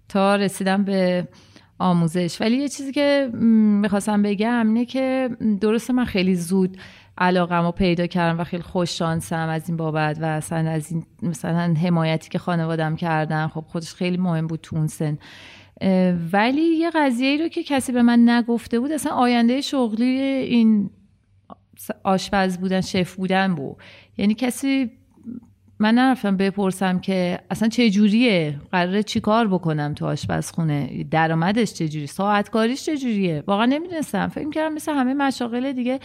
تا 0.08 0.36
رسیدم 0.36 0.84
به 0.84 1.28
آموزش. 1.78 2.40
ولی 2.40 2.56
یه 2.56 2.68
چیزی 2.68 2.92
که 2.92 3.30
می‌خواستم 3.82 4.22
بگم 4.22 4.66
اینه 4.68 4.84
که 4.84 5.30
درسته 5.60 5.92
من 5.92 6.04
خیلی 6.04 6.34
زود 6.34 6.76
علاقم 7.18 7.64
رو 7.64 7.72
پیدا 7.72 8.06
کردم 8.06 8.40
و 8.40 8.44
خیلی 8.44 8.62
خوش 8.62 8.98
شانسم 8.98 9.48
از 9.48 9.68
این 9.68 9.76
بابت 9.76 10.18
و 10.20 10.24
اصلا 10.24 10.70
از 10.70 10.92
این 10.92 11.04
مثلا 11.22 11.74
حمایتی 11.82 12.30
که 12.30 12.38
خانوادم 12.38 12.96
کردن. 12.96 13.48
خب 13.48 13.64
خودش 13.68 13.94
خیلی 13.94 14.16
مهم 14.16 14.46
بود 14.46 14.60
تو 14.60 14.76
اون 14.76 14.86
سن. 14.86 15.18
ولی 16.32 16.60
یه 16.60 16.90
قضیه 16.94 17.36
رو 17.42 17.48
که 17.48 17.62
کسی 17.62 17.92
به 17.92 18.02
من 18.02 18.28
نگفته 18.28 18.80
بود 18.80 18.92
اصلا 18.92 19.12
آینده 19.12 19.60
شغلی 19.60 20.04
این 20.04 20.90
آشپز 22.02 22.58
بودن 22.58 22.80
شف 22.80 23.14
بودن 23.14 23.54
بود. 23.54 23.76
یعنی 24.18 24.34
کسی 24.34 24.90
من 25.78 25.94
نرفتم 25.94 26.36
بپرسم 26.36 26.98
که 26.98 27.38
اصلا 27.50 27.68
چه 27.68 27.90
جوریه؟ 27.90 28.60
قراره 28.72 29.02
چیکار 29.02 29.48
بکنم 29.48 29.94
تو 29.94 30.06
آشپزخونه 30.06 31.04
درآمدش 31.10 31.74
چه 31.74 31.88
جوری؟ 31.88 32.06
ساعت 32.06 32.50
کاریش 32.50 32.86
چه 32.86 32.96
جوریه؟ 32.96 33.44
واقعا 33.46 33.66
نمی‌دونستم. 33.66 34.28
فکر 34.28 34.50
کردم 34.50 34.74
مثل 34.74 34.92
همه 34.92 35.14
مشاغل 35.14 35.72
دیگه 35.72 36.00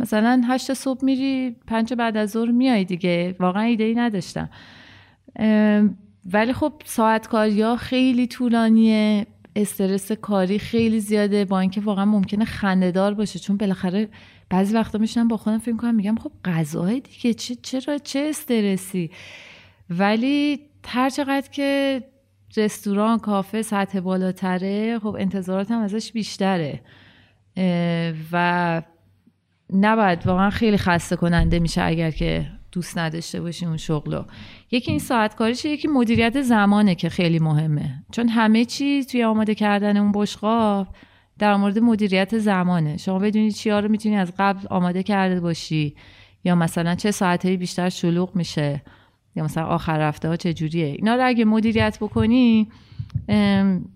مثلا 0.00 0.42
هشت 0.48 0.72
صبح 0.72 1.04
میری 1.04 1.56
پنج 1.66 1.94
بعد 1.94 2.16
از 2.16 2.30
ظهر 2.30 2.50
میای 2.50 2.84
دیگه. 2.84 3.36
واقعا 3.40 3.62
ایده 3.62 3.84
ای 3.84 3.94
نداشتم 3.94 4.50
ولی 6.32 6.52
خب 6.52 6.72
ساعت 6.84 7.28
کاری 7.28 7.62
ها 7.62 7.76
خیلی 7.76 8.26
طولانیه. 8.26 9.26
استرس 9.56 10.12
کاری 10.12 10.58
خیلی 10.58 11.00
زیاده. 11.00 11.44
با 11.44 11.60
اینکه 11.60 11.80
واقعا 11.80 12.04
ممکنه 12.04 12.44
خندهدار 12.44 13.14
باشه. 13.14 13.38
چون 13.38 13.56
بالاخره 13.56 14.08
بعضی 14.50 14.74
وقتا 14.74 14.98
میشنم 14.98 15.28
با 15.28 15.36
خودم 15.36 15.58
فکر 15.58 15.76
کنم 15.76 15.94
میگم 15.94 16.16
خب 16.16 16.32
غذای 16.44 17.00
دیگه 17.00 17.34
چه 17.34 17.54
چرا 17.54 17.98
چه 17.98 18.26
استرسی؟ 18.28 19.10
ولی 19.90 20.60
هر 20.86 21.10
چقدر 21.10 21.48
که 21.50 22.02
رستوران 22.56 23.18
کافه 23.18 23.62
سطح 23.62 24.00
بالاتره 24.00 24.98
خب 24.98 25.16
انتظاراتم 25.18 25.78
ازش 25.78 26.12
بیشتره. 26.12 26.80
و 28.32 28.82
نباید 29.72 30.26
واقعا 30.26 30.50
خیلی 30.50 30.76
خسته 30.76 31.16
کننده 31.16 31.58
میشه 31.58 31.82
اگر 31.82 32.10
که 32.10 32.46
دوست 32.72 32.98
نداشته 32.98 33.40
باشی 33.40 33.66
اون 33.66 33.76
شغلو 33.76 34.22
یکی 34.70 34.90
این 34.90 35.00
ساعت 35.00 35.34
کاریشه 35.34 35.68
یکی 35.68 35.88
مدیریت 35.88 36.42
زمانه 36.42 36.94
که 36.94 37.08
خیلی 37.08 37.38
مهمه. 37.38 38.04
چون 38.12 38.28
همه 38.28 38.64
چیز 38.64 39.06
توی 39.06 39.24
آماده 39.24 39.54
کردن 39.54 39.96
اون 39.96 40.12
بشقاب 40.14 40.88
در 41.38 41.56
مورد 41.56 41.78
مدیریت 41.78 42.38
زمانه. 42.38 42.96
شما 42.96 43.18
بدونید 43.18 43.52
چیا 43.52 43.80
رو 43.80 43.88
می‌تونی 43.88 44.16
از 44.16 44.32
قبل 44.38 44.66
آماده 44.70 45.02
کرده 45.02 45.40
باشی 45.40 45.96
یا 46.44 46.54
مثلا 46.54 46.94
چه 46.94 47.10
ساعتهایی 47.10 47.56
بیشتر 47.56 47.88
شلوغ 47.88 48.36
میشه 48.36 48.82
یا 49.36 49.44
مثلا 49.44 49.64
آخر 49.64 49.98
رفته 49.98 50.28
ها 50.28 50.36
چه 50.36 50.54
جوریه 50.54 50.86
اینا 50.86 51.14
رو 51.14 51.26
اگه 51.26 51.44
مدیریت 51.44 51.98
بکنی 52.00 52.68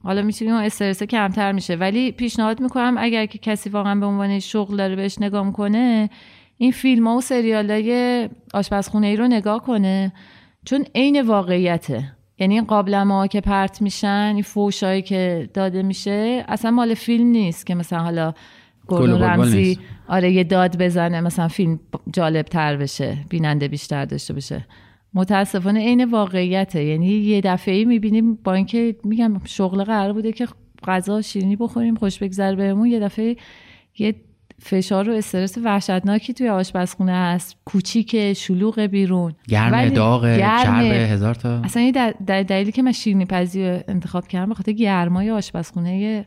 حالا 0.05 0.23
می‌تونی 0.23 0.51
اون 0.51 0.63
استرس 0.63 1.03
کمتر 1.03 1.53
میشه. 1.53 1.75
ولی 1.75 2.13
پیشنهاد 2.13 2.61
می‌کنم 2.61 2.95
اگر 2.99 3.27
که 3.27 3.39
کسی 3.39 3.71
واقعا 3.71 3.95
به 3.95 4.07
عنوان 4.07 4.39
شغل 4.39 4.77
داره 4.77 4.97
بهش 4.97 5.19
نگاه 5.21 5.53
کنه 5.53 6.11
این 6.59 6.73
فیلم 6.73 7.07
ها 7.07 7.17
و 7.17 7.21
سریال 7.21 7.71
های 7.71 8.29
آشپزخونه 8.55 9.07
ای 9.07 9.17
رو 9.17 9.29
نگاه 9.29 9.63
کنه. 9.63 10.13
چون 10.65 10.85
عین 10.95 11.23
واقعیته. 11.23 12.13
یعنی 12.39 12.55
این 12.55 12.65
قابلمه 12.65 13.29
که 13.29 13.41
پرت 13.41 13.83
میشن 13.83 14.33
این 14.35 14.43
فوشایی 14.43 15.03
که 15.03 15.51
داده 15.55 15.83
میشه 15.83 16.45
اصلا 16.49 16.71
مال 16.71 16.95
فیلم 16.95 17.27
نیست 17.27 17.67
که 17.67 17.75
مثلا 17.75 17.99
حالا 17.99 18.35
گل 18.87 19.23
رمزی 19.23 19.79
آره 20.09 20.33
یه 20.33 20.45
داد 20.45 20.83
بزنه 20.83 21.21
مثلا 21.21 21.49
فیلم 21.49 21.81
جالب 22.13 22.47
تر 22.47 22.77
بشه 22.77 23.19
بیننده 23.29 23.69
بیشتر 23.69 24.05
داشته 24.05 24.35
باشه. 24.35 24.65
متاسفانه 25.15 25.81
عین 25.81 26.05
واقعیته. 26.05 26.85
یعنی 26.85 27.07
یه 27.07 27.41
دفعه 27.41 27.75
ای 27.75 27.85
می‌بینیم 27.85 28.35
با 28.35 28.55
اینکه 28.55 28.97
میگم 29.05 29.41
شغل 29.45 29.85
قرار 29.85 30.13
بوده 30.13 30.33
که 30.33 30.49
غذا 30.85 31.23
شیرینی 31.23 31.57
بخوریم 31.57 31.95
خوش 31.95 32.19
بگذر 32.19 32.55
بهمون 32.55 32.87
یه 32.87 33.01
دفعه 33.01 33.37
یه 33.99 34.15
فشار 34.65 35.11
و 35.11 35.13
استرس 35.13 35.59
وحشتناکی 35.59 36.33
توی 36.33 36.49
آشپزخونه 36.49 37.13
هست. 37.13 37.57
کوچیک 37.65 38.33
شلوغ 38.33 38.81
بیرون. 38.81 39.35
گرم 39.49 39.89
داغ 39.89 40.39
چرب 40.39 40.85
هزار 40.85 41.35
تا. 41.35 41.61
اصلا 41.65 41.83
یه 41.83 41.93
دلیلی 42.27 42.73
که 42.73 42.83
من 42.83 42.93
شیرینی 42.93 43.25
پزی 43.25 43.63
انتخاب 43.89 44.29
کردم 44.29 44.49
به 44.49 44.55
خاطر 44.55 44.73
گرمای 44.73 45.31
آشپزخونه 45.31 46.27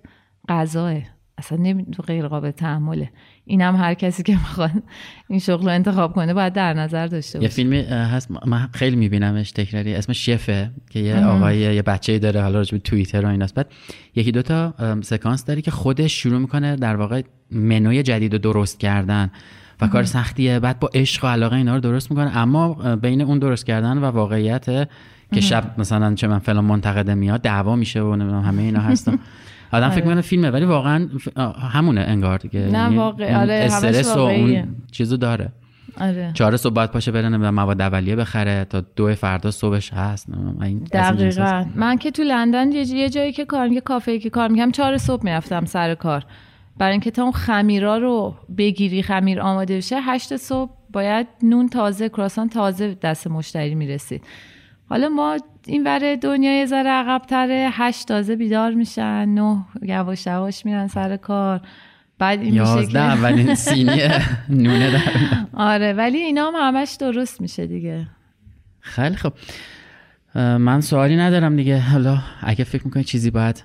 غذاه. 0.49 0.93
اصلا 1.37 1.57
نمی... 1.57 1.85
غیر 2.07 2.27
قابل 2.27 2.51
تحمله. 2.51 3.09
اینم 3.45 3.75
هر 3.75 3.93
کسی 3.93 4.23
که 4.23 4.33
می‌خواد 4.33 4.71
این 5.27 5.39
شغل 5.39 5.65
رو 5.65 5.71
انتخاب 5.71 6.13
کنه 6.13 6.33
باید 6.33 6.53
در 6.53 6.73
نظر 6.73 7.07
داشته 7.07 7.39
باشه. 7.39 7.43
یه 7.43 7.55
فیلمی 7.55 7.79
هست. 7.81 8.31
من 8.45 8.69
خیلی 8.73 8.95
میبینمش 8.95 9.51
تکراری. 9.51 9.95
اسم 9.95 10.13
شفه 10.13 10.71
که 10.89 10.99
یه 10.99 11.25
آقای 11.25 11.57
یه 11.57 11.81
بچه 11.81 12.19
داره 12.19 12.41
حالا 12.41 12.57
راجب 12.57 12.77
توییتر 12.77 13.25
و 13.25 13.29
ایناست. 13.29 13.55
بعد 13.55 13.67
یکی 14.15 14.31
دوتا 14.31 14.73
سکانس 15.01 15.45
داری 15.45 15.61
که 15.61 15.71
خودش 15.71 16.23
شروع 16.23 16.39
می‌کنه 16.39 16.75
در 16.75 16.95
واقع 16.95 17.21
منوی 17.51 18.03
جدید 18.03 18.33
رو 18.33 18.39
درست 18.39 18.79
کردن 18.79 19.31
و 19.81 19.87
کار 19.87 20.03
سختیه. 20.03 20.59
بعد 20.59 20.79
با 20.79 20.89
عشق 20.93 21.23
و 21.23 21.27
علاقه 21.27 21.55
اینا 21.55 21.75
رو 21.75 21.81
درست 21.81 22.11
می‌کنه. 22.11 22.37
اما 22.37 22.95
بین 22.95 23.21
اون 23.21 23.39
درست 23.39 23.65
کردن 23.65 23.97
و 23.97 24.05
واقعیت 24.05 24.87
که 25.33 25.41
شب 25.41 25.75
مثلا 25.77 26.15
چه 26.15 26.27
من 26.27 26.39
فلان 26.39 26.65
منتقده 26.65 27.13
میاد 27.13 27.41
دعوا 27.41 27.75
میشه 27.75 28.01
و 28.01 28.41
همه 28.45 28.61
اینا 28.61 28.79
هستم 28.79 29.19
آدم 29.71 29.89
فکر 29.89 30.09
آره. 30.09 30.21
فیلمه 30.21 30.49
ولی 30.49 30.65
واقعا 30.65 31.09
همونه 31.73 32.01
انگار 32.01 32.37
دیگه. 32.37 32.59
نه 32.59 32.77
یعنی 32.77 32.95
واقع 32.95 33.41
آره 33.41 33.53
استرس 33.53 34.17
و 34.17 34.19
اون 34.19 34.75
چیزو 34.91 35.17
داره. 35.17 35.51
آره. 36.01 36.31
چهار 36.33 36.57
صبح 36.57 36.73
باید 36.73 36.91
پاشه 36.91 37.11
بره 37.11 37.37
به 37.37 37.51
مواد 37.51 37.81
اولیه 37.81 38.15
بخره 38.15 38.65
تا 38.69 38.81
دو 38.95 39.15
فردا 39.15 39.51
صبحش 39.51 39.93
هست. 39.93 40.27
دقیقا. 40.93 41.65
من 41.75 41.97
که 41.97 42.11
تو 42.11 42.23
لندن 42.23 42.71
یه 42.71 43.09
جایی 43.09 43.31
که 43.31 43.45
کار 43.45 43.67
یه 43.67 43.81
کافه 43.81 44.19
که 44.19 44.29
کار 44.29 44.47
میگم 44.47 44.71
چهار 44.71 44.97
صبح 44.97 45.23
می‌رفتم 45.23 45.65
سر 45.65 45.95
کار. 45.95 46.25
برای 46.77 46.91
اینکه 46.91 47.11
تا 47.11 47.23
اون 47.23 47.31
خمیرا 47.31 47.97
رو 47.97 48.35
بگیری 48.57 49.03
خمیر 49.03 49.41
آماده 49.41 49.77
بشه 49.77 50.01
هشت 50.01 50.37
صبح 50.37 50.71
باید 50.93 51.27
نون 51.43 51.69
تازه 51.69 52.09
کراسان 52.09 52.49
تازه 52.49 52.97
دست 53.01 53.27
مشتری 53.27 53.75
می‌رسید. 53.75 54.21
حالا 54.89 55.09
ما 55.09 55.37
این 55.67 55.83
ور 55.83 56.15
دنیای 56.15 56.65
ذره 56.67 56.89
عقبتره. 56.89 57.69
هشت 57.71 58.07
تازه 58.07 58.35
بیدار 58.35 58.71
میشن. 58.71 59.25
نه 59.25 59.65
یواش 59.81 60.27
یواش 60.27 60.65
میرن 60.65 60.87
سر 60.87 61.17
کار. 61.17 61.61
بعد 62.19 62.41
این 62.41 62.61
میشه 62.61 62.87
که 62.87 62.99
اولین 62.99 63.55
سینی 63.65 64.01
نونه 64.49 64.91
در 64.91 65.01
آره 65.53 65.93
ولی 65.93 66.17
اینا 66.17 66.51
هم 66.51 66.53
همش 66.55 66.97
درست 66.99 67.41
میشه 67.41 67.67
دیگه. 67.67 68.07
خیلی 68.79 69.15
خب 69.15 69.33
من 70.35 70.81
سوالی 70.81 71.15
ندارم 71.15 71.55
دیگه. 71.55 71.79
حالا 71.79 72.17
اگه 72.41 72.63
فکر 72.63 72.85
می‌کنی 72.85 73.03
چیزی 73.03 73.31
باید 73.31 73.63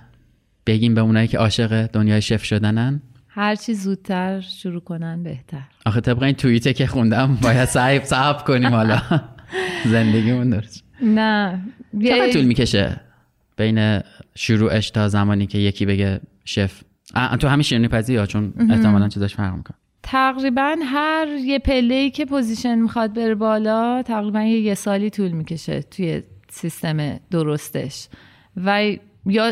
بگیم 0.66 0.94
به 0.94 1.01
اونایی 1.01 1.28
که 1.28 1.38
عاشق 1.38 1.86
دنیای 1.86 2.22
شف 2.22 2.44
شدنن؟ 2.44 3.03
هر 3.28 3.55
چی 3.55 3.74
زودتر 3.74 4.40
شروع 4.40 4.80
کنن 4.80 5.22
بهتر. 5.22 5.62
آخه 5.86 6.01
طبق 6.01 6.22
این 6.22 6.34
توییته 6.34 6.72
که 6.72 6.86
خوندم 6.86 7.38
باید 7.42 7.68
صحیب 7.68 8.05
صحب 8.05 8.44
کنیم 8.44 8.68
حالا. 8.68 9.01
زندگیمون 9.84 10.51
درست. 10.51 10.84
نه. 11.03 11.61
چقدر 12.05 12.32
طول 12.32 12.44
می‌کشه 12.44 13.01
بین 13.57 14.01
شروعش 14.34 14.90
تا 14.90 15.09
زمانی 15.09 15.46
که 15.46 15.59
یکی 15.59 15.86
بگه 15.86 16.20
شف؟ 16.44 16.82
تو 17.40 17.48
همین 17.48 17.62
شیرینی 17.62 17.88
پزی 17.88 18.16
ها 18.16 18.26
چون 18.26 18.53
احتمالا 18.70 19.09
چیزاش 19.09 19.34
فرق 19.34 19.57
می‌کنه؟ 19.57 19.76
تقریبا 20.03 20.76
هر 20.84 21.26
یه 21.44 21.59
پله 21.59 22.11
که 22.11 22.24
position 22.24 22.78
می‌خواد 22.78 23.14
بره 23.14 23.34
بالا 23.34 24.03
تقریبا 24.03 24.42
یه, 24.42 24.61
یه 24.61 24.74
سالی 24.74 25.11
طول 25.11 25.30
می‌کشه 25.30 25.82
توی 25.82 26.22
سیستم 26.51 27.20
درستش. 27.30 28.09
و 28.57 28.92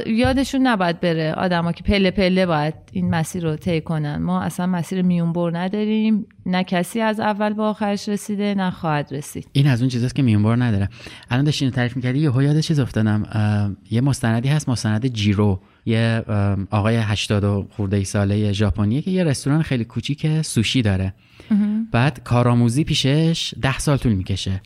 یادشون 0.06 0.66
نباید 0.66 1.00
بره 1.00 1.32
آدما 1.32 1.72
که 1.72 1.84
پله 1.84 2.10
پله 2.10 2.46
باید 2.46 2.74
این 2.92 3.10
مسیر 3.10 3.42
رو 3.42 3.56
طی 3.56 3.80
کنن. 3.80 4.16
ما 4.16 4.40
اصلا 4.40 4.66
مسیر 4.66 5.02
میونبر 5.02 5.58
نداریم. 5.58 6.26
نه 6.46 6.64
کسی 6.64 7.00
از 7.00 7.20
اول 7.20 7.52
به 7.52 7.62
آخرش 7.62 8.08
رسیده 8.08 8.54
نه 8.54 8.70
خواهد 8.70 9.08
رسید. 9.12 9.48
این 9.52 9.66
از 9.66 9.80
اون 9.80 9.88
چیزاست 9.88 10.14
که 10.14 10.22
میونبر 10.22 10.56
نداره. 10.56 10.88
الان 11.30 11.44
داشتین 11.44 11.70
تعریف 11.70 11.96
می‌کردی؟ 11.96 12.18
یه 12.18 12.42
یاد 12.44 12.60
چیز 12.60 12.80
افتادم. 12.80 13.76
یه 13.90 14.00
مستندی 14.00 14.48
هست 14.48 14.68
مستند 14.68 15.06
جیرو. 15.06 15.60
یه 15.86 16.24
آقای 16.70 16.96
80 16.96 17.68
خورده 17.70 17.96
ای 17.96 18.04
ساله 18.04 18.52
ژاپنیه 18.52 19.02
که 19.02 19.10
یه 19.10 19.24
رستوران 19.24 19.62
خیلی 19.62 19.84
کوچیک 19.84 20.42
سوشی 20.42 20.82
داره. 20.82 21.14
بعد 21.92 22.20
کارآموزی 22.24 22.84
پیشش 22.84 23.54
ده 23.62 23.78
سال 23.78 23.96
طول 23.96 24.12
می‌کشه. 24.12 24.60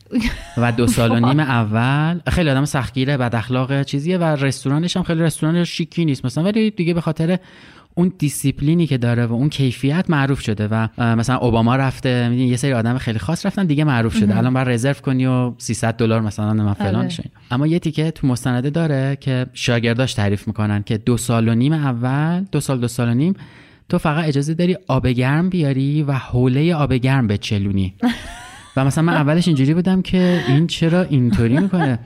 و 0.57 0.71
دو 0.71 0.87
سال 0.87 1.11
و 1.11 1.27
نیم 1.27 1.39
اول 1.39 2.19
خیلی 2.27 2.49
آدم 2.49 2.65
سختگیره 2.65 3.17
بد 3.17 3.35
اخلاق 3.35 3.83
چیزیه 3.83 4.17
و 4.17 4.23
رستورانش 4.23 4.97
هم 4.97 5.03
خیلی 5.03 5.21
رستوران 5.21 5.63
شیکی 5.63 6.05
نیست 6.05 6.25
مثلا 6.25 6.43
ولی 6.43 6.71
دیگه 6.71 6.93
به 6.93 7.01
خاطر 7.01 7.39
اون 7.95 8.13
دیسیپلینی 8.17 8.87
که 8.87 8.97
داره 8.97 9.25
و 9.25 9.33
اون 9.33 9.49
کیفیت 9.49 10.05
معروف 10.09 10.41
شده 10.41 10.67
و 10.67 10.87
مثلا 10.97 11.37
اوباما 11.37 11.75
رفته 11.75 12.29
میدین 12.29 12.47
یه 12.47 12.57
سری 12.57 12.73
آدم 12.73 12.97
خیلی 12.97 13.19
خاص 13.19 13.45
رفتن 13.45 13.65
دیگه 13.65 13.83
معروف 13.83 14.17
شده. 14.17 14.37
الان 14.37 14.53
باید 14.53 14.69
رزرو 14.69 14.93
کنی 14.93 15.25
و 15.25 15.53
300 15.57 15.97
دلار 15.97 16.21
مثلا 16.21 16.53
من 16.53 16.73
فلان 16.73 16.95
آره. 16.95 17.09
اما 17.51 17.67
یه 17.67 17.79
تیکه 17.79 18.11
تو 18.11 18.27
مستنده 18.27 18.69
داره 18.69 19.17
که 19.21 19.45
شاگرداش 19.53 20.13
تعریف 20.13 20.47
می‌کنن 20.47 20.83
که 20.83 20.97
دو 20.97 21.17
سال 21.17 21.47
و 21.47 21.55
نیم 21.55 21.73
اول 21.73 22.45
دو 22.51 22.59
سال 22.59 22.79
دو 22.79 22.87
سال 22.87 23.09
و 23.09 23.13
نیم 23.13 23.35
تو 23.89 23.97
فقط 23.97 24.25
اجازه 24.25 24.53
داری 24.53 24.77
آب 24.87 25.07
گرم 25.07 25.49
بیاری 25.49 26.03
و 26.03 26.11
حوله 26.11 26.75
آب 26.75 26.93
گرم 26.93 27.27
بچلونی 27.27 27.93
و 28.77 28.85
مثلا 28.85 29.03
من 29.03 29.13
اولش 29.13 29.47
اینجوری 29.47 29.73
بودم 29.73 30.01
که 30.01 30.43
این 30.47 30.67
چرا 30.67 31.01
اینطوری 31.01 31.57
می‌کنه؟ 31.57 31.99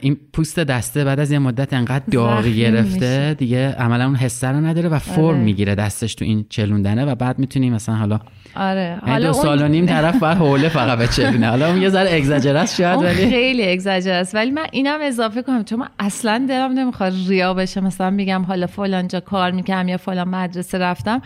این 0.00 0.16
پوست 0.32 0.60
دسته 0.60 1.04
بعد 1.04 1.20
از 1.20 1.30
یه 1.30 1.38
مدت 1.38 1.72
انقدر 1.72 2.04
داغی 2.10 2.56
گرفته 2.56 3.34
دیگه 3.38 3.68
عملا 3.68 4.04
اون 4.04 4.14
حسه 4.14 4.48
رو 4.48 4.60
نداره 4.60 4.88
و 4.88 4.98
فرم 4.98 5.24
آره. 5.24 5.38
می‌گیره 5.38 5.74
دستش 5.74 6.14
تو 6.14 6.24
این 6.24 6.46
چلوندنه 6.48 7.04
و 7.04 7.14
بعد 7.14 7.38
می‌تونی 7.38 7.70
مثلا 7.70 7.94
حالا 7.94 8.20
آره. 8.56 8.98
حالا 9.06 9.26
دو 9.26 9.32
سال 9.32 9.62
و 9.62 9.68
نیم 9.68 9.86
طرف 9.96 10.18
باید 10.18 10.38
حوله 10.38 10.68
فقط 10.68 10.98
بچلونه 10.98 11.48
حالا 11.48 11.68
اون 11.68 11.82
یه 11.82 11.88
ذره 11.88 12.16
اگزاجر 12.16 12.56
است 12.56 12.76
شاید 12.76 13.02
ولی 13.02 13.30
خیلی 13.30 13.72
اگزاجر 13.72 14.12
است 14.12 14.34
ولی 14.34 14.50
من 14.50 14.66
اینم 14.72 14.98
اضافه 15.02 15.42
کنم. 15.42 15.64
چون 15.64 15.78
من 15.78 15.88
اصلا 15.98 16.46
دلم 16.48 16.72
نمی‌خواد 16.72 17.12
ریا 17.28 17.54
بشه. 17.54 17.80
مثلا 17.80 18.10
میگم 18.10 18.42
حالا 18.42 18.66
فلان 18.66 19.08
جا 19.08 19.20
کار 19.20 19.50
می‌کنم 19.50 19.88
یا 19.88 19.96
فلان 19.96 20.28
مدرسه 20.28 20.78
رفتم. 20.78 21.22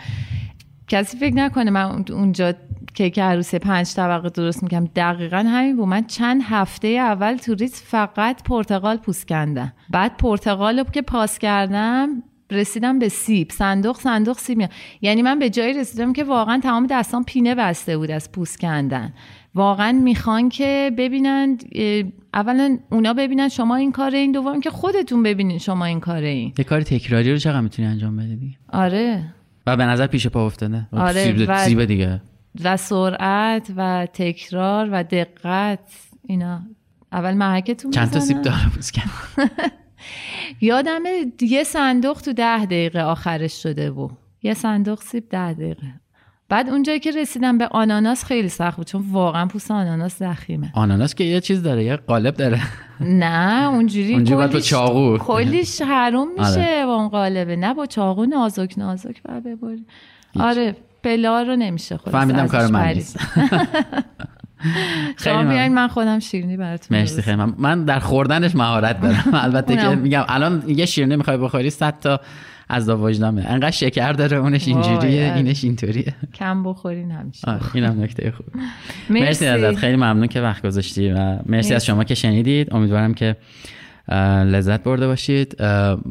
کسی 0.87 1.17
فکر 1.17 1.35
نکنه 1.35 1.71
من 1.71 2.03
اونجا 2.09 2.53
کیک 2.93 3.19
عروسی 3.19 3.59
پنج 3.59 3.93
طبقه 3.93 4.29
درست 4.29 4.63
می‌کنم 4.63 4.89
دقیقا 4.95 5.37
همین 5.37 5.77
بود. 5.77 5.87
من 5.87 6.03
چند 6.03 6.41
هفته 6.49 6.87
اول 6.87 7.37
توریست 7.37 7.83
فقط 7.87 8.43
پرتقال 8.43 8.97
پوست 8.97 9.27
کندم 9.27 9.73
بعد 9.89 10.17
پرتقال 10.17 10.83
که 10.83 11.01
پاس 11.01 11.39
کردم 11.39 12.23
رسیدم 12.55 12.99
به 12.99 13.09
سیب. 13.09 13.51
صندوق 13.51 13.97
صندوق 13.97 14.37
سیب 14.37 14.69
یعنی 15.01 15.21
من 15.21 15.39
به 15.39 15.49
جایی 15.49 15.73
رسیدم 15.73 16.13
که 16.13 16.23
واقعا 16.23 16.59
تمام 16.63 16.87
دستان 16.87 17.23
پینه 17.23 17.55
بسته 17.55 17.97
بود 17.97 18.11
از 18.11 18.31
پوست 18.31 18.59
کندن. 18.59 19.13
واقعا 19.55 19.91
می‌خوان 19.91 20.49
که 20.49 20.91
ببینن 20.97 21.57
اولا 22.33 22.77
اونا 22.91 23.13
ببینن 23.13 23.49
شما 23.49 23.75
این 23.75 23.91
کاره 23.91 24.17
این 24.17 24.31
دوم 24.31 24.59
که 24.59 24.69
خودتون 24.69 25.23
ببینین 25.23 25.57
شما 25.57 25.85
این 25.85 25.99
کاره 25.99 26.27
این. 26.27 26.53
یه 26.57 26.63
کار 26.63 26.81
تکراری 26.81 27.31
رو 27.31 27.37
چقدر 27.37 27.61
می‌تونی 27.61 27.87
انجام 27.87 28.17
بدی 28.17 28.57
آره. 28.73 29.33
و 29.67 29.77
به 29.77 29.85
نظر 29.85 30.07
پیش 30.07 30.27
پا 30.27 30.45
افتاده. 30.45 30.87
آره 30.91 31.23
سیب, 31.23 31.45
و... 31.49 31.65
سیب 31.65 31.85
دیگه. 31.85 32.21
و 32.63 32.77
سرعت 32.77 33.71
و 33.75 34.07
تکرار 34.13 34.89
و 34.91 35.03
دقت 35.03 35.79
اینا. 36.27 36.61
اول 37.11 37.33
محکتون 37.33 37.91
چند 37.91 38.11
تا 38.11 38.19
سیب 38.19 38.41
داره 38.41 38.57
یادم 40.61 41.01
یه 41.41 41.63
صندوق 41.63 42.21
تو 42.21 42.33
ده 42.33 42.65
دقیقه 42.65 43.01
آخرش 43.01 43.63
شده 43.63 43.91
بود. 43.91 44.11
یه 44.43 44.53
صندوق 44.53 45.01
سیب 45.01 45.29
ده 45.29 45.53
دقیقه. 45.53 45.87
بعد 46.49 46.69
اونجایی 46.69 46.99
که 46.99 47.11
رسیدم 47.11 47.57
به 47.57 47.67
آناناس 47.67 48.23
خیلی 48.23 48.49
سخت 48.49 48.77
بود 48.77 48.87
چون 48.87 49.03
واقعا 49.11 49.45
پوست 49.45 49.71
آناناس 49.71 50.17
زخیمه. 50.19 50.71
آناناس 50.73 51.15
که 51.15 51.23
یه 51.23 51.39
چیز 51.41 51.63
داره 51.63 51.83
یه 51.83 51.95
قالب 51.95 52.35
داره. 52.35 52.61
نه 52.99 53.67
اونجوری 53.69 54.13
اونجوری 54.13 54.47
با 54.47 54.59
چاقو. 54.59 55.17
کلیش 55.17 55.81
حروم 55.81 56.27
میشه 56.37 56.49
آره. 56.51 56.85
با 56.85 56.95
اون 56.95 57.07
قالبه. 57.07 57.55
نه 57.55 57.73
با 57.73 57.85
چاقو 57.85 58.25
نازک 58.25 58.73
نازک 58.77 59.23
بعد 59.23 59.43
ببری 59.43 59.85
آره 60.39 60.75
پلا 61.03 61.41
رو 61.41 61.55
نمیشه 61.55 61.97
خود 61.97 62.13
فهمیدم 62.13 62.47
کار 62.47 62.67
من 62.71 62.87
نیست. 62.93 63.19
شما 65.23 65.43
بیاین 65.43 65.73
من 65.73 65.87
خودم 65.87 66.19
شیرینی 66.19 66.57
براتون 66.57 66.97
مرسی 66.97 67.21
خیلی 67.21 67.35
من, 67.35 67.53
من 67.57 67.85
در 67.85 67.99
خوردنش 67.99 68.55
مهارت 68.55 69.01
دارم. 69.01 69.23
البته 69.45 69.75
که 69.75 69.87
میگم 69.87 70.23
الان 70.27 70.63
یه 70.67 70.85
شیرینی 70.85 71.15
می‌خوای 71.15 71.37
بخوری 71.37 71.69
100 71.69 71.99
تا 71.99 72.19
از 72.69 72.89
وجدانه. 72.89 73.45
انقدر 73.47 73.71
شکر 73.71 74.13
داره 74.13 74.37
اونش 74.37 74.67
اینجوریه 74.67 75.33
اینش 75.35 75.63
اینطوریه. 75.63 76.13
کم 76.33 76.63
بخورین 76.63 77.11
همیشه. 77.11 77.47
اینم 77.73 78.01
نکته 78.01 78.31
خوب. 78.31 78.45
مرسی. 79.09 79.45
ازت. 79.45 79.75
خیلی 79.75 79.95
ممنون 79.95 80.27
که 80.27 80.41
وقت 80.41 80.65
گذاشتی 80.65 81.11
و 81.11 81.39
مرسی, 81.45 81.73
از 81.73 81.85
شما 81.85 82.03
که 82.03 82.15
شنیدید. 82.15 82.73
امیدوارم 82.73 83.13
که 83.13 83.35
لذت 84.45 84.83
برده 84.83 85.07
باشید. 85.07 85.61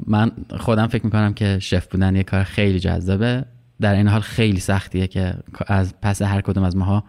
من 0.07 0.31
خودم 0.59 0.87
فکر 0.87 1.05
می‌کنم 1.05 1.35
که 1.35 1.59
شف 1.59 1.87
بودن 1.87 2.17
یه 2.17 2.23
کار 2.23 2.43
خیلی 2.43 2.81
جذابه. 2.81 3.45
در 3.81 3.95
این 3.95 4.09
حال 4.09 4.21
خیلی 4.21 4.61
سختیه 4.61 5.07
که 5.07 5.35
از 5.67 5.95
پس 6.03 6.23
هر 6.23 6.41
کدوم 6.41 6.65
از 6.65 6.77
ماها 6.77 7.05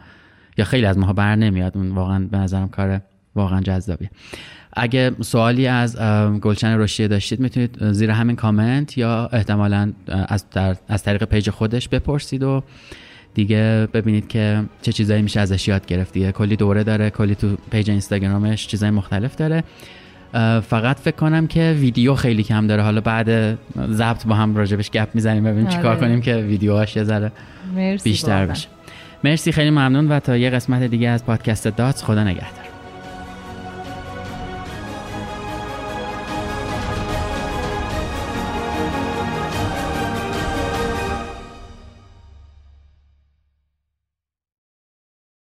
یا 0.58 0.66
خیلی 0.66 0.86
از 0.86 0.98
ماها 0.98 1.14
بر 1.14 1.36
نمیاد. 1.36 1.78
اون 1.78 1.92
واقعا 1.92 2.28
به 2.32 2.38
نظرم 2.38 2.70
کار 2.70 3.02
واقعا 3.36 3.62
جذابیه. 3.62 4.10
اگه 4.74 5.12
سوالی 5.22 5.68
از 5.68 5.98
گلشن 6.42 6.80
رشدیه 6.80 7.08
داشتید 7.08 7.40
می‌تونید 7.40 7.92
زیر 7.92 8.12
همین 8.12 8.36
کامنت 8.36 8.98
یا 8.98 9.30
احتمالا 9.34 9.94
از, 10.08 10.46
از 10.88 11.04
طریق 11.04 11.24
page 11.24 11.50
خودش 11.50 11.90
بپرسید 11.90 12.44
و 12.44 12.64
دیگه 13.34 13.88
ببینید 13.94 14.28
که 14.28 14.64
چه 14.82 14.92
چیزایی 14.92 15.22
میشه 15.22 15.40
ازش 15.40 15.68
یاد 15.68 15.86
گرفت. 15.86 16.14
دیگه 16.14 16.32
کلی 16.32 16.56
دوره 16.56 16.84
داره 16.84 17.10
کلی 17.10 17.36
تو 17.36 17.58
page 17.72 17.90
اینستاگرامش 17.90 18.68
چیزای 18.68 18.90
مختلف 18.90 19.36
داره. 19.36 19.64
فقط 20.62 21.00
فکر 21.00 21.16
کنم 21.16 21.48
که 21.48 21.76
ویدیو 21.80 22.16
خیلی 22.16 22.44
کم 22.44 22.68
داره. 22.68 22.84
حالا 22.84 23.02
بعد 23.02 23.58
ضبط 23.92 24.26
با 24.26 24.36
هم 24.36 24.56
راجبش 24.56 24.92
گپ 24.92 25.10
می‌زنیم 25.14 25.44
ببینیم 25.44 25.68
چیکار 25.68 25.86
آره. 25.86 26.00
کنیم 26.00 26.22
که 26.22 26.36
ویدیوهاش 26.36 26.96
یه 26.96 27.04
ذره 27.04 27.32
بیشتر 28.04 28.46
بشه. 28.46 28.68
مرسی 29.26 29.52
خیلی 29.52 29.70
ممنون 29.70 30.08
و 30.08 30.20
تا 30.20 30.38
یه 30.38 30.50
قسمت 30.50 30.84
دیگه 30.84 31.10
از 31.10 31.26
پادکست 31.26 31.68
دات 31.68 31.96
خدا 31.96 32.24
نگهدار. 32.24 32.65